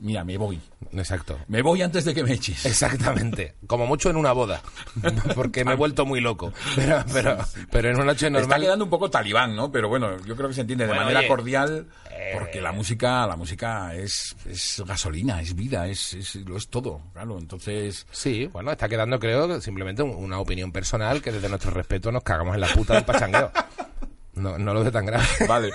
Mira, 0.00 0.24
me 0.24 0.36
voy. 0.36 0.60
Exacto. 0.94 1.38
Me 1.48 1.62
voy 1.62 1.82
antes 1.82 2.04
de 2.04 2.14
que 2.14 2.22
me 2.22 2.32
eches. 2.34 2.66
Exactamente. 2.66 3.54
Como 3.66 3.86
mucho 3.86 4.10
en 4.10 4.16
una 4.16 4.32
boda. 4.32 4.62
Porque 5.34 5.64
me 5.64 5.72
he 5.72 5.76
vuelto 5.76 6.04
muy 6.04 6.20
loco. 6.20 6.52
Pero, 6.76 7.02
pero, 7.12 7.38
pero 7.70 7.88
en 7.90 7.96
una 7.96 8.04
noche 8.06 8.26
Está 8.26 8.38
normal. 8.40 8.60
quedando 8.60 8.84
un 8.84 8.90
poco 8.90 9.10
talibán, 9.10 9.56
¿no? 9.56 9.72
Pero 9.72 9.88
bueno, 9.88 10.18
yo 10.24 10.36
creo 10.36 10.48
que 10.48 10.54
se 10.54 10.60
entiende 10.62 10.86
de 10.86 10.94
manera 10.94 11.20
oye, 11.20 11.28
cordial, 11.28 11.86
eh, 12.10 12.30
porque 12.34 12.60
la 12.60 12.72
música, 12.72 13.26
la 13.26 13.36
música 13.36 13.94
es, 13.94 14.36
es 14.46 14.82
gasolina, 14.86 15.40
es 15.40 15.54
vida, 15.54 15.86
es, 15.88 16.12
es- 16.14 16.34
lo 16.36 16.56
es 16.56 16.68
todo, 16.68 17.00
claro. 17.12 17.38
Entonces, 17.38 18.06
Sí, 18.10 18.46
bueno, 18.52 18.70
está 18.72 18.88
quedando, 18.88 19.18
creo, 19.18 19.60
simplemente 19.60 20.02
un- 20.02 20.14
una 20.14 20.38
opinión 20.40 20.72
personal 20.72 21.22
que 21.22 21.32
desde 21.32 21.48
nuestro 21.48 21.70
respeto 21.70 22.12
nos 22.12 22.22
cagamos 22.22 22.54
en 22.54 22.60
la 22.60 22.68
puta 22.68 22.94
del 22.94 23.04
pachangueo. 23.04 23.50
No, 24.34 24.58
no 24.58 24.72
lo 24.72 24.82
ve 24.82 24.90
tan 24.90 25.06
grave. 25.06 25.26
vale. 25.48 25.70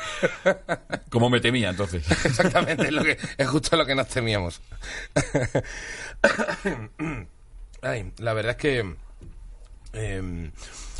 Como 1.09 1.29
me 1.29 1.39
temía, 1.39 1.69
entonces. 1.69 2.09
Exactamente, 2.25 2.85
es, 2.87 2.91
lo 2.91 3.03
que, 3.03 3.17
es 3.37 3.47
justo 3.47 3.77
lo 3.77 3.85
que 3.85 3.95
nos 3.95 4.07
temíamos. 4.07 4.61
Ay, 7.81 8.11
la 8.17 8.33
verdad 8.33 8.51
es 8.51 8.57
que 8.57 8.95
eh, 9.93 10.51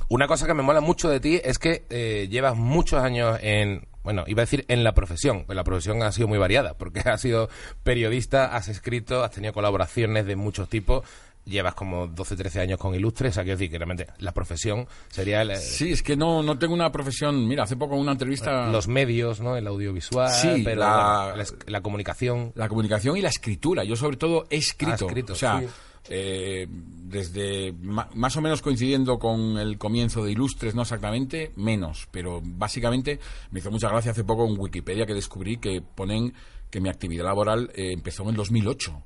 una 0.09 0.27
cosa 0.27 0.45
que 0.45 0.53
me 0.53 0.63
mola 0.63 0.81
mucho 0.81 1.09
de 1.09 1.19
ti 1.19 1.41
es 1.43 1.57
que 1.57 1.85
eh, 1.89 2.27
llevas 2.29 2.55
muchos 2.55 3.03
años 3.03 3.39
en, 3.41 3.87
bueno, 4.03 4.23
iba 4.27 4.41
a 4.41 4.45
decir 4.45 4.63
en 4.69 4.83
la 4.83 4.93
profesión, 4.93 5.43
pues 5.45 5.55
la 5.55 5.65
profesión 5.65 6.01
ha 6.01 6.11
sido 6.11 6.29
muy 6.29 6.37
variada, 6.37 6.75
porque 6.75 7.01
has 7.01 7.19
sido 7.19 7.49
periodista, 7.83 8.55
has 8.55 8.69
escrito, 8.69 9.23
has 9.23 9.31
tenido 9.31 9.53
colaboraciones 9.53 10.25
de 10.25 10.35
muchos 10.35 10.69
tipos, 10.69 11.03
llevas 11.47 11.73
como 11.73 12.07
12, 12.07 12.35
13 12.35 12.59
años 12.61 12.77
con 12.79 12.93
Ilustres, 12.93 13.31
o 13.31 13.33
sea, 13.35 13.43
quiero 13.43 13.57
decir 13.57 13.71
que 13.71 13.77
realmente 13.77 14.07
la 14.19 14.33
profesión 14.33 14.87
sería 15.09 15.41
el- 15.41 15.55
Sí, 15.57 15.91
es 15.91 16.03
que 16.03 16.15
no, 16.15 16.43
no 16.43 16.57
tengo 16.59 16.73
una 16.73 16.91
profesión. 16.91 17.47
Mira, 17.47 17.63
hace 17.63 17.75
poco 17.75 17.95
una 17.95 18.11
entrevista. 18.11 18.69
los 18.69 18.87
medios, 18.87 19.39
¿no? 19.41 19.55
El 19.55 19.65
audiovisual, 19.67 20.29
Sí, 20.31 20.61
pero 20.63 20.81
la- 20.81 21.81
comunicación. 21.81 22.51
La 22.55 22.67
comunicación 22.69 23.17
y 23.17 23.21
la 23.21 23.29
escritura. 23.29 23.83
Yo, 23.83 23.95
sobre 23.95 24.17
todo, 24.17 24.45
he 24.49 24.57
escrito. 24.57 25.05
Ah, 25.05 25.07
escrito, 25.07 25.33
o 25.33 25.35
sea, 25.35 25.59
sí. 25.59 25.67
eh, 26.09 26.67
desde 26.69 27.73
más 27.81 28.35
o 28.37 28.41
menos 28.41 28.61
coincidiendo 28.61 29.19
con 29.19 29.57
el 29.57 29.77
comienzo 29.77 30.23
de 30.23 30.31
Ilustres, 30.31 30.75
no 30.75 30.81
exactamente, 30.81 31.51
menos. 31.55 32.07
Pero 32.11 32.41
básicamente 32.43 33.19
me 33.51 33.59
hizo 33.59 33.71
mucha 33.71 33.89
gracia 33.89 34.11
hace 34.11 34.23
poco 34.23 34.45
en 34.47 34.59
Wikipedia 34.59 35.05
que 35.05 35.13
descubrí 35.13 35.57
que 35.57 35.81
ponen 35.81 36.33
que 36.69 36.81
mi 36.81 36.89
actividad 36.89 37.23
laboral 37.25 37.71
eh, 37.75 37.93
empezó 37.93 38.23
en 38.23 38.29
el 38.29 38.35
2008. 38.35 39.01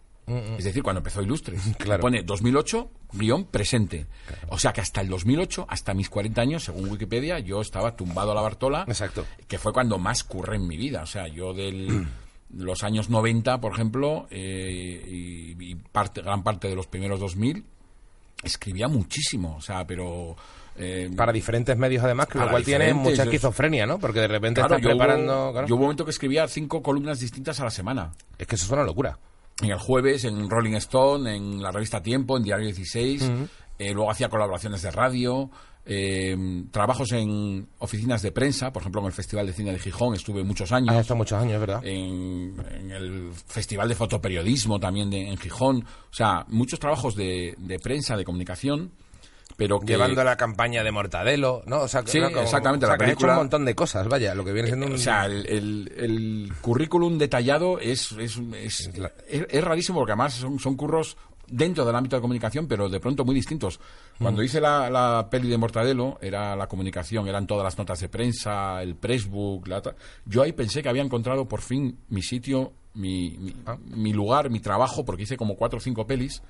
Es 0.57 0.63
decir, 0.63 0.83
cuando 0.83 0.99
empezó 0.99 1.21
Ilustres. 1.21 1.61
Claro. 1.77 2.01
Pone 2.01 2.23
2008, 2.23 2.89
guion 3.13 3.45
presente. 3.45 4.05
O 4.49 4.57
sea 4.59 4.71
que 4.73 4.81
hasta 4.81 5.01
el 5.01 5.09
2008, 5.09 5.65
hasta 5.69 5.93
mis 5.93 6.09
40 6.09 6.41
años, 6.41 6.63
según 6.63 6.89
Wikipedia, 6.89 7.39
yo 7.39 7.61
estaba 7.61 7.95
tumbado 7.95 8.31
a 8.31 8.35
la 8.35 8.41
Bartola 8.41 8.85
Exacto. 8.87 9.25
que 9.47 9.57
fue 9.57 9.73
cuando 9.73 9.97
más 9.97 10.23
curré 10.23 10.55
en 10.57 10.67
mi 10.67 10.77
vida. 10.77 11.01
O 11.03 11.07
sea, 11.07 11.27
yo 11.27 11.53
del 11.53 12.07
los 12.55 12.83
años 12.83 13.09
90, 13.09 13.59
por 13.61 13.73
ejemplo, 13.73 14.27
eh, 14.29 15.03
y, 15.07 15.71
y 15.71 15.75
parte, 15.75 16.21
gran 16.21 16.43
parte 16.43 16.67
de 16.67 16.75
los 16.75 16.87
primeros 16.87 17.19
2000, 17.19 17.63
escribía 18.43 18.87
muchísimo. 18.87 19.55
O 19.57 19.61
sea, 19.61 19.85
pero... 19.87 20.35
eh, 20.75 21.09
para 21.15 21.31
diferentes 21.31 21.77
medios 21.77 22.03
además, 22.03 22.27
que 22.27 22.39
lo 22.39 22.49
cual 22.49 22.63
tiene 22.63 22.93
mucha 22.93 23.23
esquizofrenia, 23.23 23.85
¿no? 23.85 23.99
Porque 23.99 24.19
de 24.19 24.27
repente 24.27 24.61
claro, 24.61 24.75
estás 24.75 24.83
yo 24.83 24.89
hubo- 24.95 24.97
preparando... 24.99 25.51
claro. 25.51 25.67
yo 25.67 25.75
hubo 25.75 25.81
un 25.81 25.85
momento 25.87 26.05
que 26.05 26.11
escribía 26.11 26.47
cinco 26.47 26.81
columnas 26.81 27.19
distintas 27.19 27.59
a 27.59 27.63
la 27.65 27.71
semana. 27.71 28.11
Es 28.37 28.47
que 28.47 28.55
eso 28.55 28.65
es 28.65 28.71
una 28.71 28.83
locura. 28.83 29.17
En 29.61 29.69
el 29.71 29.77
jueves, 29.79 30.25
en 30.25 30.49
Rolling 30.49 30.73
Stone, 30.75 31.35
en 31.35 31.61
la 31.61 31.71
revista 31.71 32.01
Tiempo, 32.01 32.37
en 32.37 32.43
Diario 32.43 32.65
16. 32.67 33.31
eh, 33.77 33.93
luego 33.93 34.11
hacía 34.11 34.29
colaboraciones 34.29 34.81
de 34.81 34.91
radio. 34.91 35.49
eh, 35.85 36.35
trabajos 36.71 37.11
en 37.13 37.67
oficinas 37.79 38.21
de 38.21 38.31
prensa, 38.31 38.71
por 38.71 38.81
ejemplo, 38.83 39.01
en 39.01 39.07
el 39.07 39.13
Festival 39.13 39.47
de 39.47 39.53
Cine 39.53 39.71
de 39.71 39.79
Gijón 39.79 40.13
estuve 40.13 40.43
muchos 40.43 40.71
años. 40.71 40.89
Has 40.93 41.01
estado 41.01 41.17
muchos 41.17 41.39
años, 41.41 41.59
¿verdad? 41.59 41.81
en, 41.83 42.55
en 42.71 42.91
el 42.91 43.31
Festival 43.33 43.89
de 43.89 43.95
Fotoperiodismo 43.95 44.79
también 44.79 45.09
de, 45.09 45.27
en 45.27 45.37
Gijón. 45.37 45.83
O 45.83 46.13
sea, 46.13 46.45
muchos 46.49 46.79
trabajos 46.79 47.15
de, 47.15 47.55
de 47.57 47.79
prensa, 47.79 48.15
de 48.15 48.23
comunicación, 48.23 48.91
pero 49.67 49.79
que... 49.79 49.87
Llevando 49.93 50.23
la 50.23 50.35
campaña 50.37 50.83
de 50.83 50.91
Mortadelo, 50.91 51.61
¿no? 51.65 51.81
O 51.81 51.87
sea, 51.87 52.01
Sí, 52.05 52.19
¿no? 52.19 52.29
Como- 52.29 52.41
exactamente, 52.41 52.85
o 52.85 52.89
sea, 52.89 52.97
la 52.97 53.05
que 53.05 53.11
hecho 53.11 53.27
un 53.27 53.35
montón 53.35 53.63
de 53.65 53.75
cosas, 53.75 54.07
vaya, 54.07 54.33
lo 54.33 54.43
que 54.43 54.53
viene 54.53 54.67
siendo 54.69 54.87
un... 54.87 54.93
O 54.93 54.97
sea, 54.97 55.25
el, 55.25 55.45
el- 55.47 55.93
el 55.97 56.53
currículum 56.61 57.17
detallado 57.17 57.79
es, 57.79 58.11
es, 58.13 58.37
es, 58.55 58.89
es- 59.29 59.45
es 59.49 59.63
rarísimo 59.63 59.99
porque 59.99 60.13
además 60.13 60.33
son, 60.33 60.59
son 60.59 60.75
curros 60.75 61.15
dentro 61.47 61.83
del 61.85 61.95
ámbito 61.95 62.15
de 62.15 62.21
comunicación, 62.21 62.65
pero 62.67 62.87
de 62.87 62.99
pronto 63.01 63.25
muy 63.25 63.35
distintos. 63.35 63.79
Cuando 64.17 64.41
hice 64.41 64.61
la, 64.61 64.89
la 64.89 65.27
peli 65.29 65.49
de 65.49 65.57
Mortadelo, 65.57 66.17
era 66.21 66.55
la 66.55 66.67
comunicación, 66.67 67.27
eran 67.27 67.45
todas 67.45 67.63
las 67.65 67.77
notas 67.77 67.99
de 67.99 68.07
prensa, 68.07 68.81
el 68.81 68.95
pressbook, 68.95 69.67
la, 69.67 69.81
yo 70.25 70.43
ahí 70.43 70.53
pensé 70.53 70.81
que 70.81 70.87
había 70.89 71.01
encontrado 71.03 71.47
por 71.49 71.61
fin 71.61 71.97
mi 72.09 72.21
sitio, 72.21 72.71
mi, 72.93 73.37
mi, 73.37 73.53
Ah. 73.65 73.77
mi 73.85 74.13
lugar, 74.13 74.49
mi 74.49 74.59
trabajo, 74.61 75.03
porque 75.03 75.23
hice 75.23 75.35
como 75.37 75.55
cuatro 75.57 75.77
o 75.77 75.81
cinco 75.81 76.07
pelis 76.07 76.41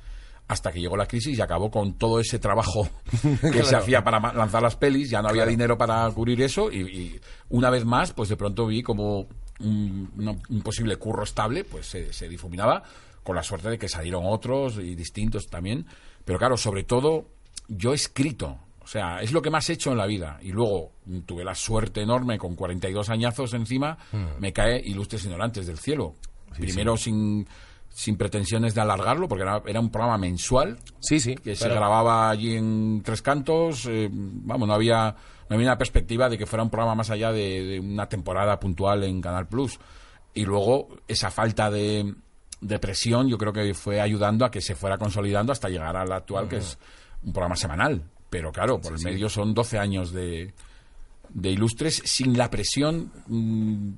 hasta 0.52 0.70
que 0.70 0.82
llegó 0.82 0.98
la 0.98 1.06
crisis 1.06 1.38
y 1.38 1.42
acabó 1.42 1.72
con 1.72 1.94
todo 1.94 2.20
ese 2.20 2.38
trabajo 2.38 2.90
que 3.42 3.64
se 3.64 3.76
hacía 3.78 4.04
para 4.04 4.34
lanzar 4.34 4.62
las 4.62 4.76
pelis, 4.76 5.10
ya 5.10 5.22
no 5.22 5.30
había 5.30 5.46
dinero 5.46 5.78
para 5.78 6.10
cubrir 6.12 6.42
eso 6.42 6.70
y, 6.70 6.82
y 6.82 7.22
una 7.50 7.70
vez 7.70 7.86
más, 7.86 8.12
pues 8.12 8.28
de 8.28 8.36
pronto 8.36 8.68
vi 8.68 8.84
como 8.84 9.28
un, 9.62 10.62
posible 10.62 10.98
curro 10.98 11.24
estable, 11.24 11.64
pues 11.64 11.86
se, 11.86 12.12
se 12.12 12.28
difuminaba 12.28 12.84
con 13.24 13.38
la 13.38 13.44
suerte 13.44 13.70
de 13.70 13.78
que 13.78 13.88
salieron 13.88 14.24
otros 14.26 14.78
y 14.78 14.94
distintos 14.94 15.48
también, 15.48 15.86
pero 16.26 16.38
claro, 16.38 16.58
sobre 16.58 16.84
todo 16.84 17.28
yo 17.70 17.94
he 17.94 17.96
escrito, 17.96 18.58
o 18.82 18.88
sea, 18.88 19.22
es 19.22 19.32
lo 19.32 19.42
que 19.42 19.50
más 19.50 19.70
he 19.70 19.74
hecho 19.74 19.92
en 19.92 19.98
la 19.98 20.06
vida. 20.06 20.38
Y 20.42 20.52
luego 20.52 20.92
mm, 21.06 21.20
tuve 21.20 21.46
la 21.46 21.56
suerte 21.56 22.02
enorme 22.02 22.38
con 22.38 22.58
42 22.58 23.10
añazos 23.10 23.54
encima, 23.54 23.98
me 24.38 24.52
cae 24.52 24.82
Ilustres 24.84 25.24
Ignorantes 25.24 25.66
del 25.66 25.80
Cielo. 25.80 26.16
Primero 26.58 26.98
sin 26.98 27.48
sin 27.94 28.16
pretensiones 28.18 28.74
de 28.74 28.82
alargarlo, 28.82 29.28
porque 29.28 29.44
era, 29.44 29.62
era 29.66 29.80
un 29.80 29.90
programa 29.92 30.18
mensual 30.18 30.80
Sí, 31.00 31.20
sí. 31.20 31.36
que 31.36 31.56
se 31.56 31.68
grababa 31.70 32.30
allí 32.30 32.56
en 32.56 33.02
Tres 33.04 33.22
Cantos. 33.22 33.86
eh, 33.90 34.10
vamos, 34.12 34.68
no 34.68 34.74
había, 34.74 35.16
no 35.50 35.56
había 35.56 35.68
una 35.68 35.78
perspectiva 35.78 36.30
de 36.30 36.38
que 36.38 36.46
fuera 36.46 36.64
un 36.64 36.70
programa 36.70 36.96
más 36.96 37.10
allá 37.10 37.32
de, 37.32 37.64
de 37.64 37.80
una 37.80 38.08
temporada 38.08 38.60
puntual 38.60 39.04
en 39.04 39.22
Canal 39.22 39.48
Plus. 39.48 39.80
Y 40.34 40.46
luego 40.46 40.88
esa 41.08 41.30
falta 41.30 41.70
de, 41.70 42.16
de 42.62 42.80
presión, 42.80 43.28
yo 43.28 43.38
creo 43.38 43.52
que 43.52 43.74
fue 43.74 44.00
ayudando 44.00 44.46
a 44.46 44.52
que 44.52 44.62
se 44.62 44.76
fuera 44.76 44.98
consolidando 44.98 45.52
hasta 45.52 45.68
llegar 45.68 45.96
al 45.98 46.12
actual, 46.14 46.48
que 46.48 46.58
es 46.58 46.78
un 47.24 47.34
programa 47.34 47.58
semanal. 47.58 48.02
Pero 48.30 48.52
claro, 48.54 48.80
por 48.80 48.94
el 48.94 49.04
medio 49.04 49.28
son 49.28 49.54
12 49.54 49.78
años 49.78 50.14
de, 50.14 50.54
de 51.30 51.50
ilustres 51.52 52.02
sin 52.06 52.38
la 52.38 52.50
presión 52.50 53.12
mm, 53.28 53.90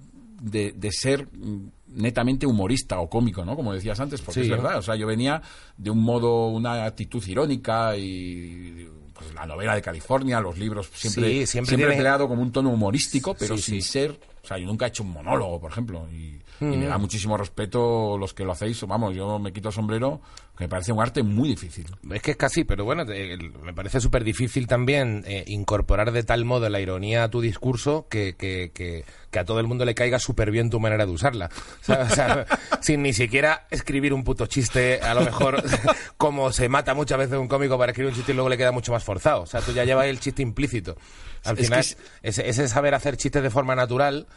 de, 0.42 0.72
de 0.72 0.92
ser 0.92 1.28
mm, 1.32 1.68
netamente 1.94 2.46
humorista 2.46 3.00
o 3.00 3.10
cómico, 3.10 3.46
¿no? 3.46 3.56
Como 3.56 3.74
decías 3.74 4.00
antes, 4.00 4.22
porque 4.22 4.42
Sí. 4.42 4.46
es 4.46 4.50
verdad. 4.52 4.78
O 4.78 4.82
sea, 4.82 4.96
yo 4.96 5.08
venía 5.08 5.42
de 5.78 5.90
un 5.90 6.00
modo, 6.02 6.48
una 6.48 6.86
actitud 6.86 7.24
irónica 7.28 7.96
y 7.98 8.88
pues 9.14 9.34
la 9.36 9.46
novela 9.46 9.76
de 9.76 9.82
California, 9.82 10.40
los 10.40 10.58
libros 10.58 10.90
siempre, 10.94 11.24
Sí, 11.24 11.30
siempre 11.30 11.48
siempre, 11.48 11.76
tiene- 11.78 11.94
empleado 11.94 12.28
como 12.28 12.42
un 12.42 12.52
tono 12.52 12.70
humorístico, 12.72 13.36
pero 13.36 13.56
Sí, 13.58 13.64
sin 13.64 13.82
ser, 13.84 14.20
o 14.44 14.48
sea, 14.48 14.58
yo 14.58 14.66
nunca 14.66 14.86
he 14.86 14.90
hecho 14.90 15.04
un 15.04 15.12
monólogo, 15.12 15.60
por 15.62 15.72
ejemplo, 15.72 16.08
y, 16.12 16.42
y 16.62 16.66
me 16.66 16.86
da 16.88 16.98
muchísimo 16.98 17.38
respeto 17.38 18.18
los 18.18 18.34
que 18.34 18.44
lo 18.44 18.54
hacéis. 18.54 18.82
Vamos, 18.88 19.16
yo 19.16 19.38
me 19.38 19.54
quito 19.54 19.70
el 19.70 19.74
sombrero, 19.74 20.20
que 20.58 20.66
me 20.66 20.70
parece 20.70 20.92
un 20.92 21.02
arte 21.02 21.24
muy 21.24 21.50
difícil. 21.50 21.88
Es 22.12 22.22
que 22.22 22.32
es 22.32 22.38
casi, 22.38 22.64
pero 22.64 22.86
bueno, 22.86 23.06
te- 23.06 23.38
me 23.64 23.74
parece 23.74 24.00
súper 24.00 24.24
difícil 24.24 24.68
también 24.68 25.24
eh, 25.26 25.44
incorporar 25.48 26.12
de 26.12 26.22
tal 26.24 26.46
modo 26.46 26.70
la 26.70 26.80
ironía 26.80 27.24
a 27.24 27.30
tu 27.30 27.42
discurso 27.42 28.08
que, 28.10 28.36
que, 28.36 28.72
que, 28.74 29.04
que 29.32 29.40
a 29.40 29.46
todo 29.46 29.60
el 29.60 29.68
mundo 29.68 29.84
le 29.84 29.96
caiga 29.96 30.20
súper 30.20 30.52
bien 30.52 30.70
tu 30.70 30.80
manera 30.80 31.06
de 31.08 31.12
usarla. 31.12 31.50
O 31.82 31.84
sea, 31.86 32.02
o 32.04 32.10
sea, 32.10 32.46
sin 32.82 33.02
ni 33.02 33.14
siquiera 33.14 33.66
escribir 33.72 34.14
un 34.14 34.24
puto 34.24 34.46
chiste, 34.46 35.00
a 35.02 35.14
lo 35.16 35.22
mejor 35.22 35.64
como 36.18 36.52
se 36.52 36.70
mata 36.70 36.94
muchas 36.94 37.18
veces 37.18 37.38
un 37.40 37.48
cómico 37.48 37.78
para 37.78 37.92
escribir 37.92 38.12
un 38.12 38.16
chiste 38.18 38.32
y 38.32 38.36
luego 38.36 38.50
le 38.50 38.58
queda 38.58 38.72
mucho 38.72 38.92
más 38.92 39.04
forzado. 39.04 39.42
O 39.42 39.46
sea, 39.48 39.62
tú 39.62 39.72
ya 39.72 39.86
llevas 39.86 40.06
el 40.06 40.20
chiste 40.20 40.44
implícito. 40.44 40.96
Al 41.46 41.58
Es 41.58 41.66
final, 41.66 41.80
que 41.82 41.88
es- 41.90 41.98
ese, 42.22 42.48
ese 42.48 42.68
saber 42.68 42.94
hacer 42.94 43.18
chistes 43.18 43.42
de 43.42 43.50
forma 43.50 43.76
natural 43.76 44.28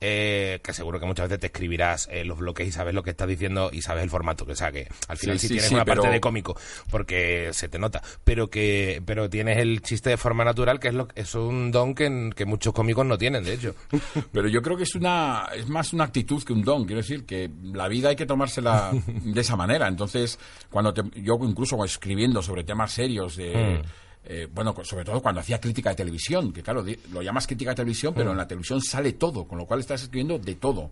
eh, 0.00 0.60
que 0.62 0.72
seguro 0.72 1.00
que 1.00 1.06
muchas 1.06 1.28
veces 1.28 1.40
te 1.40 1.46
escribirás 1.46 2.08
eh, 2.12 2.24
los 2.24 2.38
bloques 2.38 2.68
y 2.68 2.72
sabes 2.72 2.94
lo 2.94 3.02
que 3.02 3.10
estás 3.10 3.26
diciendo 3.28 3.70
y 3.72 3.82
sabes 3.82 4.04
el 4.04 4.10
formato, 4.10 4.44
que 4.44 4.52
o 4.52 4.56
sea 4.56 4.70
que 4.70 4.88
al 5.08 5.16
final 5.16 5.38
sí, 5.38 5.46
Sí, 5.46 5.48
sí, 5.48 5.54
tienes 5.54 5.68
sí, 5.68 5.74
una 5.74 5.84
parte 5.84 6.08
de 6.08 6.20
cómico, 6.20 6.56
porque 6.90 7.50
se 7.52 7.68
te 7.68 7.78
nota, 7.78 8.02
pero 8.24 8.48
que 8.48 9.02
pero 9.06 9.30
tienes 9.30 9.58
el 9.58 9.80
chiste 9.82 10.10
de 10.10 10.16
forma 10.16 10.44
natural, 10.44 10.78
que 10.80 10.88
es 10.88 10.94
lo 10.94 11.08
es 11.14 11.34
un 11.34 11.70
don 11.70 11.94
que, 11.94 12.30
que 12.34 12.44
muchos 12.44 12.72
cómicos 12.74 13.06
no 13.06 13.16
tienen, 13.16 13.44
de 13.44 13.54
hecho. 13.54 13.74
Pero 14.32 14.48
yo 14.48 14.60
creo 14.62 14.76
que 14.76 14.82
es 14.84 14.94
una 14.94 15.48
es 15.54 15.68
más 15.68 15.92
una 15.92 16.04
actitud 16.04 16.42
que 16.44 16.52
un 16.52 16.62
don. 16.62 16.84
Quiero 16.84 17.00
decir 17.00 17.24
que 17.24 17.50
la 17.72 17.88
vida 17.88 18.08
hay 18.10 18.16
que 18.16 18.26
tomársela 18.26 18.90
de 19.06 19.40
esa 19.40 19.56
manera. 19.56 19.88
Entonces, 19.88 20.38
cuando 20.70 20.92
te- 20.92 21.02
yo 21.22 21.38
incluso 21.42 21.82
escribiendo 21.84 22.42
sobre 22.42 22.64
temas 22.64 22.92
serios 22.92 23.36
de 23.36 23.82
eh, 24.28 24.48
bueno, 24.52 24.74
sobre 24.82 25.04
todo 25.04 25.22
cuando 25.22 25.40
hacía 25.40 25.60
crítica 25.60 25.90
de 25.90 25.96
televisión, 25.96 26.52
que 26.52 26.62
claro, 26.62 26.84
lo 27.12 27.22
llamas 27.22 27.46
crítica 27.46 27.70
de 27.70 27.76
televisión, 27.76 28.12
pero 28.14 28.32
en 28.32 28.36
la 28.36 28.46
televisión 28.46 28.80
sale 28.82 29.12
todo, 29.12 29.46
con 29.46 29.56
lo 29.58 29.66
cual 29.66 29.80
estás 29.80 30.02
escribiendo 30.02 30.38
de 30.38 30.54
todo. 30.56 30.90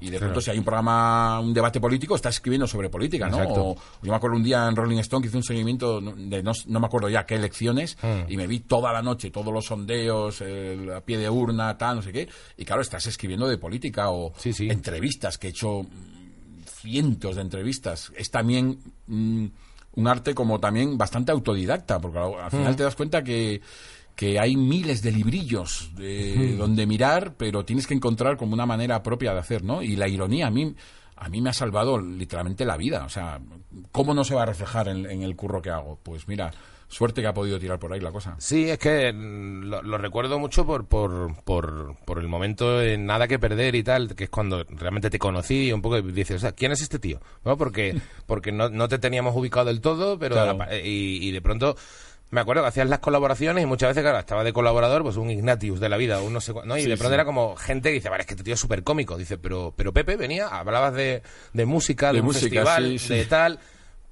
y 0.00 0.10
de 0.10 0.18
pronto 0.18 0.40
si 0.40 0.50
hay 0.50 0.58
un 0.58 0.64
programa, 0.64 1.40
un 1.40 1.54
debate 1.54 1.80
político, 1.80 2.16
estás 2.16 2.34
escribiendo 2.34 2.66
sobre 2.66 2.88
política, 2.90 3.28
¿no? 3.28 3.38
O- 3.38 3.76
yo 4.02 4.10
me 4.10 4.16
acuerdo 4.16 4.36
un 4.36 4.42
día 4.42 4.66
en 4.68 4.74
Rolling 4.76 4.98
Stone 4.98 5.22
que 5.22 5.28
hice 5.28 5.36
un 5.36 5.42
seguimiento 5.44 6.00
de 6.00 6.42
no, 6.42 6.52
no 6.66 6.80
me 6.80 6.86
acuerdo 6.86 7.08
ya 7.08 7.24
qué 7.24 7.36
elecciones 7.36 7.96
y 8.28 8.36
me 8.36 8.46
vi 8.46 8.60
toda 8.60 8.92
la 8.92 9.00
noche 9.02 9.30
todos 9.30 9.52
los 9.52 9.64
sondeos 9.66 10.40
el, 10.40 10.92
a 10.92 11.00
pie 11.00 11.18
de 11.18 11.30
urna 11.30 11.76
tal 11.78 11.96
no 11.96 12.02
sé 12.02 12.12
qué 12.12 12.28
y 12.56 12.64
claro 12.64 12.82
estás 12.82 13.06
escribiendo 13.06 13.46
de 13.48 13.58
política 13.58 14.10
o 14.10 14.32
Sí, 14.36 14.52
sí. 14.52 14.68
entrevistas 14.68 15.38
que 15.38 15.46
he 15.48 15.50
hecho 15.50 15.82
mm, 15.82 16.62
cientos 16.66 17.36
de 17.36 17.42
entrevistas 17.42 18.12
es 18.16 18.30
también 18.30 18.78
mm, 19.06 19.46
un 19.94 20.06
arte 20.06 20.34
como 20.34 20.58
también 20.60 20.96
bastante 20.96 21.32
autodidacta 21.32 22.00
porque 22.00 22.18
al, 22.18 22.34
al 22.34 22.50
final 22.50 22.76
te 22.76 22.82
das 22.82 22.96
cuenta 22.96 23.22
que 23.22 23.60
que 24.14 24.38
hay 24.38 24.56
miles 24.56 25.02
de 25.02 25.10
librillos 25.10 25.90
de 25.96 26.54
donde 26.56 26.86
mirar, 26.86 27.34
pero 27.36 27.64
tienes 27.64 27.86
que 27.86 27.94
encontrar 27.94 28.36
como 28.36 28.52
una 28.52 28.66
manera 28.66 29.02
propia 29.02 29.32
de 29.32 29.40
hacer, 29.40 29.64
¿no? 29.64 29.82
Y 29.82 29.96
la 29.96 30.06
ironía 30.06 30.48
a 30.48 30.50
mí 30.50 30.74
a 31.16 31.28
mí 31.28 31.40
me 31.40 31.50
ha 31.50 31.52
salvado 31.52 31.98
literalmente 32.00 32.64
la 32.64 32.76
vida. 32.76 33.04
O 33.04 33.08
sea, 33.08 33.40
¿cómo 33.92 34.12
no 34.12 34.24
se 34.24 34.34
va 34.34 34.42
a 34.42 34.46
reflejar 34.46 34.88
en, 34.88 35.06
en 35.08 35.22
el 35.22 35.36
curro 35.36 35.62
que 35.62 35.70
hago? 35.70 35.98
Pues 36.02 36.26
mira, 36.26 36.50
suerte 36.92 37.22
que 37.22 37.26
ha 37.26 37.32
podido 37.34 37.58
tirar 37.58 37.78
por 37.78 37.92
ahí 37.92 38.00
la 38.00 38.12
cosa. 38.12 38.36
Sí, 38.38 38.68
es 38.68 38.78
que 38.78 39.12
mm, 39.12 39.62
lo, 39.64 39.82
lo 39.82 39.98
recuerdo 39.98 40.38
mucho 40.38 40.66
por, 40.66 40.84
por, 40.86 41.34
por, 41.44 41.96
por 42.04 42.18
el 42.18 42.28
momento 42.28 42.78
de 42.78 42.98
nada 42.98 43.26
que 43.26 43.38
perder 43.38 43.74
y 43.74 43.82
tal, 43.82 44.14
que 44.14 44.24
es 44.24 44.30
cuando 44.30 44.64
realmente 44.68 45.08
te 45.10 45.18
conocí 45.18 45.68
y 45.68 45.72
un 45.72 45.80
poco 45.80 46.00
dices, 46.02 46.36
o 46.36 46.38
sea, 46.38 46.52
¿quién 46.52 46.70
es 46.72 46.82
este 46.82 46.98
tío? 46.98 47.18
¿No? 47.44 47.56
Porque, 47.56 47.98
porque 48.26 48.52
no, 48.52 48.68
no 48.68 48.88
te 48.88 48.98
teníamos 48.98 49.34
ubicado 49.34 49.66
del 49.66 49.80
todo, 49.80 50.18
pero 50.18 50.34
Claro. 50.34 50.58
la 50.58 50.76
y, 50.78 51.18
y 51.26 51.30
de 51.32 51.40
pronto 51.40 51.76
me 52.30 52.40
acuerdo 52.40 52.62
que 52.62 52.68
hacías 52.68 52.88
las 52.88 53.00
colaboraciones 53.00 53.62
y 53.62 53.66
muchas 53.66 53.90
veces, 53.90 54.02
claro, 54.02 54.18
estaba 54.18 54.42
de 54.44 54.52
colaborador, 54.54 55.02
pues 55.02 55.16
un 55.16 55.30
Ignatius 55.30 55.80
de 55.80 55.88
la 55.90 55.98
vida, 55.98 56.20
un 56.22 56.32
no 56.32 56.40
sé 56.40 56.52
¿no? 56.64 56.78
Y 56.78 56.82
Sí, 56.82 56.88
de 56.88 56.96
pronto 56.96 57.10
sí. 57.10 57.14
era 57.14 57.24
como 57.26 57.56
gente 57.56 57.90
que 57.90 57.94
dice, 57.96 58.08
vale, 58.08 58.22
es 58.22 58.26
que 58.26 58.32
este 58.34 58.44
tío 58.44 58.54
es 58.54 58.60
súper 58.60 58.82
cómico. 58.82 59.18
Dice, 59.18 59.36
pero, 59.36 59.74
pero 59.76 59.92
Pepe 59.92 60.16
venía, 60.16 60.48
hablabas 60.48 60.94
de, 60.94 61.22
de 61.52 61.66
música, 61.66 62.06
de, 62.08 62.14
De 62.14 62.20
un 62.26 62.32
festival, 62.32 62.98
sí. 62.98 63.14
de 63.14 63.24
tal 63.26 63.58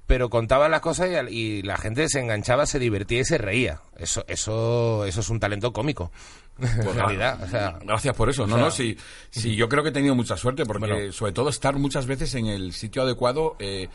pero 0.07 0.29
contaba 0.29 0.67
las 0.69 0.81
cosas 0.81 1.09
y, 1.29 1.35
y 1.35 1.61
la 1.61 1.77
gente 1.77 2.07
se 2.09 2.19
enganchaba, 2.19 2.65
se 2.65 2.79
divertía 2.79 3.21
y 3.21 3.25
se 3.25 3.37
reía. 3.37 3.81
Eso, 3.97 4.25
eso, 4.27 5.05
eso 5.05 5.19
es 5.21 5.29
un 5.29 5.39
talento 5.39 5.71
cómico. 5.71 6.11
en 6.61 6.93
realidad, 6.95 7.41
o 7.43 7.47
sea, 7.47 7.79
Gracias 7.83 8.15
por 8.15 8.29
eso. 8.29 8.45
No, 8.45 8.55
sea- 8.55 8.65
no, 8.65 8.71
sí, 8.71 8.97
sí, 9.29 9.55
yo 9.55 9.67
creo 9.69 9.83
que 9.83 9.89
he 9.89 9.93
tenido 9.93 10.15
mucha 10.15 10.35
suerte 10.37 10.65
porque 10.65 10.85
Bueno. 10.87 11.11
sobre 11.13 11.31
todo 11.31 11.49
estar 11.49 11.75
muchas 11.77 12.05
veces 12.05 12.35
en 12.35 12.47
el 12.47 12.73
sitio 12.73 13.01
adecuado 13.03 13.55
eh, 13.59 13.87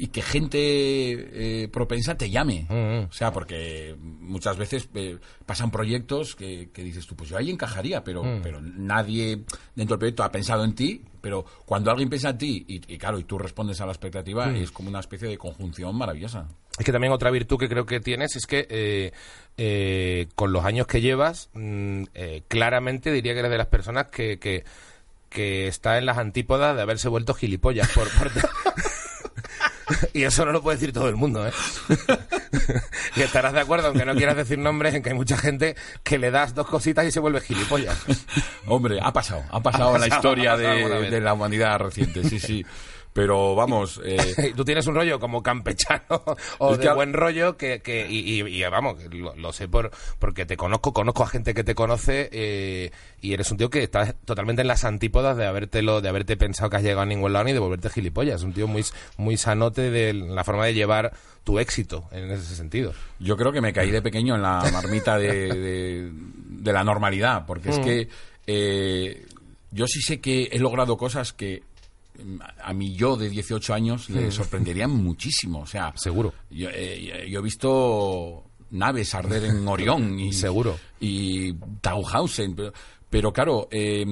y 0.00 0.08
que 0.08 0.22
gente 0.22 0.58
eh, 1.64 1.68
propensa 1.68 2.16
te 2.16 2.30
llame. 2.30 2.66
Mm, 2.68 3.08
O 3.08 3.12
sea, 3.12 3.32
porque 3.32 3.96
muchas 4.00 4.56
veces 4.56 4.88
eh, 4.94 5.18
pasan 5.44 5.70
proyectos 5.72 6.36
que, 6.36 6.70
que 6.72 6.84
dices 6.84 7.06
tú, 7.06 7.16
pues 7.16 7.30
yo 7.30 7.36
ahí 7.36 7.50
encajaría, 7.50 8.04
pero, 8.04 8.22
Mm. 8.22 8.40
pero 8.42 8.60
nadie 8.60 9.42
dentro 9.74 9.94
del 9.96 9.98
proyecto 9.98 10.22
ha 10.22 10.30
pensado 10.30 10.64
en 10.64 10.74
ti. 10.74 11.02
Pero 11.20 11.44
cuando 11.66 11.90
alguien 11.90 12.08
piensa 12.08 12.30
en 12.30 12.38
ti 12.38 12.64
y, 12.68 12.94
y 12.94 12.96
claro, 12.96 13.18
y 13.18 13.24
tú 13.24 13.38
respondes 13.38 13.80
a 13.80 13.86
la 13.86 13.92
expectativa, 13.92 14.46
Mm. 14.46 14.56
es 14.56 14.70
como 14.70 14.88
una 14.88 15.00
especie 15.00 15.26
de 15.28 15.36
conjunción 15.36 15.96
maravillosa. 15.96 16.46
Es 16.78 16.84
que 16.84 16.92
también 16.92 17.12
otra 17.12 17.32
virtud 17.32 17.58
que 17.58 17.68
creo 17.68 17.84
que 17.84 17.98
tienes 17.98 18.36
es 18.36 18.46
que 18.46 18.68
eh, 18.70 19.12
eh, 19.56 20.28
con 20.36 20.52
los 20.52 20.64
años 20.64 20.86
que 20.86 21.00
llevas, 21.00 21.50
mm, 21.54 22.04
eh, 22.14 22.42
claramente 22.46 23.10
diría 23.10 23.32
que 23.32 23.40
eres 23.40 23.50
de 23.50 23.58
las 23.58 23.66
personas 23.66 24.06
que, 24.12 24.38
que, 24.38 24.62
que 25.28 25.66
está 25.66 25.98
en 25.98 26.06
las 26.06 26.18
antípodas 26.18 26.76
de 26.76 26.82
haberse 26.82 27.08
vuelto 27.08 27.34
gilipollas 27.34 27.88
por 27.90 28.08
parte. 28.16 28.40
y 30.12 30.24
eso 30.24 30.44
no 30.44 30.52
lo 30.52 30.62
puede 30.62 30.76
decir 30.76 30.92
todo 30.92 31.08
el 31.08 31.16
mundo, 31.16 31.46
¿eh? 31.46 31.52
y 33.16 33.22
estarás 33.22 33.52
de 33.52 33.60
acuerdo, 33.60 33.88
aunque 33.88 34.04
no 34.04 34.14
quieras 34.14 34.36
decir 34.36 34.58
nombres, 34.58 34.94
en 34.94 35.02
que 35.02 35.10
hay 35.10 35.16
mucha 35.16 35.36
gente 35.36 35.76
que 36.02 36.18
le 36.18 36.30
das 36.30 36.54
dos 36.54 36.66
cositas 36.66 37.06
y 37.06 37.10
se 37.10 37.20
vuelve 37.20 37.40
gilipollas. 37.40 37.98
Hombre, 38.66 38.98
ha 39.02 39.12
pasado, 39.12 39.44
ha 39.50 39.60
pasado 39.60 39.94
en 39.94 40.02
la 40.02 40.08
historia 40.08 40.56
pasado 40.56 41.00
de 41.02 41.20
la 41.20 41.34
humanidad 41.34 41.78
reciente, 41.78 42.28
sí, 42.28 42.38
sí. 42.38 42.66
Pero 43.18 43.54
vamos, 43.54 44.00
eh, 44.04 44.52
Tú 44.56 44.64
tienes 44.64 44.86
un 44.86 44.94
rollo 44.94 45.18
como 45.18 45.42
campechano 45.42 46.04
o 46.58 46.72
Es 46.72 46.78
de 46.78 46.84
que- 46.86 46.92
buen 46.94 47.12
rollo 47.12 47.56
que, 47.56 47.80
que 47.80 48.06
y, 48.08 48.40
y- 48.40 48.46
y, 48.46 48.62
vamos, 48.68 48.96
lo, 49.12 49.34
lo 49.34 49.52
sé 49.52 49.66
por 49.68 49.90
porque 50.18 50.46
te 50.46 50.56
conozco, 50.56 50.92
conozco 50.92 51.24
a 51.24 51.28
gente 51.28 51.52
que 51.54 51.64
te 51.64 51.74
conoce 51.74 52.28
eh, 52.32 52.90
y 53.20 53.32
eres 53.32 53.50
un 53.50 53.56
tío 53.58 53.70
que 53.70 53.82
estás 53.82 54.14
totalmente 54.24 54.62
en 54.62 54.68
las 54.68 54.84
antípodas 54.84 55.36
de 55.36 55.46
habértelo, 55.46 56.00
de 56.00 56.08
haberte 56.08 56.36
pensado 56.36 56.70
que 56.70 56.76
has 56.76 56.82
llegado 56.82 57.00
a 57.02 57.06
ningún 57.06 57.32
lado 57.32 57.44
ni 57.46 57.52
de 57.52 57.58
volverte 57.58 57.90
gilipollas. 57.90 58.42
Un 58.42 58.52
tío 58.52 58.66
muy, 58.68 58.84
muy 59.16 59.36
sanote 59.36 59.90
de 59.90 60.12
la 60.14 60.44
forma 60.44 60.64
de 60.66 60.74
llevar 60.74 61.12
tu 61.44 61.58
éxito 61.58 62.04
en 62.12 62.30
ese 62.30 62.54
sentido. 62.54 62.92
yo 63.18 63.36
creo 63.36 63.50
que 63.52 63.60
me 63.60 63.72
caí 63.72 63.90
de 63.90 64.02
pequeño 64.02 64.36
en 64.36 64.42
la 64.42 64.62
marmita 64.72 65.18
de, 65.18 65.48
de- 65.48 66.10
de 66.12 66.72
la 66.72 66.84
normalidad, 66.84 67.46
porque 67.46 67.70
es 67.70 67.78
que 67.78 68.08
eh, 68.46 69.26
yo 69.70 69.86
sí 69.86 70.00
sé 70.02 70.20
que 70.20 70.48
he 70.52 70.58
logrado 70.58 70.96
cosas 70.96 71.32
que 71.32 71.62
a 72.62 72.72
mi 72.72 72.94
yo 72.94 73.16
de 73.16 73.28
18 73.30 73.74
años 73.74 74.08
le 74.10 74.30
sorprenderían 74.30 74.90
muchísimo. 74.90 75.60
O 75.60 75.66
sea, 75.66 75.92
Seguro. 75.96 76.32
Yo, 76.50 76.68
eh, 76.72 77.26
yo 77.30 77.40
he 77.40 77.42
visto 77.42 78.44
naves 78.70 79.14
arder 79.14 79.44
en 79.44 79.66
Orión 79.68 80.18
y 80.18 80.32
Seguro. 80.32 80.78
y 81.00 81.52
Tauhausen, 81.80 82.54
pero, 82.54 82.72
pero 83.08 83.32
claro, 83.32 83.68
eh, 83.70 84.04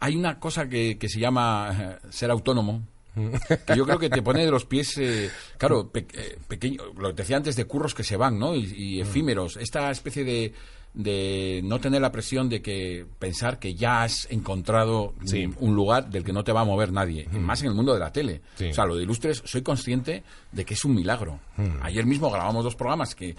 hay 0.00 0.16
una 0.16 0.38
cosa 0.38 0.68
que, 0.68 0.98
que 0.98 1.08
se 1.08 1.18
llama 1.20 1.98
eh, 2.02 2.06
ser 2.10 2.30
autónomo. 2.30 2.82
que 3.14 3.76
yo 3.76 3.84
creo 3.86 3.98
que 3.98 4.10
te 4.10 4.22
pone 4.22 4.44
de 4.44 4.50
los 4.50 4.64
pies, 4.64 4.98
eh, 4.98 5.30
claro, 5.56 5.88
pe- 5.90 6.06
eh, 6.14 6.36
pequeño, 6.48 6.82
lo 6.98 7.10
que 7.10 7.22
decía 7.22 7.36
antes 7.36 7.54
de 7.56 7.64
curros 7.64 7.94
que 7.94 8.02
se 8.02 8.16
van, 8.16 8.38
¿no? 8.38 8.56
Y, 8.56 8.64
y 8.76 9.00
efímeros. 9.00 9.56
Esta 9.56 9.90
especie 9.92 10.24
de, 10.24 10.52
de 10.94 11.60
no 11.64 11.80
tener 11.80 12.00
la 12.00 12.12
presión 12.12 12.48
de 12.48 12.62
que 12.62 13.04
pensar 13.18 13.58
que 13.58 13.74
ya 13.74 14.02
has 14.04 14.30
encontrado 14.30 15.12
Sí. 15.24 15.50
un, 15.58 15.74
lugar 15.74 16.08
del 16.08 16.22
que 16.24 16.32
no 16.32 16.44
te 16.44 16.52
va 16.52 16.60
a 16.60 16.64
mover 16.64 16.92
nadie, 16.92 17.26
más 17.32 17.60
en 17.62 17.68
el 17.68 17.74
mundo 17.74 17.92
de 17.92 18.00
la 18.00 18.12
tele. 18.12 18.40
Sí. 18.54 18.66
O 18.66 18.74
sea, 18.74 18.86
lo 18.86 18.94
de 18.96 19.02
Ilustres, 19.02 19.42
soy 19.44 19.62
consciente 19.62 20.22
de 20.52 20.64
que 20.64 20.74
es 20.74 20.84
un 20.84 20.94
milagro. 20.94 21.40
Ayer 21.82 22.06
mismo 22.06 22.30
grabamos 22.30 22.62
dos 22.64 22.76
programas 22.76 23.14
que 23.16 23.30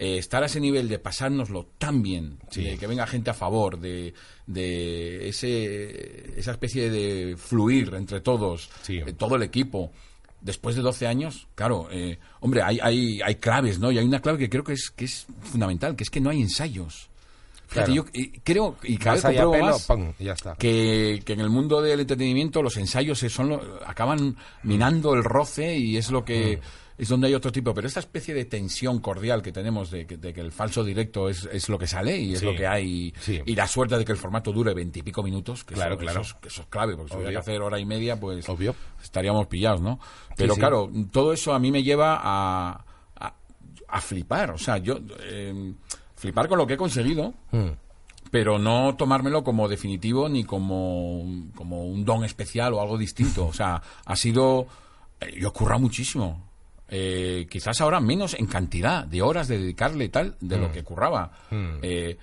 eh, 0.00 0.18
estar 0.18 0.42
a 0.42 0.46
ese 0.46 0.60
nivel 0.60 0.88
de 0.88 0.98
pasárnoslo 0.98 1.66
tan 1.78 2.02
bien, 2.02 2.38
de 2.54 2.76
que 2.78 2.86
venga 2.86 3.06
gente 3.06 3.30
a 3.30 3.34
favor, 3.34 3.80
de, 3.80 4.14
de 4.46 5.28
ese, 5.28 6.38
esa 6.38 6.52
especie 6.52 6.90
de 6.90 7.36
fluir 7.36 7.94
entre 7.94 8.20
todos, 8.20 8.70
eh, 8.88 9.12
todo 9.16 9.36
el 9.36 9.42
equipo. 9.42 9.90
Después 10.40 10.76
de 10.76 10.82
12 10.82 11.06
años, 11.06 11.48
claro, 11.54 11.88
eh, 11.90 12.18
hombre, 12.40 12.62
hay, 12.62 12.78
hay, 12.80 13.20
hay 13.22 13.34
claves, 13.36 13.78
¿no? 13.80 13.90
Y 13.90 13.98
hay 13.98 14.04
una 14.04 14.20
clave 14.20 14.38
que 14.38 14.48
creo 14.48 14.62
que 14.62 14.72
es, 14.74 14.90
que 14.90 15.04
es 15.04 15.26
fundamental, 15.42 15.96
que 15.96 16.04
es 16.04 16.10
que 16.10 16.20
no 16.20 16.30
hay 16.30 16.40
ensayos. 16.40 17.08
Fíjate, 17.66 17.92
Claro. 17.92 17.94
yo 17.94 18.04
eh, 18.14 18.40
creo, 18.44 18.76
y 18.84 18.96
cada 18.96 19.14
vez 19.16 19.22
compruebo 19.24 19.52
pelo, 19.52 19.66
más, 19.66 19.88
ya 20.18 20.32
está. 20.32 20.54
que, 20.54 21.20
que 21.24 21.32
en 21.34 21.40
el 21.40 21.50
mundo 21.50 21.82
del 21.82 22.00
entretenimiento 22.00 22.62
los 22.62 22.76
ensayos 22.78 23.18
se 23.18 23.28
son 23.28 23.48
lo- 23.50 23.80
acaban 23.84 24.36
minando 24.62 25.12
el 25.14 25.22
roce 25.22 25.76
y 25.76 25.96
es 25.98 26.10
lo 26.10 26.24
que 26.24 26.56
Mm. 26.56 26.60
Es 26.98 27.08
donde 27.08 27.28
hay 27.28 27.34
otro 27.34 27.50
tipo 27.52 27.72
pero 27.72 27.86
esta 27.86 28.00
especie 28.00 28.34
de 28.34 28.44
tensión 28.44 28.98
cordial 28.98 29.40
que 29.40 29.52
tenemos 29.52 29.90
de 29.90 30.06
que, 30.06 30.16
de 30.16 30.34
que 30.34 30.40
el 30.40 30.50
falso 30.52 30.82
directo 30.84 31.28
es, 31.28 31.48
es 31.52 31.68
lo 31.68 31.78
que 31.78 31.86
sale 31.86 32.18
y 32.18 32.34
es 32.34 32.40
Sí. 32.40 32.44
lo 32.46 32.54
que 32.56 32.66
hay 32.66 33.14
Sí. 33.20 33.40
y 33.46 33.54
la 33.54 33.66
suerte 33.68 33.96
de 33.96 34.04
que 34.04 34.12
el 34.12 34.18
formato 34.18 34.52
dure 34.52 34.74
veintipico 34.74 35.22
minutos 35.22 35.64
que 35.64 35.74
Claro, 35.74 35.94
eso, 35.94 36.00
claro. 36.00 36.20
eso 36.22 36.34
es, 36.34 36.40
que 36.42 36.48
eso 36.48 36.62
es 36.62 36.68
clave 36.68 36.96
porque 36.96 37.10
si 37.12 37.16
hubiera 37.16 37.30
que 37.32 37.38
hacer 37.38 37.62
hora 37.62 37.78
y 37.78 37.86
media 37.86 38.18
pues 38.18 38.48
Obvio. 38.48 38.74
estaríamos 39.02 39.46
pillados 39.46 39.80
no 39.80 39.98
pero 40.36 40.54
sí. 40.54 40.60
claro 40.60 40.90
todo 41.12 41.32
eso 41.32 41.54
a 41.54 41.58
mí 41.58 41.70
me 41.70 41.82
lleva 41.82 42.18
a, 42.20 42.84
a, 43.16 43.34
a 43.88 44.00
flipar 44.00 44.50
o 44.50 44.58
sea 44.58 44.78
yo 44.78 44.98
eh, 45.20 45.72
flipar 46.16 46.48
con 46.48 46.58
lo 46.58 46.66
que 46.66 46.74
he 46.74 46.76
conseguido 46.76 47.32
Mm. 47.52 47.68
pero 48.32 48.58
no 48.58 48.94
tomármelo 48.96 49.42
como 49.44 49.68
definitivo 49.68 50.28
ni 50.28 50.44
como, 50.44 51.24
como 51.54 51.84
un 51.86 52.04
don 52.04 52.24
especial 52.24 52.74
o 52.74 52.80
algo 52.82 52.98
distinto. 52.98 53.46
O 53.46 53.52
sea, 53.54 53.80
ha 54.04 54.16
sido... 54.16 54.66
eh, 55.20 55.32
yo 55.40 55.48
he 55.48 55.52
currado 55.52 55.80
muchísimo. 55.80 56.47
Eh, 56.90 57.46
quizás 57.50 57.80
ahora 57.80 58.00
menos 58.00 58.34
en 58.34 58.46
cantidad 58.46 59.04
de 59.04 59.22
horas 59.22 59.48
de 59.48 59.58
dedicarle 59.58 60.06
y 60.06 60.08
tal 60.08 60.36
de 60.40 60.56
lo 60.58 60.72
que 60.72 60.82
curraba. 60.82 61.32
Eh, 61.82 62.16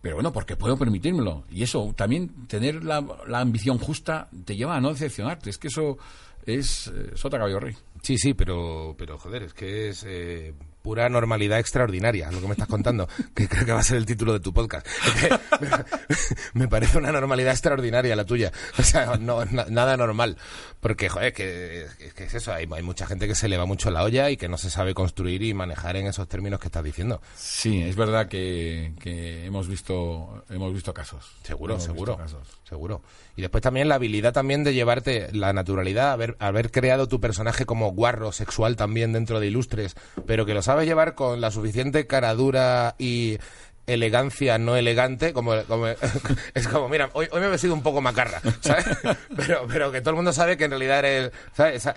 pero 0.00 0.16
bueno, 0.16 0.32
porque 0.32 0.56
puedo 0.56 0.76
permitírmelo. 0.78 1.44
Y 1.50 1.62
eso, 1.62 1.92
también 1.96 2.46
tener 2.46 2.84
la, 2.84 3.04
la 3.26 3.40
ambición 3.40 3.78
justa 3.78 4.28
te 4.44 4.56
lleva 4.56 4.76
a 4.76 4.80
no 4.80 4.90
decepcionarte. 4.90 5.50
Es 5.50 5.58
que 5.58 5.68
eso 5.68 5.98
es 6.46 6.88
eh, 6.88 7.12
sota 7.14 7.38
caballo 7.38 7.60
rey. 7.60 7.74
Sí, 8.02 8.16
sí, 8.16 8.34
pero, 8.34 8.94
pero 8.98 9.18
joder, 9.18 9.44
es 9.44 9.54
que 9.54 9.90
es 9.90 10.04
eh, 10.06 10.54
pura 10.82 11.08
normalidad 11.08 11.58
extraordinaria 11.58 12.30
lo 12.30 12.40
que 12.40 12.46
me 12.46 12.52
estás 12.52 12.68
contando, 12.68 13.08
que 13.34 13.48
creo 13.48 13.64
que 13.66 13.72
va 13.72 13.80
a 13.80 13.84
ser 13.84 13.96
el 13.98 14.06
título 14.06 14.32
de 14.32 14.40
tu 14.40 14.52
podcast. 14.52 14.86
Me, 16.54 16.68
parece 16.68 16.98
una 16.98 17.12
normalidad 17.12 17.52
extraordinaria 17.52 18.16
la 18.16 18.24
tuya. 18.24 18.52
O 18.78 18.82
sea, 18.82 19.16
no, 19.16 19.44
na- 19.44 19.66
nada 19.68 19.96
normal. 19.96 20.36
Porque, 20.80 21.08
joder, 21.08 21.32
que, 21.32 21.82
es 22.00 22.14
que 22.14 22.24
es 22.24 22.34
eso, 22.34 22.52
hay, 22.52 22.66
hay 22.72 22.82
mucha 22.82 23.06
gente 23.06 23.28
que 23.28 23.34
se 23.34 23.48
le 23.48 23.56
va 23.58 23.66
mucho 23.66 23.90
la 23.90 24.02
olla 24.02 24.30
y 24.30 24.36
que 24.36 24.48
no 24.48 24.56
se 24.56 24.70
sabe 24.70 24.94
construir 24.94 25.42
y 25.42 25.52
manejar 25.54 25.96
en 25.96 26.06
esos 26.06 26.26
términos 26.28 26.58
que 26.60 26.68
estás 26.68 26.82
diciendo. 26.84 27.20
Sí, 27.36 27.82
es 27.82 27.96
verdad 27.96 28.28
que, 28.28 28.94
que 29.00 29.44
hemos 29.46 29.68
visto 29.68 30.44
hemos 30.48 30.72
visto 30.72 30.94
casos. 30.94 31.30
Seguro, 31.42 31.74
Hemos 31.74 31.84
seguro, 31.84 32.16
casos. 32.16 32.48
seguro. 32.68 33.02
Y 33.36 33.42
después 33.42 33.62
también 33.62 33.88
la 33.88 33.94
habilidad 33.96 34.32
también 34.32 34.64
de 34.64 34.74
llevarte 34.74 35.28
la 35.32 35.52
naturalidad, 35.52 36.12
haber, 36.12 36.36
haber 36.40 36.70
creado 36.70 37.08
tu 37.08 37.20
personaje 37.20 37.64
como 37.66 37.92
guarro 37.92 38.32
sexual 38.32 38.76
también 38.76 39.12
dentro 39.12 39.40
de 39.40 39.46
Ilustres, 39.46 39.94
pero 40.26 40.44
que 40.46 40.54
lo 40.54 40.62
sabes 40.62 40.79
llevar 40.84 41.14
con 41.14 41.40
la 41.40 41.50
suficiente 41.50 42.06
caradura 42.06 42.94
y 42.98 43.38
elegancia 43.86 44.58
no 44.58 44.76
elegante, 44.76 45.32
como, 45.32 45.52
como- 45.64 45.86
es 46.54 46.68
como, 46.68 46.88
mira, 46.88 47.10
hoy, 47.14 47.26
hoy 47.32 47.40
me 47.40 47.46
he 47.46 47.50
vestido 47.50 47.74
un 47.74 47.82
poco 47.82 48.00
macarra, 48.00 48.40
¿sabes? 48.60 48.84
Pero, 49.36 49.66
pero 49.66 49.90
que 49.90 50.00
todo 50.00 50.10
el 50.10 50.16
mundo 50.16 50.32
sabe 50.32 50.56
que 50.56 50.64
en 50.64 50.70
realidad 50.70 50.98
eres, 51.04 51.32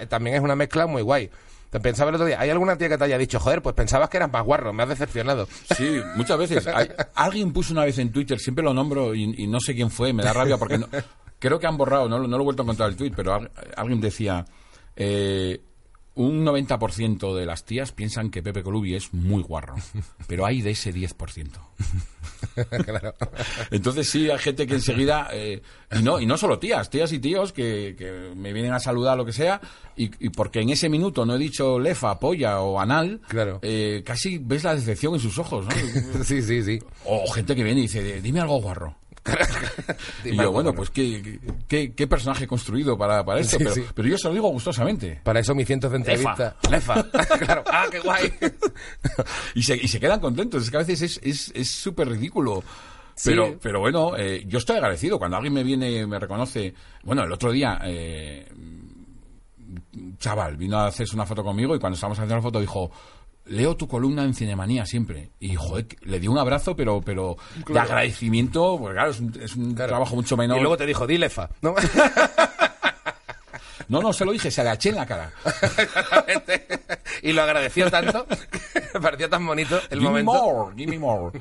también 0.09 0.35
es 0.37 0.41
una 0.41 0.55
mezcla 0.55 0.87
muy 0.87 1.01
guay. 1.01 1.29
Te 1.69 1.79
pensaba 1.79 2.09
el 2.09 2.15
otro 2.15 2.27
día, 2.27 2.39
¿hay 2.39 2.49
alguna 2.51 2.77
tía 2.77 2.87
que 2.87 2.97
te 2.99 3.03
haya 3.03 3.17
dicho, 3.17 3.39
joder, 3.39 3.61
pues 3.63 3.75
pensabas 3.75 4.07
que 4.09 4.17
eras 4.17 4.31
más 4.31 4.43
guarro, 4.43 4.73
me 4.73 4.83
has 4.83 4.89
decepcionado? 4.89 5.47
Sí, 5.75 5.99
muchas 6.15 6.37
veces. 6.37 6.67
Hay- 6.73 6.89
alguien 7.15 7.51
puso 7.51 7.73
una 7.73 7.83
vez 7.83 7.97
en 7.97 8.11
Twitter, 8.11 8.39
siempre 8.39 8.63
lo 8.63 8.73
nombro 8.73 9.13
y, 9.15 9.23
y 9.43 9.47
no 9.47 9.59
sé 9.59 9.73
quién 9.75 9.89
fue, 9.89 10.13
me 10.13 10.23
da 10.23 10.33
rabia 10.33 10.57
porque 10.57 10.77
no- 10.77 10.87
creo 11.39 11.59
que 11.59 11.65
han 11.67 11.75
borrado, 11.77 12.07
no, 12.07 12.19
lo- 12.19 12.27
no 12.27 12.37
lo 12.37 12.43
he 12.43 12.45
vuelto 12.45 12.61
a 12.61 12.65
encontrar 12.65 12.89
el 12.89 12.95
tweet, 12.95 13.11
pero 13.15 13.33
al- 13.33 13.51
alguien 13.75 13.99
decía, 14.01 14.45
eh, 14.95 15.61
un 16.15 16.45
90% 16.45 17.35
de 17.35 17.45
las 17.45 17.65
tías 17.65 17.91
piensan 17.91 18.29
que 18.29 18.43
Pepe 18.43 18.61
Colubi 18.63 18.95
es 18.95 19.13
muy 19.13 19.41
guarro, 19.43 19.75
pero 20.27 20.45
hay 20.45 20.61
de 20.61 20.71
ese 20.71 20.93
10%. 20.93 21.49
claro. 22.85 23.13
Entonces 23.71 24.09
sí, 24.09 24.29
hay 24.29 24.37
gente 24.37 24.67
que 24.67 24.75
enseguida, 24.75 25.29
eh, 25.33 25.61
y, 25.91 26.03
no, 26.03 26.19
y 26.19 26.25
no 26.25 26.37
solo 26.37 26.59
tías, 26.59 26.89
tías 26.89 27.11
y 27.13 27.19
tíos 27.19 27.51
que, 27.51 27.95
que 27.97 28.33
me 28.35 28.53
vienen 28.53 28.73
a 28.73 28.79
saludar 28.79 29.17
lo 29.17 29.25
que 29.25 29.33
sea, 29.33 29.59
y, 29.95 30.11
y 30.25 30.29
porque 30.29 30.61
en 30.61 30.69
ese 30.69 30.89
minuto 30.89 31.25
no 31.25 31.35
he 31.35 31.39
dicho 31.39 31.79
lefa, 31.79 32.19
polla 32.19 32.61
o 32.61 32.79
anal, 32.79 33.21
Claro. 33.27 33.59
eh, 33.63 34.03
casi 34.05 34.37
ves 34.37 34.63
la 34.63 34.75
decepción 34.75 35.13
en 35.15 35.19
sus 35.19 35.37
ojos, 35.39 35.65
¿no? 35.65 35.71
Sí, 36.23 36.41
sí, 36.41 36.63
sí. 36.63 36.79
O 37.05 37.27
gente 37.31 37.55
que 37.55 37.63
viene 37.63 37.79
y 37.79 37.83
dice, 37.83 38.21
dime 38.21 38.39
algo 38.39 38.61
guarro. 38.61 38.95
y 40.25 40.35
yo, 40.35 40.51
bueno, 40.51 40.73
pues 40.73 40.89
¿qué, 40.89 41.39
qué, 41.67 41.93
qué 41.93 42.07
personaje 42.07 42.43
he 42.43 42.47
construido 42.47 42.97
para, 42.97 43.23
para 43.23 43.39
esto, 43.39 43.57
Sí, 43.57 43.63
pero, 43.63 43.75
sí. 43.75 43.83
pero 43.95 44.07
yo 44.07 44.17
se 44.17 44.27
lo 44.27 44.33
digo 44.33 44.49
gustosamente. 44.49 45.21
Para 45.23 45.39
eso 45.39 45.55
mis 45.55 45.65
cientos 45.67 45.91
de 45.91 45.97
entrevistas. 45.97 46.55
Lefa. 46.69 47.03
claro. 47.39 47.63
Ah, 47.71 47.85
qué 47.89 47.99
guay. 47.99 48.33
Y 49.55 49.63
se, 49.63 49.75
y 49.77 49.87
se 49.87 49.99
quedan 49.99 50.19
contentos, 50.19 50.63
es 50.63 50.69
que 50.71 50.77
a 50.77 50.79
veces 50.79 51.01
es 51.01 51.19
es 51.23 51.51
es 51.55 51.69
súper 51.69 52.09
ridículo. 52.09 52.63
Pero, 53.23 53.45
Sí. 53.47 53.57
pero 53.61 53.79
bueno, 53.79 54.17
eh, 54.17 54.43
yo 54.47 54.57
estoy 54.57 54.75
agradecido. 54.77 55.19
Cuando 55.19 55.37
alguien 55.37 55.53
me 55.53 55.63
viene, 55.63 56.05
me 56.07 56.17
reconoce. 56.19 56.73
Bueno, 57.03 57.23
el 57.23 57.31
otro 57.31 57.51
día, 57.51 57.79
eh, 57.83 58.47
chaval 60.19 60.57
vino 60.57 60.77
a 60.77 60.87
hacerse 60.87 61.15
una 61.15 61.25
foto 61.25 61.43
conmigo 61.43 61.75
y 61.75 61.79
cuando 61.79 61.95
estábamos 61.95 62.17
haciendo 62.17 62.35
la 62.35 62.41
foto 62.41 62.59
dijo. 62.59 62.91
Leo 63.45 63.75
tu 63.75 63.87
columna 63.87 64.23
en 64.23 64.33
Cinemanía 64.33 64.85
siempre. 64.85 65.31
Y, 65.39 65.55
joder, 65.55 65.87
le 66.01 66.19
di 66.19 66.27
un 66.27 66.37
abrazo, 66.37 66.75
pero 66.75 67.01
pero 67.01 67.35
de 67.67 67.79
agradecimiento, 67.79 68.77
porque 68.79 68.95
claro, 68.95 69.11
es 69.11 69.19
un, 69.19 69.33
es 69.41 69.55
un 69.55 69.75
trabajo 69.75 70.15
mucho 70.15 70.37
menor. 70.37 70.57
Y 70.57 70.61
luego 70.61 70.77
te 70.77 70.85
dijo, 70.85 71.05
di 71.05 71.17
lefa. 71.17 71.49
¿no? 71.61 71.75
No, 73.89 74.01
no, 74.01 74.13
se 74.13 74.23
lo 74.23 74.31
dije, 74.31 74.49
se 74.49 74.63
le 74.63 74.71
eché 74.71 74.89
en 74.89 74.95
la 74.95 75.05
cara. 75.05 75.31
Exactamente. 75.45 76.65
y 77.21 77.33
lo 77.33 77.43
agradeció 77.43 77.91
tanto 77.91 78.25
me 78.93 79.01
pareció 79.01 79.29
tan 79.29 79.45
bonito 79.45 79.77
el 79.89 79.99
give 79.99 80.09
momento. 80.09 80.31
me 80.31 80.39
more, 80.39 80.75
give 80.75 80.89
me 80.91 80.97
more. 80.99 81.39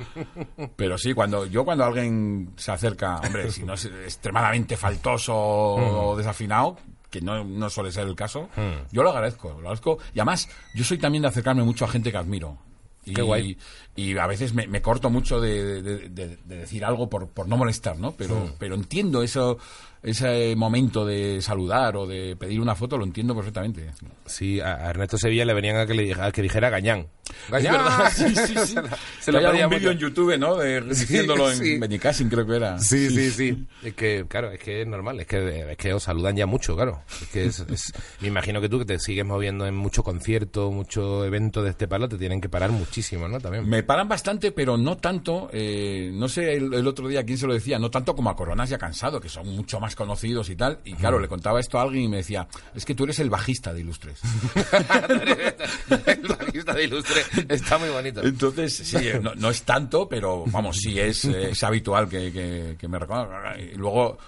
Pero 0.77 0.99
sí, 0.99 1.15
cuando 1.15 1.47
yo 1.47 1.65
cuando 1.65 1.85
alguien 1.85 2.53
se 2.57 2.73
acerca, 2.73 3.17
hombre, 3.17 3.51
si 3.53 3.63
no 3.63 3.75
es 3.75 3.85
extremadamente 3.87 4.77
faltoso 4.77 5.33
Mm. 5.79 5.95
o 5.95 6.17
desafinado, 6.17 6.77
que 7.13 7.21
no, 7.21 7.45
no 7.45 7.71
suele 7.71 7.93
ser 7.93 8.09
el 8.09 8.17
caso, 8.17 8.49
yo 8.91 9.03
lo 9.05 9.11
agradezco, 9.11 9.51
lo 9.51 9.59
agradezco. 9.59 9.99
Y 10.15 10.19
además, 10.19 10.49
yo 10.75 10.83
soy 10.83 10.99
también 10.99 11.23
de 11.23 11.29
acercarme 11.29 11.63
mucho 11.63 11.85
a 11.85 11.89
gente 11.89 12.11
que 12.11 12.17
admiro. 12.17 12.59
Y, 13.05 13.15
Qué 13.15 13.23
guay. 13.23 13.59
y 13.97 14.17
a 14.17 14.27
veces 14.29 14.55
me, 14.55 14.69
me 14.69 14.81
corto 14.81 15.11
mucho 15.11 15.41
de, 15.41 15.83
de- 15.83 16.09
de- 16.09 16.37
de 16.45 16.57
decir 16.57 16.85
algo 16.85 17.11
por, 17.11 17.29
por 17.29 17.49
no 17.49 17.57
molestar, 17.57 17.99
¿no? 17.99 18.13
Pero, 18.13 18.37
Mm. 18.37 18.53
pero 18.61 18.77
entiendo 18.77 19.25
eso, 19.25 19.59
ese 20.05 20.55
momento 20.57 21.05
de 21.05 21.43
saludar 21.43 21.97
o 21.97 22.07
de 22.07 22.37
pedir 22.37 22.61
una 22.61 22.77
foto, 22.77 22.97
lo 22.97 23.05
entiendo 23.05 23.35
perfectamente. 23.35 23.91
Sí, 24.27 24.61
a 24.61 24.89
Ernesto 24.91 25.19
Sevilla 25.19 25.45
le 25.45 25.53
venían 25.53 25.77
a 25.79 25.87
que, 25.87 25.95
le, 25.95 26.15
a 26.15 26.31
que 26.31 26.43
dijera 26.43 26.71
Gañán. 26.71 27.09
Verdad, 27.51 28.11
sí, 28.15 28.35
sí, 28.35 28.55
sí. 28.67 28.75
Se 29.21 29.33
pedía 29.33 29.49
algún 29.51 29.71
vídeo 29.71 29.91
en. 29.93 29.99
YouTube, 29.99 30.37
¿no? 30.39 30.57
De, 30.57 30.81
diciéndolo 30.89 31.51
en 31.51 31.57
sí. 31.59 31.79
Benicassin, 31.79 32.29
creo 32.29 32.47
que 32.47 32.57
era. 32.57 32.79
Sí, 32.79 33.09
sí, 33.11 33.31
sí. 33.31 33.67
Es 33.83 33.95
que, 33.95 34.25
claro, 34.29 34.51
es 34.51 34.59
que 34.61 34.83
es 34.83 34.87
normal. 34.87 35.21
Es 35.21 35.27
que, 35.27 35.71
es 35.73 35.77
que 35.77 35.93
os 35.95 36.03
saludan 36.03 36.37
ya 36.37 36.47
mucho, 36.47 36.75
claro. 36.75 37.03
Es 37.23 37.29
que 37.29 37.45
es, 37.47 37.61
es- 37.61 37.93
me 38.21 38.29
imagino 38.29 38.61
que 38.61 38.69
tú, 38.69 38.79
que 38.81 38.85
te 38.85 38.99
sigues 38.99 39.25
moviendo 39.25 39.67
en 39.67 39.75
mucho 39.75 40.03
concierto, 40.03 40.71
mucho 40.71 41.25
evento 41.25 41.63
de 41.63 41.71
este 41.71 41.87
palo, 41.89 42.09
te 42.09 42.19
tienen 42.19 42.41
que 42.41 42.49
parar 42.49 42.71
muchísimo, 42.71 43.29
¿no? 43.29 43.41
También. 43.41 43.69
Me 43.69 43.83
paran 43.83 44.09
bastante, 44.09 44.53
pero 44.53 44.77
no 44.77 44.97
tanto. 44.99 45.49
eh, 45.53 46.11
no 46.13 46.29
sé 46.29 46.55
el, 46.55 46.73
el 46.75 46.87
otro 46.87 47.09
día 47.09 47.25
quién 47.25 47.39
se 47.39 47.47
lo 47.47 47.55
decía, 47.55 47.79
no 47.79 47.91
tanto 47.91 48.15
como 48.15 48.31
a 48.31 48.37
Coronas 48.37 48.69
ya 48.69 48.79
cansado, 48.79 49.21
que 49.21 49.29
son 49.29 49.47
mucho 49.49 49.79
más 49.81 49.95
conocidos 49.95 50.51
y 50.51 50.57
tal. 50.57 50.79
Y 50.85 50.95
claro, 50.95 51.19
le 51.19 51.29
contaba 51.29 51.61
esto 51.61 51.79
a 51.79 51.83
alguien 51.83 52.05
y 52.05 52.09
me 52.09 52.17
decía, 52.19 52.47
es 52.75 52.85
que 52.85 52.95
tú 52.95 53.05
eres 53.05 53.19
el 53.21 53.31
bajista 53.31 53.73
de 53.73 53.81
Ilustres. 53.81 54.21
el 56.07 56.29
bajista 56.29 56.75
de 56.75 56.85
Ilustre 56.85 57.12
está 57.49 57.79
muy 57.79 57.89
bonito. 57.89 58.23
Entonces, 58.23 58.75
sí, 58.75 58.97
eh, 58.99 59.21
no, 59.23 59.35
no 59.35 59.51
es 59.51 59.63
tanto, 59.63 60.09
pero 60.09 60.45
vamos, 60.47 60.77
sí 60.79 60.99
es, 60.99 61.25
eh, 61.27 61.51
es 61.51 61.63
habitual 61.63 62.09
que, 62.09 62.33
que, 62.33 62.77
que 62.79 62.89
me 62.89 62.99
reconozcan. 62.99 63.61
Y 63.61 63.75
luego, 63.77 64.19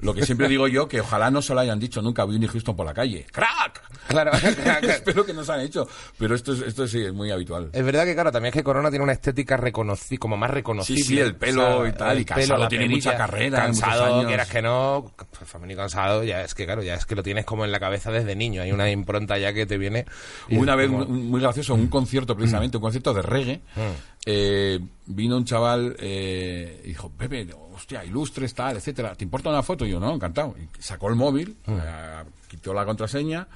lo 0.00 0.14
que 0.14 0.24
siempre 0.24 0.48
digo 0.48 0.68
yo, 0.68 0.88
que 0.88 1.00
ojalá 1.00 1.30
no 1.30 1.40
se 1.42 1.54
lo 1.54 1.60
hayan 1.60 1.78
dicho 1.78 2.00
nunca 2.02 2.22
a 2.22 2.24
Whitney 2.26 2.48
Houston 2.48 2.76
por 2.76 2.86
la 2.86 2.94
calle. 2.94 3.26
¡Crack! 3.32 3.82
Claro, 4.08 4.32
Espero 4.82 5.24
que 5.24 5.32
nos 5.32 5.48
han 5.50 5.60
hecho. 5.60 5.88
Pero 6.18 6.34
esto, 6.34 6.52
es, 6.52 6.60
esto 6.60 6.86
sí 6.86 7.02
es 7.04 7.12
muy 7.12 7.30
habitual. 7.30 7.70
Es 7.72 7.84
verdad 7.84 8.04
que, 8.04 8.14
claro, 8.14 8.30
también 8.32 8.50
es 8.52 8.58
que 8.58 8.64
Corona 8.64 8.90
tiene 8.90 9.02
una 9.02 9.12
estética 9.12 9.56
reconocida, 9.56 10.18
como 10.18 10.36
más 10.36 10.50
reconocible. 10.50 11.02
Sí, 11.02 11.08
sí, 11.08 11.18
el 11.18 11.34
pelo 11.36 11.78
O 11.78 11.80
sea, 11.82 11.88
y 11.90 11.92
tal, 11.96 12.20
y 12.20 12.24
Cansado 12.24 12.68
tiene 12.68 12.84
perilla, 12.86 13.10
mucha 13.10 13.16
carrera, 13.16 13.58
Cansado, 13.58 14.26
quieras 14.26 14.48
que 14.48 14.62
no, 14.62 15.12
pues, 15.16 15.50
femenino 15.50 15.80
cansado, 15.80 16.24
ya 16.24 16.42
es 16.42 16.54
que, 16.54 16.64
claro, 16.66 16.82
ya 16.82 16.94
es 16.94 17.06
que 17.06 17.14
lo 17.14 17.22
tienes 17.22 17.44
como 17.44 17.64
en 17.64 17.72
la 17.72 17.80
cabeza 17.80 18.10
desde 18.10 18.34
niño. 18.36 18.62
Hay 18.62 18.72
una 18.72 18.90
impronta 18.90 19.38
ya 19.38 19.52
que 19.52 19.66
te 19.66 19.78
viene. 19.78 20.04
una 20.50 20.76
vez 20.76 20.88
como- 20.88 21.04
un- 21.04 21.30
muy 21.30 21.40
gracioso, 21.40 21.74
un 21.74 21.88
concierto 21.88 22.33
precisamente, 22.36 22.76
un 22.76 22.82
concierto 22.82 23.12
de 23.14 23.22
reggae. 23.22 23.56
Mm. 23.76 23.80
eh, 24.26 24.80
vino 25.06 25.36
un 25.36 25.44
chaval 25.44 25.96
eh, 25.98 26.80
y 26.84 26.88
dijo, 26.88 27.10
Pepe, 27.10 27.46
hostia, 27.74 28.04
ilustres, 28.04 28.54
tal, 28.54 28.76
etcétera. 28.76 29.14
¿Te 29.14 29.24
importa 29.24 29.50
una 29.50 29.62
foto? 29.62 29.84
Y 29.86 29.90
yo, 29.90 30.00
no, 30.00 30.14
encantado. 30.14 30.54
Y 30.58 30.68
sacó 30.82 31.08
el 31.08 31.14
móvil, 31.16 31.56
Mm. 31.66 31.72
eh, 31.82 32.24
quitó 32.48 32.72
la 32.72 32.84
contraseña 32.84 33.46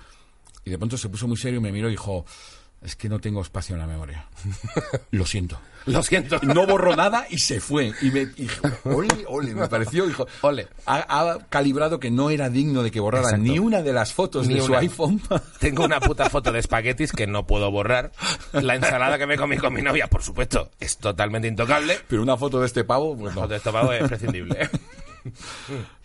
y 0.64 0.70
de 0.70 0.76
pronto 0.78 0.96
se 0.98 1.08
puso 1.08 1.26
muy 1.26 1.36
serio 1.36 1.58
y 1.60 1.62
me 1.62 1.72
miró 1.72 1.88
y 1.88 1.92
dijo, 1.92 2.24
es 2.82 2.94
que 2.96 3.08
no 3.08 3.18
tengo 3.18 3.42
espacio 3.42 3.74
en 3.74 3.80
la 3.80 3.86
memoria. 3.86 4.26
Lo 5.10 5.26
siento. 5.26 5.58
Lo 5.86 6.02
siento. 6.02 6.38
No 6.42 6.66
borró 6.66 6.94
nada 6.94 7.26
y 7.30 7.38
se 7.38 7.60
fue. 7.60 7.92
Y 8.02 8.10
me 8.10 8.26
dijo, 8.26 8.68
ole, 8.84 9.24
ole, 9.26 9.54
me 9.54 9.68
pareció, 9.68 10.06
dijo, 10.06 10.26
Ole. 10.42 10.68
Ha, 10.86 11.06
ha 11.32 11.38
calibrado 11.48 11.98
que 11.98 12.10
no 12.10 12.28
era 12.30 12.50
digno 12.50 12.82
de 12.82 12.90
que 12.90 13.00
borrara 13.00 13.24
Exacto. 13.30 13.42
ni 13.44 13.58
una 13.58 13.80
de 13.82 13.92
las 13.92 14.12
fotos 14.12 14.46
Ni 14.46 14.54
de 14.54 14.60
su 14.60 14.72
una. 14.72 14.80
iPhone. 14.80 15.20
Tengo 15.60 15.84
una 15.84 15.98
puta 16.00 16.28
foto 16.28 16.52
de 16.52 16.58
espaguetis 16.58 17.12
que 17.12 17.26
no 17.26 17.46
puedo 17.46 17.70
borrar. 17.70 18.12
La 18.52 18.74
ensalada 18.74 19.16
que 19.18 19.26
me 19.26 19.36
comí 19.38 19.56
con 19.56 19.72
mi 19.72 19.80
novia, 19.82 20.06
por 20.08 20.22
supuesto, 20.22 20.70
es 20.78 20.98
totalmente 20.98 21.48
intocable. 21.48 21.98
Pero 22.06 22.22
una 22.22 22.36
foto 22.36 22.60
de 22.60 22.66
este 22.66 22.84
pavo, 22.84 23.16
pues 23.16 23.34
no. 23.34 23.40
Foto 23.42 23.48
de 23.52 23.56
estómago 23.56 23.92
es 23.92 24.06
prescindible. 24.06 24.68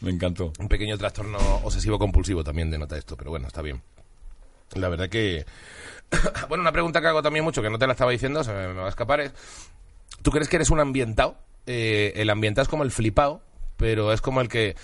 Me 0.02 0.12
encantó. 0.12 0.54
Un 0.60 0.68
pequeño 0.68 0.98
trastorno 0.98 1.38
obsesivo 1.64 2.00
compulsivo 2.00 2.44
también 2.44 2.72
denota 2.72 2.98
esto, 2.98 3.16
pero 3.18 3.32
bueno, 3.32 3.48
está 3.48 3.62
bien. 3.62 3.82
La 4.76 4.90
verdad 4.90 5.10
que... 5.10 5.46
bueno, 6.50 6.62
una 6.62 6.72
pregunta 6.72 7.02
que 7.02 7.08
hago 7.08 7.22
también 7.22 7.44
mucho, 7.46 7.62
que 7.62 7.70
no 7.70 7.80
te 7.80 7.88
la 7.88 7.94
estaba 7.94 8.12
diciendo, 8.12 8.44
se 8.44 8.54
me, 8.54 8.68
me 8.70 8.80
va 8.82 8.86
a 8.86 8.90
escapar, 8.90 9.20
es... 9.22 9.34
¿Tú 10.22 10.32
crees 10.32 10.48
que 10.48 10.56
eres 10.56 10.70
un 10.70 10.80
ambientado? 10.80 11.36
Eh, 11.66 12.14
el 12.16 12.30
ambientado 12.30 12.64
es 12.64 12.70
como 12.70 12.84
el 12.84 12.92
flipado, 12.92 13.42
pero 13.78 14.14
es 14.14 14.22
como 14.22 14.42
el 14.42 14.50
que... 14.50 14.76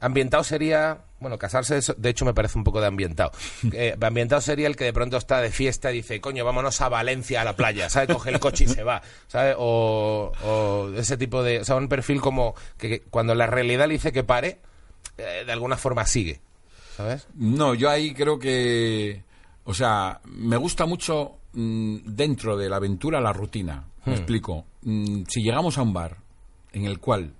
Ambientado 0.00 0.44
sería... 0.44 0.98
Bueno, 1.20 1.38
casarse, 1.38 1.80
de 1.96 2.10
hecho, 2.10 2.26
me 2.26 2.34
parece 2.34 2.58
un 2.58 2.64
poco 2.64 2.80
de 2.80 2.86
ambientado. 2.86 3.32
Eh, 3.72 3.96
ambientado 4.00 4.40
sería 4.40 4.66
el 4.66 4.76
que 4.76 4.84
de 4.84 4.92
pronto 4.92 5.16
está 5.16 5.40
de 5.40 5.50
fiesta 5.50 5.90
y 5.90 5.96
dice, 5.96 6.20
coño, 6.20 6.44
vámonos 6.44 6.80
a 6.80 6.88
Valencia 6.88 7.40
a 7.40 7.44
la 7.44 7.56
playa, 7.56 7.88
¿sabes? 7.88 8.14
Coge 8.14 8.30
el 8.30 8.40
coche 8.40 8.64
y 8.64 8.68
se 8.68 8.82
va, 8.82 9.02
¿sabes? 9.26 9.56
O, 9.58 10.32
o 10.44 10.90
ese 10.96 11.16
tipo 11.16 11.42
de... 11.42 11.60
O 11.60 11.64
sea, 11.64 11.76
un 11.76 11.88
perfil 11.88 12.20
como 12.20 12.54
que, 12.76 12.88
que 12.88 13.00
cuando 13.00 13.34
la 13.34 13.46
realidad 13.46 13.86
le 13.86 13.94
dice 13.94 14.12
que 14.12 14.24
pare, 14.24 14.60
eh, 15.16 15.44
de 15.46 15.52
alguna 15.52 15.76
forma 15.76 16.06
sigue, 16.06 16.40
¿sabes? 16.96 17.26
No, 17.34 17.74
yo 17.74 17.90
ahí 17.90 18.12
creo 18.14 18.38
que. 18.38 19.22
O 19.64 19.72
sea, 19.74 20.20
me 20.24 20.56
gusta 20.56 20.84
mucho 20.86 21.38
mm, 21.52 21.96
dentro 22.06 22.56
de 22.56 22.68
la 22.68 22.76
aventura 22.76 23.20
la 23.20 23.32
rutina. 23.32 23.84
Me 24.04 24.14
explico. 24.14 24.66
Mm, 24.82 25.22
si 25.28 25.42
llegamos 25.42 25.78
a 25.78 25.82
un 25.82 25.92
bar 25.92 26.18
en 26.72 26.84
el 26.84 26.98
cual 27.00 27.32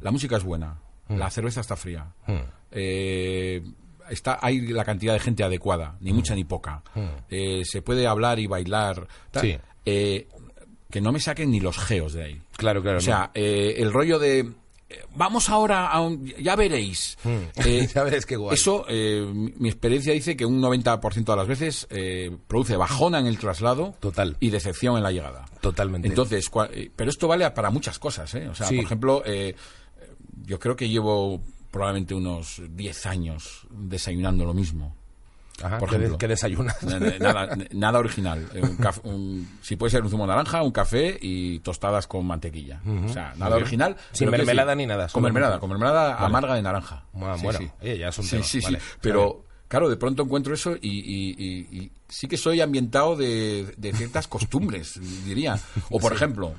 la 0.00 0.10
música 0.10 0.36
es 0.36 0.44
buena, 0.44 0.78
la 1.08 1.28
cerveza 1.30 1.60
está 1.60 1.76
fría, 1.76 2.06
eh, 2.70 3.62
está, 4.10 4.38
hay 4.40 4.60
la 4.68 4.84
cantidad 4.84 5.12
de 5.12 5.20
gente 5.20 5.42
adecuada, 5.44 5.96
ni 6.00 6.12
mucha 6.12 6.34
ni 6.34 6.44
poca, 6.44 6.82
eh, 7.28 7.62
se 7.64 7.82
puede 7.82 8.06
hablar 8.06 8.38
y 8.38 8.46
bailar, 8.46 9.06
tal, 9.30 9.42
Sí. 9.42 9.58
eh, 9.84 10.26
que 10.90 11.00
no 11.00 11.12
me 11.12 11.20
saquen 11.20 11.50
ni 11.50 11.60
los 11.60 11.76
geos 11.78 12.14
de 12.14 12.24
ahí. 12.24 12.42
Claro, 12.56 12.80
claro. 12.82 12.98
O 12.98 13.02
sea, 13.02 13.30
eh, 13.34 13.74
el 13.78 13.92
rollo 13.92 14.18
de 14.18 14.52
vamos 15.14 15.48
ahora 15.50 15.88
a 15.88 16.00
un, 16.00 16.24
ya 16.26 16.56
veréis. 16.56 17.18
Eh, 17.56 17.88
Ya 17.94 18.02
veréis 18.04 18.24
qué 18.26 18.36
guay. 18.36 18.54
Eso, 18.54 18.84
eh, 18.88 19.24
mi, 19.32 19.68
experiencia 19.68 20.12
dice 20.12 20.36
que 20.36 20.46
un 20.46 20.60
90% 20.62 21.24
de 21.24 21.36
las 21.36 21.46
veces 21.46 21.86
eh, 21.90 22.36
produce 22.46 22.76
bajona 22.76 23.18
en 23.18 23.26
el 23.26 23.38
traslado 23.38 23.94
Total. 24.00 24.36
y 24.40 24.50
decepción 24.50 24.96
en 24.96 25.02
la 25.02 25.12
llegada. 25.12 25.46
Totalmente. 25.60 26.08
Entonces, 26.08 26.50
cua- 26.50 26.70
eh, 26.72 26.90
pero 26.94 27.10
esto 27.10 27.28
vale 27.28 27.50
para 27.50 27.70
muchas 27.70 27.98
cosas, 27.98 28.34
¿eh? 28.34 28.48
O 28.48 28.54
sea, 28.54 28.66
Sí. 28.66 28.76
por 28.76 28.84
ejemplo, 28.84 29.22
eh, 29.26 29.54
yo 30.46 30.58
creo 30.58 30.76
que 30.76 30.88
llevo 30.88 31.42
probablemente 31.70 32.14
unos 32.14 32.62
10 32.70 33.06
años 33.06 33.66
desayunando 33.70 34.44
lo 34.46 34.54
mismo. 34.54 34.96
Ajá, 35.62 35.78
por 35.78 35.88
¿qué, 35.88 35.96
de- 35.96 36.04
ejemplo. 36.04 36.18
qué 36.18 36.28
desayunas? 36.28 36.82
Nada, 37.20 37.56
nada 37.72 37.98
original. 37.98 38.46
Eh, 38.54 38.60
un 38.62 38.78
caf- 38.78 39.00
un- 39.04 39.48
si 39.60 39.76
puede 39.76 39.90
ser 39.90 40.02
un 40.02 40.10
zumo 40.10 40.24
de 40.24 40.28
naranja, 40.28 40.62
un 40.62 40.70
café 40.70 41.18
y 41.20 41.58
tostadas 41.60 42.06
con 42.06 42.26
mantequilla. 42.26 42.80
O 43.04 43.08
sea, 43.12 43.34
nada 43.36 43.56
original. 43.56 43.96
Sin 44.12 44.30
mermelada 44.30 44.74
ni 44.74 44.86
nada, 44.86 45.08
Con 45.08 45.22
mermelada, 45.22 45.58
con 45.58 45.68
mermelada 45.70 46.16
amarga 46.24 46.54
de 46.54 46.62
naranja. 46.62 47.04
Ah, 47.14 47.36
bueno, 47.42 47.58
oye, 47.82 47.98
ya 47.98 48.08
es 48.08 48.18
un 48.18 48.24
sí, 48.24 48.30
tema, 48.32 48.44
sí, 48.44 48.60
sí. 48.60 48.64
vale, 48.64 48.78
está 48.78 48.98
Pero, 49.00 49.44
claro, 49.66 49.88
de 49.88 49.96
pronto 49.96 50.22
encuentro 50.22 50.54
eso 50.54 50.76
y, 50.76 50.88
y- 50.90 51.34
y- 51.38 51.78
y 51.78 51.92
sí 52.08 52.28
que 52.28 52.36
soy 52.36 52.60
ambientado 52.60 53.16
de, 53.16 53.74
de 53.76 53.92
ciertas 53.92 54.28
costumbres, 54.28 55.00
diría. 55.24 55.58
O, 55.90 55.98
por 55.98 56.12
ejemplo, 56.12 56.54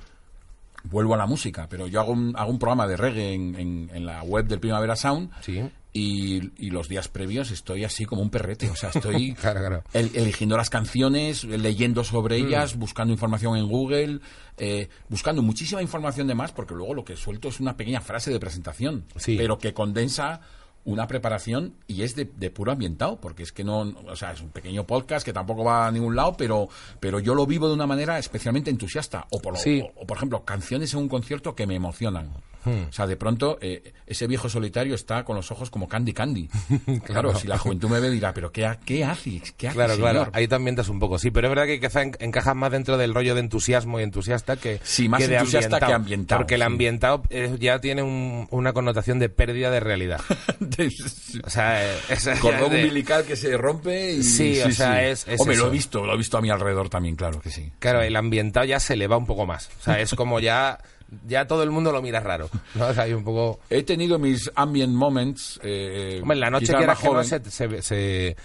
vuelvo 0.83 1.13
a 1.13 1.17
la 1.17 1.25
música, 1.25 1.67
pero 1.69 1.87
yo 1.87 1.99
hago 2.01 2.11
un, 2.13 2.33
hago 2.37 2.51
un 2.51 2.59
programa 2.59 2.87
de 2.87 2.97
reggae 2.97 3.33
en, 3.33 3.55
en- 3.59 3.89
en 3.93 4.05
la 4.05 4.23
web 4.23 4.45
del 4.45 4.59
Primavera 4.59 4.95
Sound 4.95 5.29
Sí. 5.41 5.61
Y, 5.91 6.51
y 6.63 6.69
los 6.69 6.87
días 6.87 7.07
previos 7.07 7.49
estoy 7.51 7.83
así 7.83 8.05
como 8.05 8.21
un 8.21 8.29
perrete, 8.29 8.69
o 8.69 8.75
sea, 8.75 8.89
estoy 8.93 9.33
Claro, 9.39 9.59
claro. 9.59 9.83
el- 9.93 10.11
eligiendo 10.15 10.55
las 10.55 10.69
canciones, 10.69 11.43
leyendo 11.43 12.03
sobre 12.03 12.41
Mm. 12.41 12.45
ellas, 12.47 12.75
buscando 12.77 13.11
información 13.13 13.57
en 13.57 13.67
Google, 13.67 14.19
eh, 14.57 14.89
buscando 15.09 15.41
muchísima 15.41 15.81
información 15.81 16.27
de 16.27 16.35
más, 16.35 16.51
porque 16.51 16.75
luego 16.75 16.93
lo 16.93 17.03
que 17.03 17.15
suelto 17.15 17.47
es 17.47 17.59
una 17.59 17.75
pequeña 17.75 18.01
frase 18.01 18.29
de 18.31 18.39
presentación, 18.39 19.05
Sí. 19.15 19.35
pero 19.37 19.57
que 19.57 19.73
condensa 19.73 20.41
una 20.85 21.07
preparación 21.07 21.73
y 21.87 22.03
es 22.03 22.15
de, 22.15 22.25
de 22.37 22.49
puro 22.51 22.71
ambientado, 22.71 23.19
porque 23.19 23.43
es 23.43 23.51
que 23.51 23.63
no, 23.63 23.79
o 23.81 24.15
sea, 24.15 24.31
es 24.31 24.41
un 24.41 24.49
pequeño 24.49 24.85
podcast 24.87 25.25
que 25.25 25.33
tampoco 25.33 25.63
va 25.63 25.87
a 25.87 25.91
ningún 25.91 26.15
lado, 26.15 26.35
pero, 26.37 26.69
pero 26.99 27.19
yo 27.19 27.35
lo 27.35 27.45
vivo 27.45 27.67
de 27.67 27.73
una 27.73 27.85
manera 27.85 28.17
especialmente 28.17 28.69
entusiasta. 28.71 29.27
O 29.31 29.39
por, 29.41 29.57
Sí. 29.57 29.81
o, 29.81 30.01
o, 30.03 30.07
por 30.07 30.17
ejemplo, 30.17 30.45
canciones 30.45 30.93
en 30.93 30.99
un 31.01 31.09
concierto 31.09 31.53
que 31.53 31.67
me 31.67 31.75
emocionan. 31.75 32.29
Hmm. 32.65 32.83
O 32.89 32.91
sea, 32.91 33.07
de 33.07 33.15
pronto 33.15 33.57
eh, 33.61 33.93
ese 34.05 34.27
viejo 34.27 34.49
solitario 34.49 34.93
está 34.95 35.23
con 35.23 35.35
los 35.35 35.49
ojos 35.51 35.69
como 35.69 35.87
Candy 35.87 36.13
Candy. 36.13 36.49
claro, 37.05 37.33
si 37.35 37.47
la 37.47 37.57
juventud 37.57 37.89
me 37.89 37.99
ve 37.99 38.09
dirá, 38.09 38.33
pero 38.33 38.51
¿qué, 38.51 38.69
qué 38.85 39.05
haces? 39.05 39.53
¿Qué 39.57 39.67
haces, 39.67 39.75
Claro, 39.77 39.95
claro, 39.97 40.19
señor?". 40.25 40.31
ahí 40.35 40.47
te 40.47 40.55
ambientas 40.55 40.89
un 40.89 40.99
poco, 40.99 41.17
sí, 41.19 41.31
pero 41.31 41.47
es 41.47 41.51
verdad 41.55 41.65
que 41.65 41.79
quizá 41.79 42.01
en- 42.01 42.15
encajas 42.19 42.55
más 42.55 42.71
dentro 42.71 42.97
del 42.97 43.13
rollo 43.13 43.33
de 43.33 43.41
entusiasmo 43.41 43.99
y 43.99 44.03
entusiasta 44.03 44.57
que, 44.57 44.79
Sí, 44.83 45.07
más 45.07 45.21
que 45.21 45.27
de 45.29 45.37
entusiasta 45.37 45.79
que 45.79 45.93
ambientado, 45.93 46.39
Porque 46.41 46.55
el 46.55 46.61
ambientado 46.63 47.23
eh, 47.29 47.55
ya 47.59 47.79
tiene 47.79 48.03
un- 48.03 48.47
una 48.51 48.73
connotación 48.73 49.19
de 49.19 49.29
pérdida 49.29 49.71
de 49.71 49.79
realidad. 49.79 50.19
O 51.43 51.49
sea, 51.49 51.83
eh, 51.93 51.97
Cordón 52.41 52.71
de- 52.71 52.77
umbilical 52.83 53.23
que 53.25 53.35
se 53.35 53.55
rompe 53.57 54.13
y... 54.13 54.23
Sí, 54.23 54.59
o 54.61 54.71
sea, 54.71 55.07
es- 55.07 55.27
es 55.27 55.39
Hombre, 55.39 55.55
eso. 55.55 55.63
lo 55.65 55.69
he 55.69 55.73
visto, 55.73 56.05
lo 56.05 56.13
he 56.13 56.17
visto 56.17 56.37
a 56.37 56.41
mi 56.41 56.49
alrededor 56.49 56.89
también, 56.89 57.15
claro 57.15 57.39
que 57.39 57.49
sí. 57.51 57.71
Claro, 57.79 58.01
el 58.01 58.15
ambientado 58.15 58.65
ya 58.65 58.79
se 58.79 58.95
le 58.95 59.07
va 59.07 59.17
un 59.17 59.25
poco 59.25 59.45
más. 59.45 59.69
O 59.79 59.83
sea, 59.83 59.99
es 59.99 60.13
como 60.15 60.39
ya, 60.39 60.79
ya 61.27 61.47
todo 61.47 61.63
el 61.63 61.71
mundo 61.71 61.91
lo 61.91 62.01
mira 62.01 62.19
raro. 62.19 62.49
¿no? 62.75 62.87
O 62.87 62.93
sea, 62.93 63.03
hay 63.03 63.13
un 63.13 63.23
poco... 63.23 63.59
He 63.69 63.83
tenido 63.83 64.19
mis 64.19 64.51
ambient 64.55 64.93
moments. 64.93 65.59
Eh, 65.63 66.19
Hombre, 66.21 66.35
en 66.35 66.41
la 66.41 66.49
noche 66.49 66.73
que 66.73 66.85
no 66.85 66.95
joven. 66.95 67.25
se, 67.25 67.39
se, 67.49 67.81
se, 67.81 68.35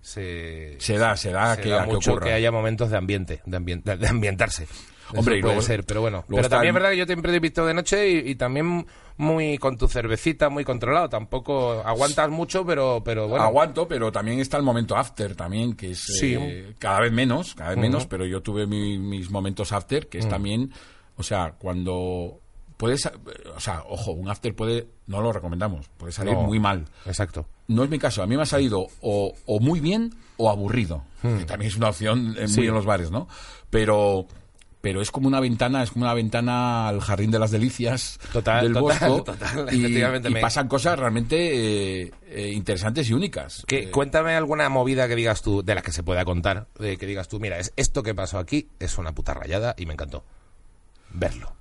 se- 0.00 0.76
Se 0.78 0.96
da, 0.98 1.16
se 1.16 1.30
da 1.30 1.54
se 1.56 1.62
que, 1.62 1.68
da 1.70 1.84
que 1.86 1.92
mucho 1.92 2.16
que 2.18 2.32
haya 2.32 2.50
momentos 2.50 2.90
de 2.90 2.96
ambiente, 2.96 3.40
de, 3.44 3.56
ambien- 3.56 3.82
de- 3.82 4.06
ambientarse. 4.08 4.66
Eso 5.12 5.22
puede 5.24 5.40
luego- 5.40 5.62
ser, 5.62 5.84
pero 5.84 6.02
bueno. 6.02 6.22
Pero 6.28 6.50
también 6.50 6.68
es 6.68 6.74
verdad 6.74 6.90
que 6.90 6.98
yo 6.98 7.06
siempre 7.06 7.30
te 7.32 7.38
he 7.38 7.40
visto 7.40 7.64
de 7.64 7.72
noche 7.72 8.10
y, 8.10 8.30
y 8.30 8.34
también 8.34 8.86
muy 9.16 9.56
con 9.56 9.78
tu 9.78 9.88
cervecita, 9.88 10.50
muy 10.50 10.64
controlado. 10.64 11.08
Tampoco 11.08 11.82
aguantas 11.82 12.28
mucho, 12.28 12.66
pero, 12.66 13.00
pero 13.02 13.26
bueno. 13.26 13.42
Aguanto, 13.42 13.88
pero 13.88 14.12
también 14.12 14.38
está 14.38 14.58
el 14.58 14.64
momento 14.64 14.96
after 14.98 15.34
también, 15.34 15.72
que 15.74 15.92
es 15.92 15.98
Sí. 16.20 16.36
eh, 16.38 16.74
cada 16.78 17.00
vez 17.00 17.10
menos, 17.12 17.54
cada 17.54 17.70
vez 17.70 17.78
menos, 17.78 18.06
pero 18.06 18.26
yo 18.26 18.42
tuve 18.42 18.66
mi- 18.66 18.98
mis 18.98 19.30
momentos 19.30 19.72
after, 19.72 20.08
que 20.08 20.18
es 20.18 20.28
también, 20.28 20.70
o 21.18 21.22
sea, 21.22 21.54
cuando 21.58 22.40
puedes, 22.76 23.04
o 23.54 23.60
sea, 23.60 23.82
ojo, 23.88 24.12
un 24.12 24.28
after 24.30 24.54
puede, 24.54 24.86
no 25.08 25.20
lo 25.20 25.32
recomendamos, 25.32 25.88
puede 25.96 26.12
salir 26.12 26.34
No. 26.34 26.42
muy 26.42 26.60
mal. 26.60 26.86
Exacto. 27.06 27.46
No 27.66 27.84
es 27.84 27.90
mi 27.90 27.98
caso, 27.98 28.22
a 28.22 28.26
mí 28.26 28.36
me 28.36 28.42
ha 28.42 28.46
salido 28.46 28.86
o, 29.00 29.34
o 29.46 29.60
muy 29.60 29.80
bien 29.80 30.14
o 30.36 30.48
aburrido, 30.50 31.02
que 31.22 31.44
también 31.44 31.70
es 31.70 31.76
una 31.76 31.88
opción 31.88 32.36
eh, 32.38 32.46
muy 32.48 32.68
en 32.68 32.74
los 32.74 32.84
bares, 32.86 33.10
¿no? 33.10 33.28
Pero 33.70 34.26
pero 34.80 35.02
es 35.02 35.10
como 35.10 35.26
una 35.26 35.40
ventana, 35.40 35.82
es 35.82 35.90
como 35.90 36.04
una 36.04 36.14
ventana 36.14 36.86
al 36.88 37.00
jardín 37.00 37.32
de 37.32 37.40
las 37.40 37.50
delicias 37.50 38.20
Total, 38.32 38.62
del 38.62 38.74
total, 38.74 39.08
bosco 39.10 39.24
total, 39.32 39.74
y, 39.74 39.80
efectivamente, 39.80 40.28
y 40.28 40.32
me- 40.34 40.40
pasan 40.40 40.68
cosas 40.68 40.96
realmente 40.96 42.02
eh, 42.04 42.12
eh, 42.28 42.52
interesantes 42.54 43.10
y 43.10 43.12
únicas. 43.12 43.64
Que, 43.66 43.80
Eh, 43.80 43.90
cuéntame 43.90 44.34
alguna 44.36 44.68
movida 44.68 45.08
que 45.08 45.16
digas 45.16 45.42
tú, 45.42 45.64
de 45.64 45.74
las 45.74 45.82
que 45.82 45.90
se 45.90 46.04
pueda 46.04 46.24
contar, 46.24 46.68
de 46.78 46.96
que 46.96 47.06
digas 47.06 47.26
tú, 47.26 47.40
mira, 47.40 47.58
es 47.58 47.72
esto 47.74 48.04
que 48.04 48.14
pasó 48.14 48.38
aquí 48.38 48.68
es 48.78 48.96
una 48.98 49.12
puta 49.12 49.34
rayada 49.34 49.74
y 49.76 49.84
me 49.84 49.94
encantó 49.94 50.22
verlo. 51.10 51.52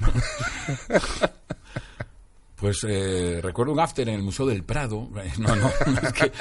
Pues 2.58 2.84
eh, 2.88 3.38
recuerdo 3.40 3.72
un 3.72 3.78
after 3.78 4.08
en 4.08 4.16
el 4.16 4.22
Museo 4.22 4.46
del 4.46 4.64
Prado. 4.64 5.08
No, 5.38 5.54
no, 5.54 5.68
es 6.02 6.12
que, 6.12 6.32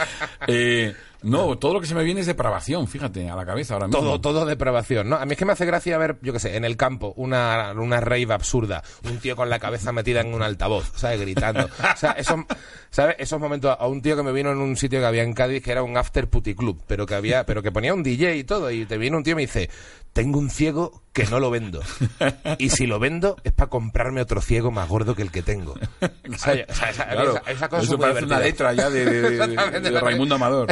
eh, 0.48 0.96
no, 1.22 1.58
todo 1.58 1.74
lo 1.74 1.82
que 1.82 1.88
se 1.88 1.94
me 1.94 2.04
viene 2.04 2.22
es 2.22 2.26
depravación, 2.26 2.88
fíjate, 2.88 3.30
a 3.30 3.36
la 3.36 3.46
cabeza 3.46 3.76
ahora 3.76 3.88
mismo. 3.88 4.02
Todo, 4.02 4.22
todo 4.22 4.46
depravación, 4.46 5.10
¿no? 5.10 5.18
A 5.18 5.26
mí 5.26 5.34
es 5.34 5.38
que 5.38 5.46
me 5.46 5.52
hace 5.52 5.66
gracia 5.66 5.98
ver, 5.98 6.18
yo 6.22 6.34
qué 6.34 6.40
sé, 6.40 6.56
en 6.56 6.66
el 6.66 6.78
campo, 6.78 7.14
una, 7.18 7.74
una 7.74 8.00
rave 8.00 8.34
absurda, 8.34 8.84
un 9.04 9.20
tío 9.20 9.36
con 9.36 9.50
la 9.50 9.60
cabeza 9.60 9.92
metida 9.92 10.22
en 10.22 10.34
un 10.34 10.42
altavoz, 10.42 10.92
¿sabes? 10.96 11.22
Gritando. 11.22 11.66
O 11.66 11.98
sea, 11.98 12.12
esos, 12.12 12.40
¿sabes? 12.90 13.16
Esos 13.20 13.40
momentos, 13.40 13.76
a 13.80 13.88
un 13.88 14.02
tío 14.02 14.16
que 14.16 14.24
me 14.24 14.32
vino 14.32 14.52
en 14.52 14.58
un 14.58 14.76
sitio 14.76 15.00
que 15.00 15.06
había 15.06 15.24
en 15.24 15.34
Cádiz 15.34 15.64
que 15.64 15.72
era 15.72 15.84
un 15.84 15.98
after 15.98 16.28
putty 16.30 16.56
club, 16.56 16.82
pero 16.88 17.06
que 17.06 17.16
había, 17.16 17.46
pero 17.46 17.62
que 17.62 17.72
ponía 17.72 17.94
un 17.94 18.04
DJ 18.04 18.38
y 18.38 18.44
todo, 18.44 18.72
y 18.72 18.86
te 18.86 18.98
viene 18.98 19.18
un 19.18 19.24
tío 19.24 19.34
y 19.34 19.36
me 19.36 19.42
dice, 19.42 19.70
tengo 20.18 20.40
un 20.40 20.50
ciego 20.50 21.04
que 21.14 21.26
no 21.26 21.40
lo 21.40 21.52
vendo. 21.52 21.80
Y 22.58 22.70
si 22.72 22.88
lo 22.88 22.98
vendo 22.98 23.36
es 23.44 23.52
para 23.52 23.70
comprarme 23.70 24.20
otro 24.20 24.42
ciego 24.42 24.72
más 24.72 24.90
gordo 24.90 25.14
que 25.16 25.22
el 25.22 25.30
que 25.30 25.44
tengo. 25.44 25.74
O 25.74 26.38
sea, 26.38 26.66
o 26.68 26.74
sea, 26.74 26.90
esa, 26.90 27.06
Claro, 27.08 27.38
esa- 27.38 27.52
esa 27.52 27.70
cosa 27.70 27.84
es 27.84 27.88
eso 27.90 28.00
parece 28.00 28.26
una 28.26 28.40
divertida. 28.40 28.40
letra 28.40 28.74
ya 28.74 28.90
de, 28.90 29.06
de- 29.06 29.48
de- 29.80 29.80
de 29.92 30.00
Raimundo 30.02 30.34
Amador. 30.36 30.70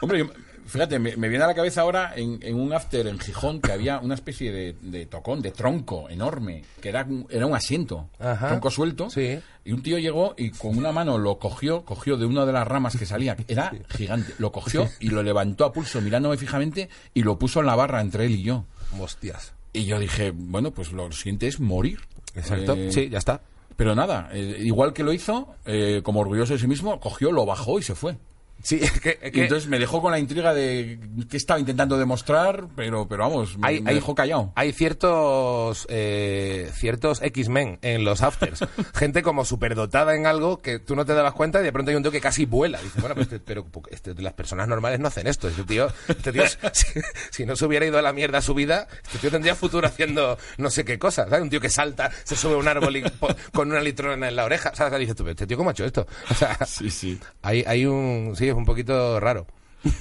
Hombre, 0.00 0.18
yo- 0.18 0.30
fíjate, 0.68 0.98
me, 0.98 1.16
me 1.16 1.28
viene 1.28 1.44
a 1.44 1.48
la 1.48 1.54
cabeza 1.54 1.80
ahora 1.80 2.12
en, 2.14 2.38
en 2.42 2.54
un 2.60 2.72
after 2.72 3.06
en 3.06 3.18
Gijón 3.18 3.60
que 3.60 3.72
había 3.72 3.98
una 3.98 4.14
especie 4.14 4.52
de, 4.52 4.76
de 4.80 5.06
tocón, 5.06 5.40
de 5.42 5.50
tronco 5.50 6.08
enorme, 6.08 6.62
que 6.80 6.88
era, 6.90 7.04
un- 7.04 7.26
era 7.30 7.46
un 7.46 7.54
asiento, 7.54 8.08
Ajá. 8.20 8.48
tronco 8.48 8.70
suelto. 8.70 9.10
Sí. 9.10 9.38
Y 9.64 9.72
un 9.72 9.82
tío 9.82 9.98
llegó 9.98 10.34
y 10.38 10.50
con 10.50 10.78
una 10.78 10.92
mano 10.92 11.18
lo 11.18 11.38
cogió, 11.38 11.84
cogió 11.84 12.16
de 12.16 12.26
una 12.26 12.46
de 12.46 12.52
las 12.52 12.66
ramas 12.68 12.96
que 12.96 13.04
salía, 13.06 13.34
que 13.36 13.44
era 13.52 13.72
gigante, 13.90 14.32
lo 14.38 14.52
cogió 14.52 14.88
y 15.00 15.08
lo 15.08 15.22
levantó 15.22 15.64
a 15.64 15.72
pulso 15.72 16.00
mirándome 16.00 16.36
fijamente 16.36 16.88
y 17.14 17.22
lo 17.22 17.38
puso 17.38 17.60
en 17.60 17.66
la 17.66 17.74
barra 17.74 18.00
entre 18.00 18.26
él 18.26 18.32
y 18.32 18.42
yo. 18.42 18.64
Hostias. 18.98 19.52
Y 19.72 19.84
yo 19.84 19.98
dije, 19.98 20.32
bueno, 20.34 20.70
pues 20.70 20.92
lo 20.92 21.10
siguiente 21.12 21.46
es 21.46 21.60
morir. 21.60 22.00
Exacto. 22.34 22.74
Eh, 22.74 22.90
Sí, 22.92 23.08
ya 23.10 23.18
está. 23.18 23.40
pero 23.76 23.94
nada, 23.94 24.30
eh, 24.32 24.56
igual 24.60 24.92
que 24.92 25.02
lo 25.04 25.12
hizo, 25.12 25.54
eh, 25.66 26.00
como 26.02 26.20
orgulloso 26.20 26.52
de 26.54 26.58
sí 26.58 26.66
mismo, 26.66 26.98
cogió, 27.00 27.30
lo 27.32 27.44
bajó 27.46 27.78
y 27.78 27.82
se 27.82 27.94
fue. 27.94 28.16
Sí, 28.62 28.80
es 28.82 28.90
que, 29.00 29.18
es 29.22 29.28
Y 29.28 29.32
que 29.32 29.42
entonces 29.44 29.68
me 29.68 29.78
dejó 29.78 30.02
con 30.02 30.10
la 30.10 30.18
intriga 30.18 30.52
de 30.52 30.98
qué 31.30 31.36
estaba 31.36 31.60
intentando 31.60 31.96
demostrar, 31.96 32.66
pero, 32.76 33.06
pero 33.08 33.22
vamos, 33.22 33.56
me, 33.56 33.68
hay, 33.68 33.80
me 33.80 33.94
dejó 33.94 34.14
callado. 34.14 34.52
Hay 34.56 34.72
ciertos 34.72 35.86
eh, 35.88 36.70
ciertos 36.74 37.22
X-Men 37.22 37.78
en 37.82 38.04
los 38.04 38.22
afters. 38.22 38.64
Gente 38.94 39.22
como 39.22 39.44
superdotada 39.44 40.14
en 40.16 40.26
algo 40.26 40.60
que 40.60 40.78
tú 40.78 40.96
no 40.96 41.04
te 41.04 41.14
dabas 41.14 41.34
cuenta 41.34 41.60
y 41.60 41.64
de 41.64 41.72
pronto 41.72 41.90
hay 41.90 41.96
un 41.96 42.02
tío 42.02 42.10
que 42.12 42.20
casi 42.20 42.46
vuela. 42.46 42.80
Dice, 42.82 43.00
bueno, 43.00 43.14
pues 43.14 43.26
este- 43.32 43.40
pero 43.40 43.66
este- 43.90 44.14
las 44.20 44.32
personas 44.32 44.66
normales 44.68 44.98
no 45.00 45.08
hacen 45.08 45.26
esto. 45.26 45.48
Este 45.48 45.62
tío, 45.64 45.88
este 46.08 46.32
tío 46.32 46.42
si, 46.72 46.86
si 47.30 47.46
no 47.46 47.56
se 47.56 47.64
hubiera 47.64 47.86
ido 47.86 47.98
a 47.98 48.02
la 48.02 48.12
mierda 48.12 48.40
su 48.40 48.54
vida, 48.54 48.88
este 49.04 49.18
tío 49.18 49.30
tendría 49.30 49.54
futuro 49.54 49.86
haciendo 49.86 50.36
no 50.58 50.70
sé 50.70 50.84
qué 50.84 50.98
cosas. 50.98 51.28
¿sabes? 51.28 51.42
Un 51.42 51.50
tío 51.50 51.60
que 51.60 51.70
salta, 51.70 52.10
se 52.24 52.36
sube 52.36 52.54
a 52.54 52.56
un 52.56 52.68
árbol 52.68 52.96
y 52.96 53.02
po- 53.02 53.28
con 53.52 53.70
una 53.70 53.80
litrona 53.80 54.28
en 54.28 54.36
la 54.36 54.44
oreja. 54.44 54.74
¿sabes? 54.74 54.98
Dices 54.98 55.14
tú, 55.16 55.28
este 55.28 55.46
tío 55.46 55.56
cómo 55.56 55.70
ha 55.70 55.72
hecho 55.72 55.84
esto. 55.84 56.06
O 56.30 56.34
sea, 56.34 56.58
Sí, 56.66 56.90
sí. 56.90 57.18
hay, 57.42 57.62
hay 57.66 57.86
un... 57.86 58.34
Sí, 58.36 58.47
es 58.48 58.54
un 58.56 58.64
poquito 58.64 59.18
raro. 59.20 59.46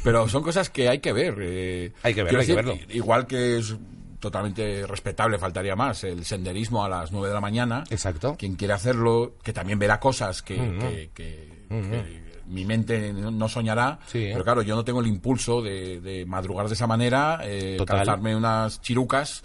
Pero 0.03 0.27
son 0.27 0.41
cosas 0.43 0.69
que 0.69 0.89
hay 0.89 0.99
que 0.99 1.13
ver. 1.13 1.35
eh, 1.39 1.91
Hay 2.03 2.13
que 2.13 2.23
verlo, 2.23 2.39
que 2.87 2.95
Igual 2.95 3.27
que 3.27 3.57
es 3.59 3.75
totalmente 4.19 4.87
respetable, 4.87 5.37
faltaría 5.37 5.75
más, 5.75 6.03
el 6.03 6.25
senderismo 6.25 6.83
a 6.83 6.89
las 6.89 7.11
9 7.11 7.27
de 7.27 7.33
la 7.35 7.41
mañana. 7.41 7.83
Exacto. 7.91 8.35
Quien 8.37 8.55
quiere 8.55 8.73
hacerlo, 8.73 9.35
que 9.43 9.53
también 9.53 9.77
verá 9.77 9.99
cosas 9.99 10.41
que, 10.41 10.55
que- 10.79 11.09
que- 11.13 11.57
que 11.69 12.27
mi 12.47 12.65
mente 12.65 13.13
no 13.13 13.47
soñará. 13.49 13.99
Sí. 14.07 14.29
Pero 14.31 14.43
claro, 14.43 14.61
yo 14.63 14.75
no 14.75 14.83
tengo 14.83 15.01
el 15.01 15.07
impulso 15.07 15.61
de, 15.61 15.99
de 16.01 16.25
madrugar 16.25 16.67
de 16.67 16.73
esa 16.73 16.87
manera, 16.87 17.41
eh, 17.43 17.75
calzarme 17.85 18.35
unas 18.35 18.81
chirucas 18.81 19.43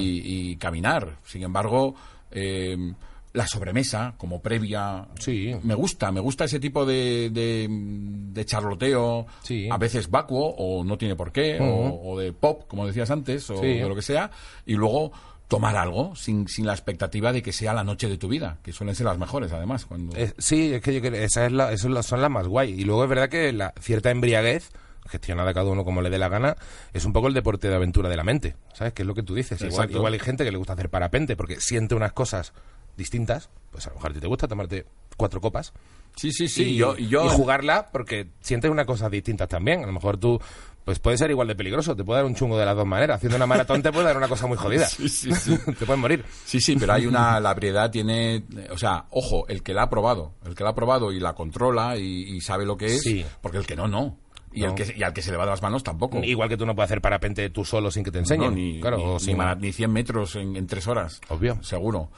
y, 0.00 0.50
y 0.52 0.56
caminar. 0.56 1.18
Sin 1.24 1.42
embargo, 1.42 1.94
eh, 2.30 2.94
la 3.32 3.46
sobremesa 3.46 4.14
como 4.16 4.42
previa 4.42 5.06
Sí. 5.18 5.54
me 5.62 5.74
gusta, 5.74 6.10
me 6.10 6.20
gusta 6.20 6.44
ese 6.46 6.58
tipo 6.58 6.84
de, 6.84 7.30
de, 7.32 7.66
de 7.70 8.44
charloteo, 8.44 9.26
Sí. 9.42 9.68
a 9.70 9.76
veces 9.76 10.10
vacuo 10.10 10.54
o 10.58 10.82
no 10.84 10.98
tiene 10.98 11.14
por 11.16 11.30
qué, 11.32 11.58
o, 11.60 12.00
o 12.12 12.18
de 12.18 12.32
pop, 12.32 12.64
como 12.66 12.86
decías 12.86 13.10
antes, 13.10 13.48
o 13.50 13.60
Sí. 13.60 13.66
de 13.78 13.88
lo 13.88 13.94
que 13.94 14.02
sea, 14.02 14.30
y 14.66 14.74
luego 14.74 15.12
tomar 15.46 15.76
algo 15.76 16.14
sin, 16.14 16.46
sin 16.48 16.64
la 16.66 16.72
expectativa 16.72 17.32
de 17.32 17.42
que 17.42 17.52
sea 17.52 17.74
la 17.74 17.82
noche 17.84 18.08
de 18.08 18.18
tu 18.18 18.28
vida, 18.28 18.58
que 18.62 18.72
suelen 18.72 18.94
ser 18.94 19.06
las 19.06 19.18
mejores 19.18 19.52
además. 19.52 19.84
Cuando... 19.84 20.16
Eh, 20.16 20.32
sí, 20.38 20.72
es 20.74 20.80
que 20.82 20.94
yo 20.94 21.00
creo 21.00 21.14
esa 21.24 21.46
es 21.46 21.52
la, 21.52 21.72
esas 21.72 22.06
son 22.06 22.20
las 22.22 22.30
más 22.30 22.46
guay. 22.46 22.72
Y 22.80 22.84
luego 22.84 23.02
es 23.02 23.10
verdad 23.10 23.28
que 23.28 23.52
la 23.52 23.74
cierta 23.80 24.10
embriaguez, 24.12 24.70
gestionada 25.08 25.52
cada 25.52 25.68
uno 25.70 25.84
como 25.84 26.02
le 26.02 26.10
dé 26.10 26.18
la 26.18 26.28
gana, 26.28 26.56
es 26.92 27.04
un 27.04 27.12
poco 27.12 27.26
el 27.26 27.34
deporte 27.34 27.68
de 27.68 27.74
aventura 27.74 28.08
de 28.08 28.16
la 28.16 28.22
mente. 28.22 28.54
¿Sabes? 28.74 28.92
Que 28.92 29.02
es 29.02 29.06
lo 29.08 29.14
que 29.14 29.24
tú 29.24 29.34
dices. 29.34 29.60
Igual, 29.60 29.90
igual 29.90 30.12
hay 30.12 30.20
gente 30.20 30.44
que 30.44 30.52
le 30.52 30.56
gusta 30.58 30.74
hacer 30.74 30.88
parapente 30.88 31.34
porque 31.36 31.60
siente 31.60 31.96
unas 31.96 32.12
cosas 32.12 32.52
distintas. 33.00 33.48
Pues 33.72 33.86
a 33.86 33.90
lo 33.90 33.96
mejor 33.96 34.10
a 34.10 34.14
ti 34.14 34.20
te 34.20 34.26
gusta 34.26 34.46
tomarte 34.48 34.84
cuatro 35.16 35.40
copas 35.40 35.72
Sí, 36.16 36.32
sí, 36.32 36.48
sí. 36.48 36.64
y, 36.70 36.76
yo, 36.76 36.96
y 36.98 37.06
yo 37.08 37.24
y 37.24 37.28
jugarla 37.28 37.88
porque 37.92 38.28
sientes 38.40 38.68
unas 38.70 38.84
cosas 38.86 39.10
distintas 39.10 39.48
también. 39.48 39.82
A 39.84 39.86
lo 39.86 39.92
mejor 39.92 40.16
tú 40.18 40.40
pues 40.84 40.98
puede 40.98 41.16
ser 41.18 41.30
igual 41.30 41.46
de 41.46 41.54
peligroso. 41.54 41.94
Te 41.94 42.02
puede 42.04 42.18
dar 42.18 42.26
un 42.26 42.34
chungo 42.34 42.58
de 42.58 42.64
las 42.66 42.74
dos 42.74 42.86
maneras. 42.86 43.16
Haciendo 43.16 43.36
una 43.36 43.46
maratón 43.46 43.80
te 43.82 43.92
puede 43.92 44.06
dar 44.06 44.16
una 44.16 44.26
cosa 44.28 44.46
muy 44.46 44.56
jodida. 44.56 44.86
Sí, 44.88 45.08
sí, 45.08 45.32
sí. 45.32 45.56
te 45.78 45.86
puedes 45.86 45.98
morir. 45.98 46.24
Sí, 46.44 46.60
sí, 46.60 46.74
pero 46.76 46.92
hay 46.94 47.06
una, 47.06 47.38
la 47.38 47.52
ebriedad 47.52 47.90
tiene, 47.90 48.44
o 48.70 48.76
sea, 48.78 49.06
ojo, 49.10 49.46
el 49.48 49.62
que 49.62 49.72
la 49.72 49.82
ha 49.84 49.90
probado, 49.90 50.34
el 50.44 50.54
que 50.54 50.64
la 50.64 50.70
ha 50.70 50.74
probado 50.74 51.12
y 51.12 51.20
la 51.20 51.34
controla 51.34 51.96
y, 51.96 52.36
y 52.36 52.40
sabe 52.40 52.66
lo 52.66 52.76
que 52.76 52.86
es, 52.86 53.02
Sí. 53.02 53.24
porque 53.40 53.58
el 53.58 53.66
que 53.66 53.76
no, 53.76 53.86
no. 53.86 54.18
Y, 54.52 54.62
No. 54.62 54.70
El 54.70 54.74
que, 54.74 54.94
y 54.98 55.02
al 55.04 55.12
que 55.12 55.22
se 55.22 55.30
le 55.30 55.36
va 55.36 55.44
de 55.44 55.50
las 55.50 55.62
manos 55.62 55.84
tampoco. 55.84 56.18
Igual 56.24 56.48
que 56.48 56.56
tú 56.56 56.66
no 56.66 56.74
puedes 56.74 56.88
hacer 56.90 57.00
parapente 57.00 57.48
tú 57.50 57.64
solo 57.64 57.92
sin 57.92 58.02
que 58.02 58.10
te 58.10 58.18
enseñen. 58.18 58.50
No, 58.50 58.56
ni, 58.56 58.80
claro, 58.80 58.96
ni, 58.96 59.04
o 59.04 59.18
sin- 59.20 59.38
ni 59.60 59.70
100 59.72 59.92
metros 59.92 60.34
en, 60.34 60.56
en 60.56 60.66
tres 60.66 60.88
horas. 60.88 61.20
Obvio. 61.28 61.62
Seguro. 61.62 62.10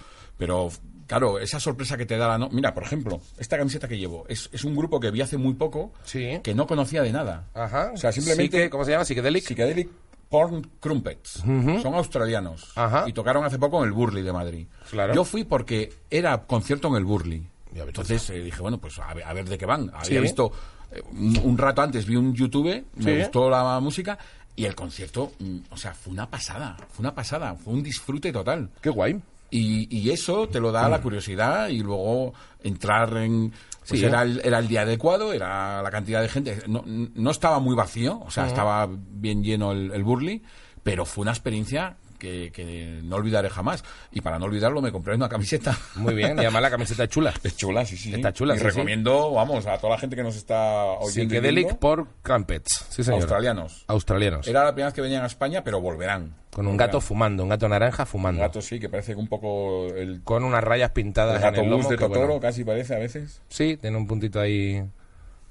Pero, 0.43 0.71
claro, 1.07 1.39
esa 1.39 1.61
sorpresa 1.61 1.97
que 1.97 2.05
te 2.05 2.17
da 2.17 2.27
la... 2.27 2.37
No... 2.39 2.49
Mira, 2.51 2.75
por 2.75 2.83
ejemplo, 2.83 3.21
esta 3.39 3.57
camiseta 3.57 3.87
que 3.87 3.97
llevo 3.97 4.25
es, 4.29 4.51
es 4.53 4.65
un 4.65 4.75
grupo 4.75 4.99
que 4.99 5.13
vi 5.13 5.21
hace 5.21 5.37
muy 5.37 5.55
poco 5.55 5.93
Sí. 6.05 6.41
que 6.43 6.53
no 6.53 6.67
conocía 6.67 7.01
de 7.03 7.13
nada. 7.13 7.45
Ajá. 7.55 7.93
O 7.95 7.97
sea, 7.97 8.11
simplemente... 8.11 8.67
Psique- 8.67 8.71
¿Cómo 8.71 8.85
se 8.85 8.91
llama? 8.91 9.05
Psychedelic. 9.05 9.45
Psychedelic 9.45 9.89
Porn 10.29 10.69
Crumpets. 10.81 11.43
Son 11.83 11.95
australianos. 11.95 12.73
Ajá. 12.75 13.05
Y 13.07 13.13
tocaron 13.13 13.45
hace 13.45 13.59
poco 13.59 13.79
en 13.83 13.85
el 13.85 13.93
Burley 13.93 14.23
de 14.25 14.33
Madrid. 14.33 14.67
Claro. 14.91 15.15
Yo 15.15 15.25
fui 15.25 15.45
porque 15.45 15.93
era 16.11 16.43
concierto 16.47 16.89
en 16.89 16.95
el 16.97 17.05
Burley. 17.05 17.47
Entonces 17.75 18.29
eh, 18.31 18.41
dije, 18.41 18.61
bueno, 18.61 18.79
pues 18.79 18.99
a 18.99 19.15
ver, 19.15 19.25
a 19.25 19.33
ver 19.33 19.49
de 19.49 19.57
qué 19.59 19.65
van. 19.67 19.91
Había 19.95 20.03
Sí. 20.05 20.19
visto 20.19 20.51
eh, 20.91 21.01
un, 21.13 21.39
un 21.43 21.57
rato 21.57 21.83
antes, 21.83 22.05
vi 22.05 22.17
un 22.17 22.35
YouTube, 22.35 22.85
me 22.97 23.05
Sí. 23.05 23.19
gustó 23.21 23.49
la 23.49 23.79
música 23.81 24.19
y 24.57 24.65
el 24.67 24.75
concierto, 24.75 25.33
mm, 25.39 25.57
o 25.71 25.77
sea, 25.77 25.95
fue 25.95 26.13
una 26.13 26.29
pasada. 26.29 26.77
Fue 26.91 27.03
una 27.03 27.15
pasada. 27.15 27.55
Fue 27.55 27.73
un 27.75 27.83
disfrute 27.83 28.33
total. 28.33 28.69
Qué 28.81 28.91
guay. 28.91 29.21
Y, 29.55 29.87
y 29.95 30.11
eso 30.11 30.49
te 30.49 30.61
lo 30.61 30.73
da 30.73 30.89
la 30.89 31.03
curiosidad 31.03 31.69
y 31.69 31.81
luego 31.83 32.33
entrar 32.63 33.15
en... 33.19 33.51
Pues 33.87 34.01
Sí, 34.01 34.07
era, 34.07 34.23
el, 34.23 34.41
era 34.43 34.61
el 34.61 34.67
día 34.67 34.81
adecuado, 34.81 35.33
era 35.33 35.83
la 35.83 35.91
cantidad 35.91 36.23
de 36.23 36.29
gente. 36.31 36.59
No, 36.69 36.83
no 36.87 37.31
estaba 37.31 37.59
muy 37.59 37.77
vacío, 37.77 38.19
o 38.25 38.31
sea, 38.31 38.47
estaba 38.47 38.89
bien 38.89 39.45
lleno 39.45 39.73
el, 39.73 39.93
el 39.93 40.05
Burley, 40.05 40.43
pero 40.83 41.05
fue 41.05 41.23
una 41.23 41.33
experiencia 41.33 41.99
que, 42.23 42.53
que 42.53 43.01
no 43.03 43.17
olvidaré 43.17 43.51
jamás. 43.51 43.83
Y 44.13 44.21
para 44.21 44.39
no 44.39 44.45
olvidarlo 44.45 44.81
me 44.81 44.93
compré 44.93 45.15
una 45.17 45.29
camiseta. 45.29 45.77
Muy 45.97 46.15
bien. 46.15 46.37
Y 46.37 46.41
además 46.43 46.63
la 46.63 46.71
camiseta 46.71 47.05
es 47.05 47.11
chula. 47.11 47.35
Es 47.43 47.57
chula, 47.57 47.85
sí, 47.85 47.97
sí. 47.97 48.15
Está 48.15 48.33
chula, 48.33 48.55
Y 48.55 48.59
sí, 48.59 48.63
sí. 48.65 48.71
recomiendo, 48.71 49.33
vamos, 49.33 49.67
a 49.67 49.77
toda 49.79 49.95
la 49.95 49.99
gente 49.99 50.15
que 50.15 50.23
nos 50.23 50.37
está 50.37 50.85
oyendo. 51.01 51.35
Psychedelic 51.35 51.75
por 51.77 52.07
Crumpets. 52.23 52.87
Sí, 52.91 53.03
señor. 53.03 53.21
Australianos. 53.21 53.85
Australianos. 53.89 54.47
Era 54.47 54.63
la 54.65 54.71
primera 54.73 54.87
vez 54.89 54.95
que 54.95 55.01
venían 55.01 55.25
a 55.25 55.27
España, 55.27 55.65
pero 55.65 55.81
volverán. 55.81 56.35
Con 56.53 56.67
un 56.67 56.77
gato 56.77 57.01
fumando, 57.01 57.43
un 57.43 57.49
gato 57.49 57.69
naranja 57.69 58.03
Un 58.03 58.07
fumando. 58.07 58.41
gato, 58.43 58.61
sí, 58.63 58.79
que 58.79 58.89
parece 58.89 59.15
un 59.17 59.27
poco 59.27 59.89
el, 59.89 60.21
Con 60.23 60.45
unas 60.45 60.63
rayas 60.63 60.91
el 60.91 60.93
pintadas 60.93 61.37
en 61.37 61.43
gato 61.43 61.61
el 61.63 61.71
lomo. 61.71 61.89
de 61.89 61.97
Totoro, 61.97 62.27
bueno, 62.27 62.41
casi 62.41 62.63
parece 62.63 62.95
a 62.95 62.99
veces. 62.99 63.41
sí, 63.49 63.77
tiene 63.79 63.97
un 63.97 64.07
puntito 64.07 64.39
ahí. 64.39 64.85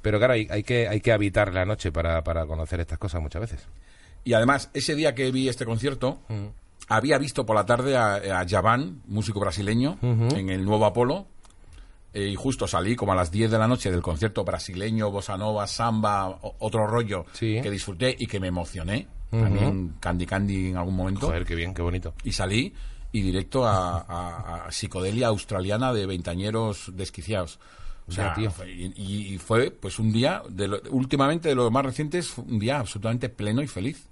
Pero 0.03 0.17
claro, 0.19 0.33
hay, 0.33 0.47
hay 0.49 0.63
que, 0.63 0.87
hay 0.87 1.01
que 1.01 1.11
habitar 1.11 1.53
la 1.53 1.65
noche 1.65 1.91
para, 1.91 2.23
para 2.23 2.45
conocer 2.45 2.79
estas 2.79 2.97
cosas 2.97 3.21
muchas 3.21 3.41
veces. 3.41 3.67
Y 4.23 4.33
además, 4.33 4.69
ese 4.75 4.93
día 4.95 5.15
que 5.15 5.31
vi 5.31 5.49
este 5.49 5.65
concierto, 5.65 6.19
Mm. 6.27 6.45
Había 6.95 7.17
visto 7.17 7.45
por 7.45 7.55
la 7.55 7.65
tarde 7.65 7.95
a, 7.97 8.15
a 8.41 8.47
Javan, 8.47 9.01
músico 9.07 9.39
brasileño, 9.39 9.97
en 10.01 10.49
el 10.49 10.63
nuevo 10.65 10.85
Apolo. 10.85 11.27
eh, 12.13 12.27
y 12.27 12.35
justo 12.35 12.67
salí 12.67 12.95
como 12.95 13.13
a 13.13 13.15
las 13.15 13.31
10 13.31 13.49
de 13.51 13.57
la 13.57 13.67
noche 13.67 13.89
del 13.89 14.01
concierto 14.01 14.43
brasileño, 14.43 15.09
bossa 15.11 15.37
nova, 15.37 15.65
samba, 15.67 16.27
o- 16.29 16.55
otro 16.59 16.85
rollo 16.85 17.25
Sí. 17.33 17.59
que 17.61 17.71
disfruté 17.71 18.13
y 18.19 18.27
que 18.27 18.39
me 18.39 18.47
emocioné. 18.47 19.07
También 19.29 19.95
Candy 20.01 20.25
Candy 20.25 20.67
en 20.71 20.77
algún 20.77 20.93
momento. 20.95 21.27
Joder, 21.27 21.45
qué 21.45 21.55
bien, 21.55 21.73
qué 21.73 21.81
bonito. 21.81 22.13
Y 22.25 22.33
salí 22.33 22.73
y 23.13 23.21
directo 23.21 23.65
a, 23.65 23.99
a- 24.01 24.65
a 24.65 24.71
psicodelia 24.73 25.27
australiana 25.27 25.93
de 25.93 26.05
veintañeros 26.05 26.91
desquiciados. 26.93 27.57
O 28.09 28.11
sea, 28.11 28.33
tío. 28.33 28.51
y, 28.67 29.33
y 29.33 29.37
fue 29.37 29.71
pues 29.71 29.97
un 29.99 30.11
día, 30.11 30.43
de 30.49 30.67
lo- 30.67 30.81
últimamente 30.89 31.47
de 31.47 31.55
los 31.55 31.71
más 31.71 31.85
recientes, 31.85 32.37
un 32.37 32.59
día 32.59 32.79
absolutamente 32.79 33.29
pleno 33.29 33.61
y 33.61 33.67
feliz. 33.67 34.05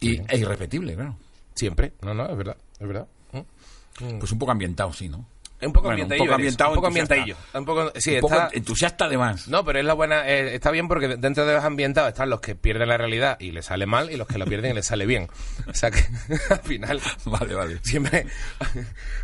Y, 0.00 0.18
e 0.28 0.36
irrepetible, 0.38 0.94
claro. 0.94 1.16
Siempre. 1.58 1.92
No, 2.02 2.14
no, 2.14 2.26
es 2.28 2.36
verdad. 2.36 2.56
Es 2.78 2.86
verdad. 2.86 3.06
Mm. 3.32 4.18
Pues 4.20 4.30
un 4.32 4.38
poco 4.38 4.52
ambientado, 4.52 4.92
sí, 4.92 5.08
¿no? 5.08 5.26
Un 5.60 5.72
poco 5.72 5.88
Bueno, 5.88 5.96
un 5.96 6.02
ambientadillo. 6.04 6.24
poco 6.26 6.34
ambientado, 6.36 6.70
un 6.70 6.74
poco 6.76 6.86
ambientadillo. 6.86 7.36
Un 7.52 7.64
poco, 7.64 7.92
sí, 7.96 8.14
Un 8.14 8.20
poco 8.20 8.34
está, 8.34 8.50
entusiasta 8.52 9.06
además. 9.06 9.48
No, 9.48 9.64
pero 9.64 9.80
es 9.80 9.84
la 9.84 9.94
buena. 9.94 10.28
eh, 10.28 10.54
está 10.54 10.70
bien 10.70 10.86
porque 10.86 11.16
dentro 11.16 11.44
de 11.46 11.54
los 11.54 11.64
ambientados 11.64 12.10
están 12.10 12.30
los 12.30 12.40
que 12.40 12.54
pierden 12.54 12.88
la 12.88 12.96
realidad 12.96 13.36
y 13.40 13.50
les 13.50 13.66
sale 13.66 13.84
mal 13.84 14.08
y 14.12 14.16
los 14.16 14.28
que 14.28 14.38
lo 14.38 14.44
pierden 14.46 14.70
y 14.70 14.74
les 14.74 14.86
sale 14.86 15.04
bien. 15.04 15.26
O 15.66 15.74
sea 15.74 15.90
que 15.90 15.98
al 16.50 16.60
final. 16.60 17.00
Vale, 17.24 17.54
vale. 17.56 17.80
Siempre. 17.82 18.26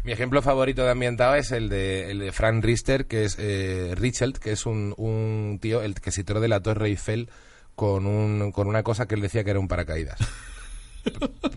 Mi 0.03 0.11
ejemplo 0.11 0.43
favorito 0.43 0.83
de 0.83 0.91
ambientado 0.91 1.37
es 1.37 1.53
el 1.53 1.69
de, 1.69 2.11
el 2.11 2.19
de 2.19 2.33
Frank 2.33 2.65
Riester, 2.65 3.07
que 3.07 3.27
es 3.27 3.37
eh, 3.39 3.95
Richelt, 3.97 4.39
que 4.39 4.51
es 4.51 4.67
un, 4.67 4.93
un 4.97 5.61
tío 5.63 5.83
el 5.83 5.95
que 5.95 6.11
se 6.11 6.25
tiró 6.25 6.41
de 6.41 6.49
la 6.49 6.61
Torre 6.61 6.89
Eiffel 6.89 7.31
con, 7.77 8.07
un, 8.07 8.51
con 8.51 8.67
una 8.67 8.83
cosa 8.83 9.07
que 9.07 9.15
él 9.15 9.21
decía 9.21 9.45
que 9.45 9.51
era 9.51 9.61
un 9.61 9.69
paracaídas. 9.69 10.19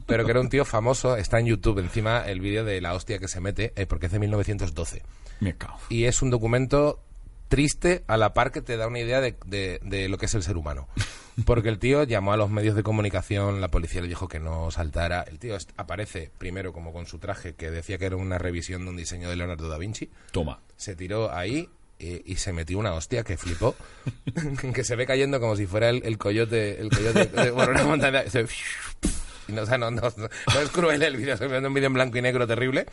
Pero 0.05 0.25
que 0.25 0.31
era 0.31 0.39
un 0.41 0.49
tío 0.49 0.65
famoso, 0.65 1.17
está 1.17 1.39
en 1.39 1.47
YouTube 1.47 1.79
encima 1.79 2.19
el 2.25 2.39
vídeo 2.41 2.63
de 2.63 2.79
la 2.81 2.93
hostia 2.93 3.19
que 3.19 3.27
se 3.27 3.39
mete, 3.41 3.73
eh, 3.75 3.85
porque 3.85 4.05
es 4.07 4.11
de 4.11 4.19
1912 4.19 5.03
Me 5.39 5.55
cago. 5.55 5.77
y 5.89 6.05
es 6.05 6.21
un 6.21 6.29
documento 6.29 6.99
triste 7.49 8.03
a 8.07 8.17
la 8.17 8.33
par 8.33 8.51
que 8.51 8.61
te 8.61 8.75
da 8.77 8.87
una 8.87 8.99
idea 8.99 9.21
de, 9.21 9.35
de- 9.45 9.79
de 9.83 10.09
lo 10.09 10.17
que 10.17 10.25
es 10.25 10.33
el 10.35 10.43
ser 10.43 10.57
humano. 10.57 10.87
Porque 11.45 11.69
el 11.69 11.77
tío 11.79 12.03
llamó 12.03 12.33
a 12.33 12.37
los 12.37 12.49
medios 12.49 12.75
de 12.75 12.81
comunicación, 12.83 13.61
la 13.61 13.67
policía 13.69 14.01
le 14.01 14.07
dijo 14.07 14.27
que 14.27 14.39
no 14.39 14.71
saltara. 14.71 15.21
El 15.21 15.37
tío 15.39 15.55
aparece 15.77 16.31
primero 16.37 16.73
como 16.73 16.91
con 16.91 17.05
su 17.05 17.19
traje 17.19 17.53
que 17.53 17.69
decía 17.69 17.97
que 17.99 18.05
era 18.07 18.15
una 18.15 18.37
revisión 18.39 18.83
de 18.83 18.89
un 18.89 18.97
diseño 18.97 19.29
de 19.29 19.35
Leonardo 19.35 19.69
da 19.69 19.77
Vinci. 19.77 20.09
Toma. 20.31 20.59
Se 20.77 20.95
tiró 20.95 21.31
ahí 21.31 21.69
eh, 21.99 22.21
y 22.25 22.35
se 22.37 22.53
metió 22.53 22.79
una 22.79 22.93
hostia 22.93 23.23
que 23.23 23.37
flipó. 23.37 23.75
que 24.73 24.83
se 24.83 24.95
ve 24.95 25.05
cayendo 25.05 25.39
como 25.39 25.55
si 25.55 25.67
fuera 25.67 25.89
el, 25.89 26.01
el 26.05 26.17
coyote, 26.17 26.81
el 26.81 26.89
coyote 26.89 27.25
de, 27.27 27.51
bueno, 27.51 27.71
una 27.71 27.83
montaña. 27.85 28.23
se- 28.29 28.47
no, 29.53 29.61
o 29.61 29.65
sea, 29.65 29.77
no, 29.77 29.91
no- 29.91 30.01
no 30.01 30.59
es 30.61 30.69
cruel 30.69 31.01
el 31.03 31.17
vídeo, 31.17 31.37
se 31.37 31.47
ve 31.47 31.59
un 31.65 31.73
vídeo 31.73 31.87
en 31.87 31.93
blanco 31.93 32.17
y 32.17 32.21
negro 32.21 32.45
terrible. 32.47 32.85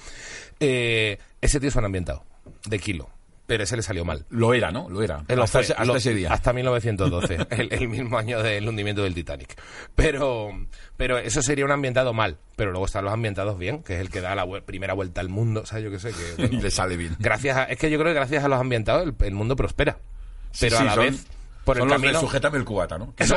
Eh, 0.61 1.19
ese 1.41 1.61
tío 1.61 1.69
es 1.69 1.77
un 1.77 1.85
ambientado, 1.85 2.25
de 2.67 2.79
kilo. 2.79 3.11
Pero 3.47 3.63
ese 3.65 3.77
le 3.77 3.83
salió 3.83 4.07
mal. 4.07 4.25
Lo 4.31 4.55
era, 4.55 4.71
¿no? 4.71 4.89
Lo 4.89 5.03
era. 5.03 5.23
Él 5.29 5.39
hasta 5.43 5.59
fue, 5.59 5.63
ese, 5.65 5.73
hasta 5.75 5.85
lo- 5.85 5.97
ese 5.97 6.15
día. 6.15 6.33
Hasta 6.33 6.55
1912, 6.55 7.47
el, 7.51 7.73
el 7.75 7.89
mismo 7.89 8.17
año 8.17 8.43
del 8.43 8.67
hundimiento 8.67 9.03
del 9.03 9.13
Titanic. 9.13 9.55
Pero, 9.95 10.49
pero 10.97 11.19
eso 11.19 11.43
sería 11.43 11.67
un 11.67 11.71
ambientado 11.71 12.15
mal. 12.15 12.39
Pero 12.57 12.71
luego 12.71 12.87
están 12.87 13.05
los 13.05 13.13
ambientados 13.13 13.59
bien, 13.59 13.83
que 13.83 13.97
es 13.97 14.01
el 14.01 14.09
que 14.09 14.23
da 14.23 14.35
la 14.35 14.47
primera 14.63 14.95
vuelta 14.95 15.21
al 15.21 15.29
mundo. 15.29 15.61
O 15.61 15.67
sea, 15.67 15.79
yo 15.79 15.91
qué 15.91 15.99
sé. 15.99 16.13
Que, 16.13 16.43
bueno, 16.47 16.63
le 16.63 16.71
sale 16.71 16.97
bien. 16.97 17.17
gracias 17.19 17.57
a- 17.59 17.65
es 17.65 17.77
que 17.77 17.91
yo 17.91 17.99
creo 17.99 18.13
que 18.13 18.19
gracias 18.21 18.43
a 18.45 18.49
los 18.49 18.59
ambientados 18.59 19.03
el, 19.07 19.15
el 19.27 19.35
mundo 19.35 19.57
prospera. 19.57 19.99
Pero 20.59 20.77
Sí, 20.79 20.83
a 20.83 20.87
la 20.87 20.95
son- 20.95 21.05
vez, 21.05 21.27
por 21.67 21.77
son 21.77 21.87
el 21.89 21.93
los 21.93 22.01
de 22.01 22.07
camino... 22.07 22.21
sujétame 22.21 22.57
el 22.57 22.65
cubata, 22.65 22.97
¿no? 22.97 23.15
Que 23.15 23.27
no, 23.27 23.37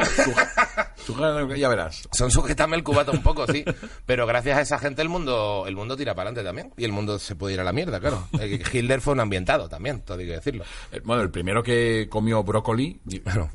sujétame- 1.13 1.57
ya 1.57 1.69
verás. 1.69 2.07
Son 2.11 2.29
sujetame 2.31 2.75
el 2.77 2.83
cubata 2.83 3.11
un 3.11 3.21
poco, 3.23 3.45
sí. 3.47 3.63
Pero 4.05 4.25
gracias 4.27 4.57
a 4.57 4.61
esa 4.61 4.79
gente 4.79 5.01
el 5.01 5.09
mundo 5.09 5.65
el 5.67 5.75
mundo 5.75 5.95
tira 5.97 6.13
para 6.15 6.29
adelante 6.29 6.47
también. 6.47 6.73
Y 6.77 6.83
el 6.83 6.91
mundo 6.91 7.17
se 7.19 7.35
puede 7.35 7.53
ir 7.55 7.59
a 7.59 7.63
la 7.63 7.73
mierda, 7.73 7.99
claro. 7.99 8.27
Eh, 8.39 8.61
Hitler 8.71 9.01
fue 9.01 9.13
un 9.13 9.19
ambientado 9.19 9.67
también, 9.69 10.01
todo 10.01 10.19
hay 10.19 10.25
que 10.27 10.33
decirlo. 10.33 10.63
Eh, 10.91 11.01
Bueno, 11.03 11.21
el 11.23 11.29
primero 11.31 11.63
que 11.63 12.07
comió 12.09 12.43
brócoli, 12.43 12.99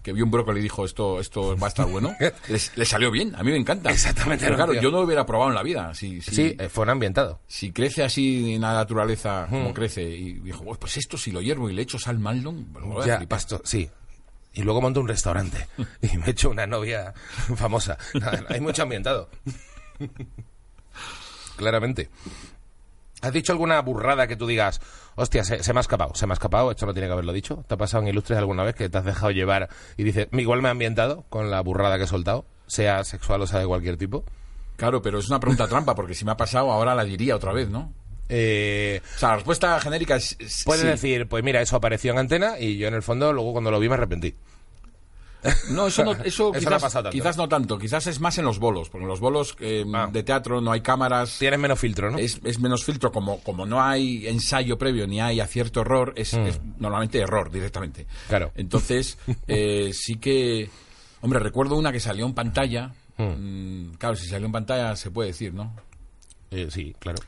que 0.03 0.13
vio 0.13 0.25
un 0.25 0.31
brócoli 0.31 0.61
y 0.61 0.63
dijo 0.65 0.85
esto, 0.85 1.21
esto 1.21 1.57
va 1.57 1.67
a 1.67 1.69
estar 1.69 1.87
bueno, 1.87 2.15
le 2.77 2.85
salió 2.85 3.11
bien. 3.11 3.35
A 3.37 3.43
mí 3.43 3.51
me 3.53 3.57
encanta. 3.59 3.91
Exactamente, 3.91 4.45
Pero 4.45 4.57
claro, 4.57 4.75
yo 4.75 4.91
no 4.91 4.99
lo 4.99 5.05
hubiera 5.05 5.25
probado 5.27 5.51
en 5.51 5.55
la 5.57 5.63
vida. 5.63 5.95
Si, 5.95 6.21
si, 6.21 6.35
Sí, 6.35 6.57
eh, 6.59 6.69
fue 6.69 6.85
un 6.85 6.91
ambientado. 6.91 7.41
si 7.47 7.73
crece 7.73 8.03
así 8.03 8.55
en 8.55 8.63
la 8.63 8.73
naturaleza 8.75 9.47
como 9.49 9.71
Hmm. 9.71 9.73
crece 9.75 10.03
y 10.03 10.33
dijo, 10.41 10.63
"Uy, 10.65 10.77
pues 10.81 10.97
esto 10.97 11.17
si 11.17 11.31
lo 11.31 11.41
hiervo 11.41 11.69
y 11.71 11.75
le 11.75 11.83
echo 11.83 11.99
sal 11.99 12.19
Maldon, 12.19 12.65
pues 12.73 13.07
Ya, 13.07 13.19
flipar". 13.19 13.39
esto, 13.39 13.61
sí. 13.65 13.89
Y 14.55 14.63
luego 14.63 14.81
monto 14.81 15.01
un 15.01 15.09
restaurante 15.09 15.67
y 16.03 16.17
me 16.19 16.31
echo 16.31 16.51
una 16.51 16.67
novia 16.67 17.15
famosa. 17.57 17.97
Hay 18.49 18.61
mucho 18.61 18.83
ambientado. 18.83 19.29
Claramente. 21.57 22.11
¿Has 23.23 23.33
dicho 23.33 23.53
alguna 23.53 23.81
burrada 23.81 24.27
que 24.27 24.35
tú 24.35 24.49
digas, 24.49 24.81
hostia, 25.15 25.45
se, 25.45 25.63
se 25.63 25.73
me 25.73 25.79
ha 25.79 25.83
escapado, 25.83 26.13
se 26.15 26.27
me 26.27 26.33
ha 26.33 26.35
escapado, 26.35 26.73
esto 26.73 26.87
no 26.87 26.93
tiene 26.93 27.07
que 27.07 27.13
haberlo 27.13 27.33
dicho? 27.33 27.65
¿Te 27.69 27.75
ha 27.75 27.77
pasado 27.77 28.03
en 28.03 28.09
Ilustres 28.09 28.37
alguna 28.37 28.65
vez 28.65 28.75
que 28.75 28.89
te 28.89 28.99
has 28.99 29.05
dejado 29.05 29.31
llevar 29.31 29.69
y 29.97 30.03
dices, 30.03 30.27
igual 30.33 30.61
me 30.61 30.67
ha 30.67 30.73
ambientado 30.73 31.25
con 31.29 31.49
la 31.49 31.61
burrada 31.61 31.99
que 31.99 32.05
he 32.05 32.09
soltado, 32.09 32.45
sea 32.67 33.05
sexual 33.05 33.41
o 33.43 33.47
sea 33.47 33.61
de 33.61 33.67
cualquier 33.67 33.97
tipo? 33.97 34.25
Claro, 34.77 35.03
pero 35.03 35.21
es 35.21 35.29
una 35.29 35.39
pregunta 35.39 35.69
trampa, 35.69 35.95
porque 35.95 36.15
si 36.15 36.25
me 36.25 36.33
ha 36.33 36.37
pasado, 36.37 36.73
ahora 36.73 36.97
la 36.97 37.05
diría 37.05 37.37
otra 37.37 37.53
vez, 37.53 37.69
¿no? 37.69 37.93
Eh, 38.35 39.01
O 39.17 39.19
sea, 39.19 39.29
la 39.31 39.35
respuesta 39.37 39.79
genérica 39.81 40.17
es... 40.17 40.37
es 40.39 40.65
sí. 40.65 40.87
decir, 40.87 41.27
pues 41.29 41.45
mira, 41.45 41.61
eso 41.61 41.77
apareció 41.77 42.13
en 42.13 42.19
antena 42.19 42.59
y 42.59 42.79
yo 42.79 42.89
en 42.89 42.95
el 42.95 43.03
fondo, 43.03 43.33
luego 43.33 43.53
cuando 43.53 43.71
lo 43.71 43.79
vi 43.79 43.89
me 43.89 43.95
arrepentí. 43.95 44.35
No, 45.71 45.89
eso 45.89 46.05
no, 46.05 46.13
eso, 46.13 46.23
Eso 46.25 46.45
no 46.53 46.57
ha 46.57 46.59
quizás, 46.61 46.83
pasado 46.83 47.03
tanto. 47.05 47.11
quizás 47.11 47.37
no 47.37 47.49
tanto. 47.49 47.79
Quizás 47.79 48.07
es 48.07 48.21
más 48.21 48.39
en 48.39 48.45
los 48.45 48.59
bolos, 48.61 48.89
porque 48.89 49.03
en 49.03 49.09
los 49.09 49.19
bolos 49.21 49.57
eh, 49.61 49.85
Ah. 49.93 50.09
de 50.11 50.23
teatro 50.23 50.61
no 50.61 50.71
hay 50.73 50.81
cámaras. 50.83 51.37
Tienes 51.39 51.59
menos 51.59 51.79
filtro, 51.81 52.11
¿no? 52.13 52.19
Es, 52.19 52.41
es 52.45 52.61
menos 52.61 52.85
filtro, 52.85 53.11
como, 53.11 53.41
como 53.41 53.67
no 53.67 53.83
hay 53.83 54.27
ensayo 54.29 54.79
previo 54.79 55.07
ni 55.09 55.21
hay 55.21 55.41
acierto 55.41 55.81
error, 55.81 56.13
es, 56.17 56.33
es 56.35 56.61
normalmente 56.79 57.19
error 57.19 57.51
directamente. 57.51 58.05
Mm. 58.05 58.29
Claro. 58.29 58.53
Entonces, 58.55 59.19
eh, 59.49 59.91
sí 59.93 60.17
que. 60.17 60.71
Hombre, 61.21 61.41
recuerdo 61.41 61.77
una 61.77 61.91
que 61.93 62.01
salió 62.01 62.25
en 62.25 62.35
pantalla. 62.35 62.93
Mm, 63.19 63.95
claro, 63.99 64.15
si 64.17 64.29
salió 64.29 64.47
en 64.47 64.53
pantalla 64.53 64.95
se 64.97 65.11
puede 65.11 65.29
decir, 65.31 65.53
¿no? 65.53 65.75
Eh, 66.53 66.69
sí, 66.71 66.95
claro. 67.01 67.19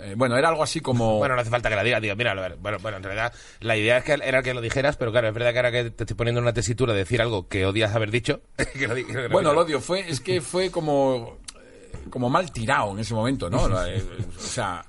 Eh, 0.00 0.14
bueno, 0.16 0.36
era 0.36 0.48
algo 0.48 0.62
así 0.62 0.80
como. 0.80 1.18
Bueno, 1.18 1.34
no 1.34 1.40
hace 1.40 1.50
falta 1.50 1.68
que 1.68 1.76
la 1.76 1.84
diga, 1.84 2.00
digo, 2.00 2.16
mira, 2.16 2.32
a 2.32 2.54
bueno, 2.56 2.78
bueno, 2.80 2.96
en 2.96 3.02
realidad 3.02 3.32
la 3.60 3.76
idea 3.76 3.98
es 3.98 4.04
que 4.04 4.12
era 4.12 4.42
que 4.42 4.54
lo 4.54 4.60
dijeras, 4.60 4.96
pero 4.96 5.12
claro, 5.12 5.28
es 5.28 5.34
verdad 5.34 5.52
que 5.52 5.58
ahora 5.58 5.72
que 5.72 5.90
te 5.90 6.04
estoy 6.04 6.16
poniendo 6.16 6.38
en 6.40 6.44
una 6.44 6.52
tesitura 6.52 6.92
de 6.92 7.00
decir 7.00 7.20
algo 7.20 7.48
que 7.48 7.66
odias 7.66 7.94
haber 7.94 8.10
dicho, 8.10 8.40
que 8.56 8.88
lo 8.88 8.94
que 8.94 9.02
lo 9.12 9.28
Bueno, 9.30 9.52
el 9.52 9.58
odio 9.58 9.80
fue, 9.80 10.00
es 10.08 10.20
que 10.20 10.40
fue 10.40 10.70
como, 10.70 11.38
eh, 11.56 11.90
como 12.10 12.30
mal 12.30 12.50
tirado 12.52 12.92
en 12.92 13.00
ese 13.00 13.14
momento, 13.14 13.50
¿no? 13.50 13.62
Eh, 13.86 14.02
o 14.36 14.40
sea, 14.40 14.84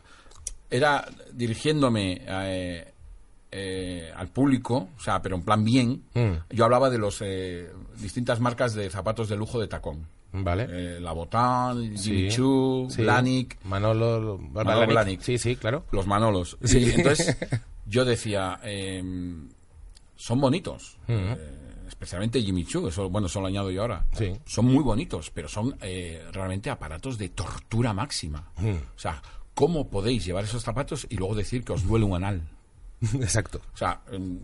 era 0.69 1.05
dirigiéndome 1.31 2.21
eh, 2.25 2.93
eh, 3.51 4.11
al 4.15 4.29
público, 4.29 4.89
o 4.97 4.99
sea, 4.99 5.21
pero 5.21 5.35
en 5.35 5.43
plan 5.43 5.63
bien. 5.63 6.03
Mm. 6.15 6.31
Yo 6.49 6.65
hablaba 6.65 6.89
de 6.89 6.97
los 6.97 7.21
eh, 7.21 7.69
distintas 7.99 8.39
marcas 8.39 8.73
de 8.73 8.89
zapatos 8.89 9.29
de 9.29 9.35
lujo 9.35 9.59
de 9.59 9.67
tacón. 9.67 10.07
Vale. 10.33 10.67
Eh, 10.69 10.99
la 10.99 11.11
Botan, 11.13 11.97
Sí, 11.97 12.09
Jimmy 12.15 12.29
Choo, 12.29 12.87
sí. 12.89 13.03
Manolo. 13.63 14.39
Sí, 15.21 15.37
sí, 15.37 15.55
claro. 15.55 15.85
los 15.91 16.07
Manolos. 16.07 16.57
Sí. 16.63 16.91
Entonces 16.95 17.37
yo 17.85 18.03
decía, 18.03 18.59
eh, 18.63 19.01
son 20.15 20.41
bonitos. 20.41 20.97
Eh, 21.07 21.37
especialmente 21.87 22.41
Jimmy 22.41 22.65
Choo, 22.65 22.87
eso, 22.87 23.09
bueno, 23.09 23.27
eso 23.27 23.39
lo 23.41 23.47
añado 23.47 23.69
yo 23.69 23.81
ahora. 23.83 24.05
Sí. 24.13 24.33
Son 24.45 24.65
muy 24.65 24.83
bonitos, 24.83 25.29
pero 25.29 25.47
son 25.47 25.77
eh, 25.81 26.25
realmente 26.31 26.69
aparatos 26.69 27.17
de 27.17 27.29
tortura 27.29 27.93
máxima. 27.93 28.49
O 28.57 28.99
sea, 28.99 29.21
¿cómo 29.53 29.87
podéis 29.89 30.25
llevar 30.25 30.43
esos 30.45 30.63
zapatos 30.63 31.05
y 31.09 31.15
luego 31.17 31.35
decir 31.35 31.63
que 31.63 31.73
os 31.73 31.87
duele 31.87 32.05
un 32.05 32.15
anal? 32.15 32.41
Exacto. 33.15 33.61
O 33.73 33.77
sea, 33.77 34.01
em, 34.11 34.39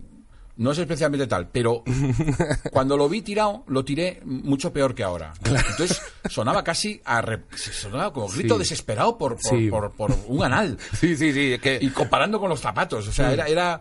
no 0.60 0.72
es 0.72 0.78
especialmente 0.78 1.26
tal, 1.26 1.48
pero 1.48 1.82
cuando 2.70 2.96
lo 2.96 3.08
vi 3.08 3.22
tirado, 3.22 3.64
lo 3.68 3.84
tiré 3.84 4.20
mucho 4.24 4.72
peor 4.72 4.94
que 4.94 5.02
ahora. 5.02 5.32
Entonces 5.44 6.00
sonaba 6.28 6.62
casi 6.62 7.00
a 7.04 7.20
re- 7.22 7.44
sonaba 7.56 8.12
como 8.12 8.28
grito 8.28 8.54
Sí. 8.54 8.58
desesperado 8.60 9.16
por, 9.16 9.36
por, 9.40 9.58
Sí. 9.58 9.70
por- 9.70 9.90
por 9.92 10.14
un 10.26 10.44
anal. 10.44 10.76
Sí, 11.00 11.16
sí, 11.16 11.32
sí, 11.32 11.52
es 11.54 11.60
que 11.60 11.78
Y 11.80 11.88
comparando 11.88 12.38
con 12.38 12.48
los 12.50 12.60
zapatos, 12.60 13.08
o 13.08 13.12
sea, 13.12 13.32
era, 13.32 13.46
era 13.46 13.80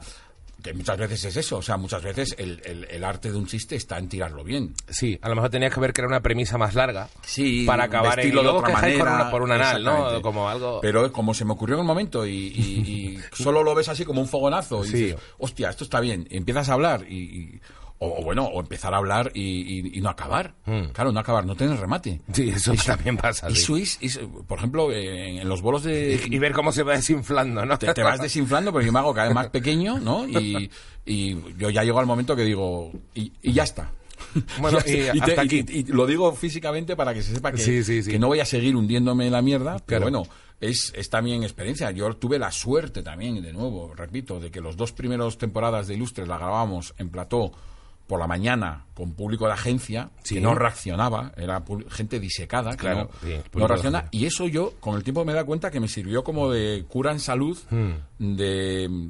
que 0.64 0.74
muchas 0.74 0.98
veces 0.98 1.26
es 1.26 1.38
eso, 1.38 1.58
o 1.58 1.62
sea, 1.62 1.78
muchas 1.78 2.04
veces 2.04 2.36
el, 2.38 2.62
el- 2.66 2.86
el 2.90 3.04
arte 3.04 3.32
de 3.32 3.38
un 3.38 3.46
chiste 3.48 3.76
está 3.76 3.98
en 3.98 4.10
tirarlo 4.10 4.44
bien. 4.44 4.74
sí, 4.88 5.18
a 5.22 5.30
lo 5.30 5.36
mejor 5.36 5.50
tenías 5.50 5.74
que 5.74 5.80
ver 5.80 5.94
que 5.94 6.02
era 6.02 6.08
una 6.08 6.22
premisa 6.22 6.58
más 6.58 6.76
larga 6.76 7.08
Sí, 7.24 7.66
para 7.66 7.86
acabar 7.86 8.20
en 8.20 8.32
de 8.32 8.38
otra 8.40 8.70
manera. 8.70 9.00
con 9.06 9.14
una- 9.14 9.32
por 9.32 9.42
un 9.42 9.52
anal, 9.52 9.84
¿no? 9.84 10.22
Como 10.22 10.50
algo 10.50 10.80
Pero 10.82 11.12
como 11.12 11.34
se 11.34 11.46
me 11.46 11.54
ocurrió 11.54 11.76
en 11.76 11.82
el 11.82 11.88
momento 11.88 12.26
y, 12.26 12.32
y- 12.32 13.18
y 13.18 13.20
solo 13.44 13.64
lo 13.64 13.74
ves 13.76 13.90
así 13.90 14.04
como 14.06 14.22
un 14.22 14.28
fogonazo 14.28 14.84
y 14.86 14.88
Sí. 14.90 14.98
dices, 15.04 15.20
hostia, 15.38 15.70
esto 15.70 15.84
está 15.84 16.00
bien, 16.00 16.28
y 16.30 16.38
empiezas 16.38 16.70
a 16.70 16.74
hablar 16.74 17.06
y... 17.10 17.16
y- 17.18 17.62
o, 18.00 18.20
o 18.20 18.24
bueno, 18.24 18.46
o 18.46 18.60
empezar 18.62 18.94
a 18.94 18.98
hablar 18.98 19.32
y, 19.34 19.42
y- 19.42 19.98
y 19.98 20.02
no 20.02 20.10
acabar. 20.10 20.56
Claro, 20.94 21.12
no 21.12 21.20
acabar, 21.20 21.46
no 21.46 21.56
tener 21.56 21.78
remate. 21.80 22.22
Sí, 22.34 22.50
eso 22.50 22.74
también 22.86 23.18
pasa, 23.18 23.48
sí. 23.50 23.54
Eso 23.58 23.78
es, 23.78 23.98
es, 24.02 24.20
por 24.48 24.58
ejemplo, 24.58 24.92
en, 24.92 25.38
en 25.40 25.50
los 25.50 25.62
bolos 25.62 25.84
de, 25.84 26.20
y 26.30 26.40
ver 26.40 26.54
cómo 26.54 26.72
se 26.72 26.84
va 26.84 26.94
desinflando, 26.94 27.66
¿no? 27.66 27.78
te, 27.78 27.94
te 27.94 28.02
vas 28.04 28.22
desinflando 28.22 28.72
porque 28.72 28.86
yo 28.88 28.92
me 28.94 29.00
hago 29.00 29.14
cada 29.14 29.28
vez 29.28 29.36
más 29.36 29.50
pequeño, 29.50 30.00
¿no? 30.00 30.28
Y, 30.28 30.70
y 31.06 31.38
yo 31.58 31.70
ya 31.70 31.84
llego 31.84 32.00
al 32.00 32.06
momento 32.06 32.36
que 32.36 32.44
digo, 32.44 32.92
y, 33.14 33.32
y 33.42 33.54
ya 33.54 33.64
está. 33.64 33.92
Bueno, 34.60 34.78
está. 34.80 35.16
y 35.16 35.22
te- 35.22 35.40
aquí. 35.40 35.66
y- 35.68 35.80
y 35.80 35.84
lo 35.86 36.06
digo 36.06 36.32
físicamente 36.34 36.96
para 36.96 37.14
que 37.14 37.22
se 37.22 37.34
sepa 37.34 37.52
que, 37.52 37.58
Sí, 37.58 37.84
sí, 37.84 38.04
sí. 38.04 38.12
que 38.12 38.20
no 38.20 38.28
voy 38.28 38.40
a 38.42 38.46
seguir 38.46 38.76
hundiéndome 38.76 39.26
en 39.28 39.32
la 39.32 39.42
mierda, 39.42 39.74
pero 39.86 39.86
Claro. 39.86 40.04
bueno, 40.04 40.24
es, 40.62 40.92
es 40.96 41.10
también 41.10 41.44
experiencia. 41.44 41.90
Yo 41.92 42.14
tuve 42.16 42.38
la 42.38 42.52
suerte 42.52 43.02
también, 43.02 43.42
de 43.42 43.54
nuevo, 43.54 43.94
repito, 43.96 44.40
de 44.40 44.52
que 44.52 44.60
los 44.62 44.76
dos 44.78 44.92
primeros 44.92 45.38
temporadas 45.38 45.88
de 45.88 45.96
Ilustres 45.96 46.28
la 46.28 46.38
grabamos 46.38 46.94
en 46.98 47.10
plató 47.10 47.52
por 48.10 48.20
la 48.20 48.26
mañana 48.28 48.86
con 48.96 49.14
público 49.14 49.46
de 49.46 49.54
agencia 49.54 50.10
Sí. 50.24 50.36
que 50.36 50.42
no 50.42 50.56
reaccionaba, 50.56 51.32
era 51.38 51.64
gente 51.90 52.20
disecada, 52.20 52.72
que 52.72 52.78
Claro, 52.78 53.04
no, 53.04 53.10
sí, 53.30 53.36
no 53.54 53.62
de 53.62 53.68
reacciona, 53.68 54.06
y 54.12 54.26
eso 54.26 54.48
yo 54.48 54.74
con 54.80 54.96
el 54.96 55.04
tiempo 55.04 55.24
me 55.24 55.34
da 55.34 55.44
cuenta 55.46 55.70
que 55.70 55.80
me 55.80 55.88
sirvió 55.88 56.24
como 56.24 56.50
de 56.52 56.86
cura 56.90 57.12
en 57.12 57.20
salud, 57.20 57.56
Hmm. 57.70 57.92
de, 58.36 59.10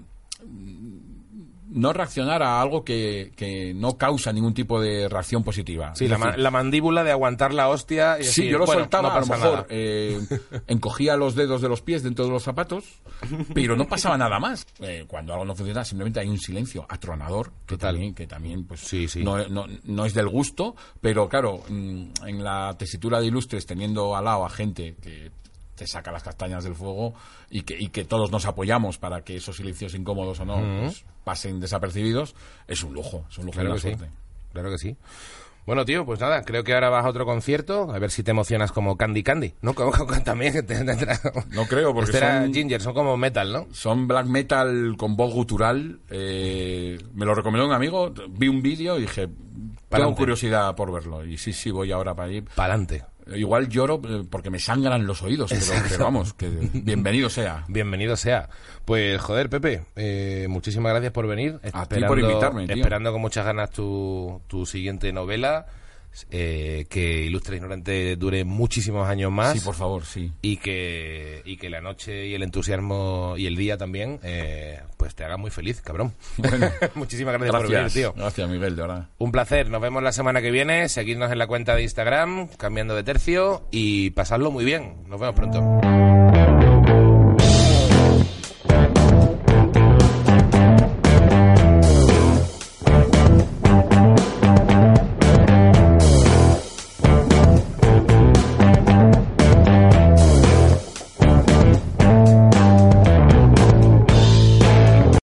no 1.71 1.93
reaccionar 1.93 2.41
a 2.43 2.61
algo 2.61 2.83
que, 2.83 3.31
que 3.35 3.73
no 3.75 3.97
causa 3.97 4.33
ningún 4.33 4.53
tipo 4.53 4.81
de 4.81 5.07
reacción 5.07 5.43
positiva. 5.43 5.93
Sí, 5.95 6.07
la, 6.07 6.17
decir, 6.17 6.39
la 6.39 6.51
mandíbula 6.51 7.03
de 7.03 7.11
aguantar 7.11 7.53
la 7.53 7.69
hostia. 7.69 8.17
Y 8.19 8.23
Sí, 8.23 8.27
decir, 8.41 8.51
yo 8.51 8.57
lo 8.57 8.65
bueno, 8.65 8.81
soltaba, 8.81 9.09
no 9.09 9.15
a 9.15 9.19
lo 9.19 9.25
mejor 9.27 9.67
eh, 9.69 10.19
encogía 10.67 11.15
los 11.15 11.35
dedos 11.35 11.61
de 11.61 11.69
los 11.69 11.81
pies 11.81 12.03
dentro 12.03 12.25
de 12.25 12.31
los 12.31 12.43
zapatos, 12.43 12.85
pero 13.53 13.75
no 13.75 13.87
pasaba 13.87 14.17
nada 14.17 14.39
más. 14.39 14.65
Eh, 14.79 15.05
cuando 15.07 15.33
algo 15.33 15.45
no 15.45 15.55
funciona, 15.55 15.85
simplemente 15.85 16.19
hay 16.19 16.27
un 16.27 16.39
silencio 16.39 16.85
atronador, 16.89 17.51
que 17.65 17.75
Total. 17.75 17.93
también, 17.93 18.13
que 18.15 18.27
también 18.27 18.65
pues, 18.65 18.81
Sí, 18.81 19.07
sí. 19.07 19.23
No, 19.23 19.47
no- 19.47 19.67
no 19.83 20.05
es 20.05 20.13
del 20.13 20.27
gusto, 20.29 20.75
pero 21.01 21.29
claro, 21.29 21.61
mm, 21.69 22.03
en 22.25 22.43
la 22.43 22.75
tesitura 22.77 23.19
de 23.19 23.27
ilustres, 23.27 23.65
teniendo 23.65 24.15
al 24.15 24.25
lado 24.25 24.45
a 24.45 24.49
gente 24.49 24.95
que 25.01 25.31
te 25.79 25.87
saca 25.87 26.11
las 26.11 26.21
castañas 26.23 26.63
del 26.63 26.75
fuego 26.75 27.13
y 27.49 27.61
que, 27.63 27.75
y 27.79 27.87
que 27.87 28.03
todos 28.03 28.31
nos 28.31 28.45
apoyamos 28.45 28.97
para 28.97 29.21
que 29.23 29.37
esos 29.37 29.55
silencios 29.55 29.95
incómodos 29.95 30.39
o 30.41 30.45
no 30.45 30.57
pues, 30.81 31.05
pasen 31.23 31.59
desapercibidos, 31.59 32.35
es 32.67 32.83
un 32.83 32.93
lujo, 32.93 33.25
es 33.31 33.37
un 33.39 33.45
lujo 33.47 33.59
Claro 33.59 33.77
y 33.77 33.79
que 33.81 33.87
una 33.87 33.93
sí. 33.93 33.97
suerte. 33.97 34.15
Claro 34.53 34.69
que 34.71 34.77
sí. 34.77 34.97
Bueno, 35.65 35.85
tío, 35.85 36.03
pues 36.03 36.19
nada, 36.19 36.41
creo 36.43 36.63
que 36.63 36.73
ahora 36.73 36.89
vas 36.89 37.05
a 37.05 37.09
otro 37.09 37.25
concierto, 37.25 37.91
a 37.91 37.99
ver 37.99 38.09
si 38.09 38.23
te 38.23 38.31
emocionas 38.31 38.71
como 38.71 38.97
Candy 38.97 39.21
Candy, 39.21 39.53
¿no? 39.61 39.75
Como, 39.75 39.91
como- 39.97 40.19
también 40.23 40.51
te, 40.53 40.63
tendrá- 40.63 41.19
No 41.51 41.65
creo, 41.67 41.93
porque 41.93 42.11
Este 42.11 42.17
era 42.25 42.41
son- 42.43 42.53
Ginger, 42.53 42.81
son 42.81 42.93
como 42.93 43.15
metal, 43.17 43.53
¿no? 43.53 43.67
Son 43.71 44.07
black 44.07 44.25
metal 44.25 44.95
con 44.97 45.15
voz 45.15 45.31
gutural. 45.33 45.99
eh, 46.09 46.97
me 47.13 47.25
lo 47.25 47.35
recomendó 47.35 47.67
un 47.67 47.73
amigo. 47.73 48.11
Vi 48.29 48.47
un 48.47 48.61
vídeo 48.63 48.97
y 48.97 49.01
dije, 49.01 49.29
tengo 49.89 50.15
curiosidad 50.15 50.75
por 50.75 50.91
verlo. 50.91 51.23
Y 51.23 51.37
sí, 51.37 51.53
sí, 51.53 51.69
voy 51.71 51.91
ahora 51.91 52.15
para 52.15 52.29
allí. 52.29 52.41
Pa'lante. 52.41 53.03
Igual 53.35 53.69
lloro 53.69 54.01
eh, 54.07 54.23
porque 54.29 54.49
me 54.49 54.59
sangran 54.59 55.05
los 55.05 55.21
oídos, 55.21 55.51
pero, 55.89 56.03
vamos, 56.03 56.33
que 56.33 56.49
bienvenido 56.73 57.29
sea. 57.29 57.65
Bienvenido 57.67 58.15
sea. 58.15 58.49
Pues 58.85 59.19
joder, 59.21 59.49
Pepe, 59.49 59.83
eh, 59.95 60.47
muchísimas 60.49 60.91
gracias 60.91 61.11
por 61.11 61.27
venir. 61.27 61.59
A 61.73 61.85
ti 61.85 62.01
por 62.03 62.19
invitarme, 62.19 62.67
tío. 62.67 62.75
Esperando 62.77 63.11
con 63.11 63.21
muchas 63.21 63.45
ganas 63.45 63.69
tu, 63.71 64.41
tu 64.47 64.65
siguiente 64.65 65.11
novela, 65.13 65.65
eh, 66.31 66.85
que 66.89 67.23
Ilustre 67.23 67.57
Ignorante 67.57 68.15
dure 68.15 68.43
muchísimos 68.43 69.07
años 69.07 69.31
más. 69.31 69.53
Sí, 69.53 69.59
por 69.61 69.75
favor, 69.75 70.05
sí. 70.05 70.31
y 70.41 70.57
que, 70.57 71.41
y 71.45 71.57
que 71.57 71.69
la 71.69 71.81
noche 71.81 72.27
y 72.27 72.33
el 72.33 72.43
entusiasmo 72.43 73.35
y 73.37 73.45
el 73.47 73.55
día 73.55 73.77
también, 73.77 74.19
eh, 74.23 74.81
pues 74.97 75.15
te 75.15 75.23
haga 75.23 75.37
muy 75.37 75.51
feliz, 75.51 75.81
cabrón. 75.81 76.13
Bueno, 76.37 76.69
Muchísimas 76.95 77.33
gracias, 77.33 77.55
por 77.55 77.69
venir, 77.69 77.91
tío. 77.91 78.13
gracias 78.13 78.49
Miguel, 78.49 78.75
de 78.75 78.81
verdad. 78.81 79.09
Un 79.17 79.31
placer, 79.31 79.69
nos 79.69 79.81
vemos 79.81 80.03
la 80.03 80.11
semana 80.11 80.41
que 80.41 80.51
viene, 80.51 80.89
seguidnos 80.89 81.31
en 81.31 81.37
la 81.37 81.47
cuenta 81.47 81.75
de 81.75 81.83
Instagram, 81.83 82.47
cambiando 82.57 82.95
de 82.95 83.03
tercio 83.03 83.67
y 83.71 84.11
pasadlo 84.11 84.51
muy 84.51 84.65
bien. 84.65 85.03
Nos 85.07 85.19
vemos 85.19 85.35
pronto. 85.35 86.38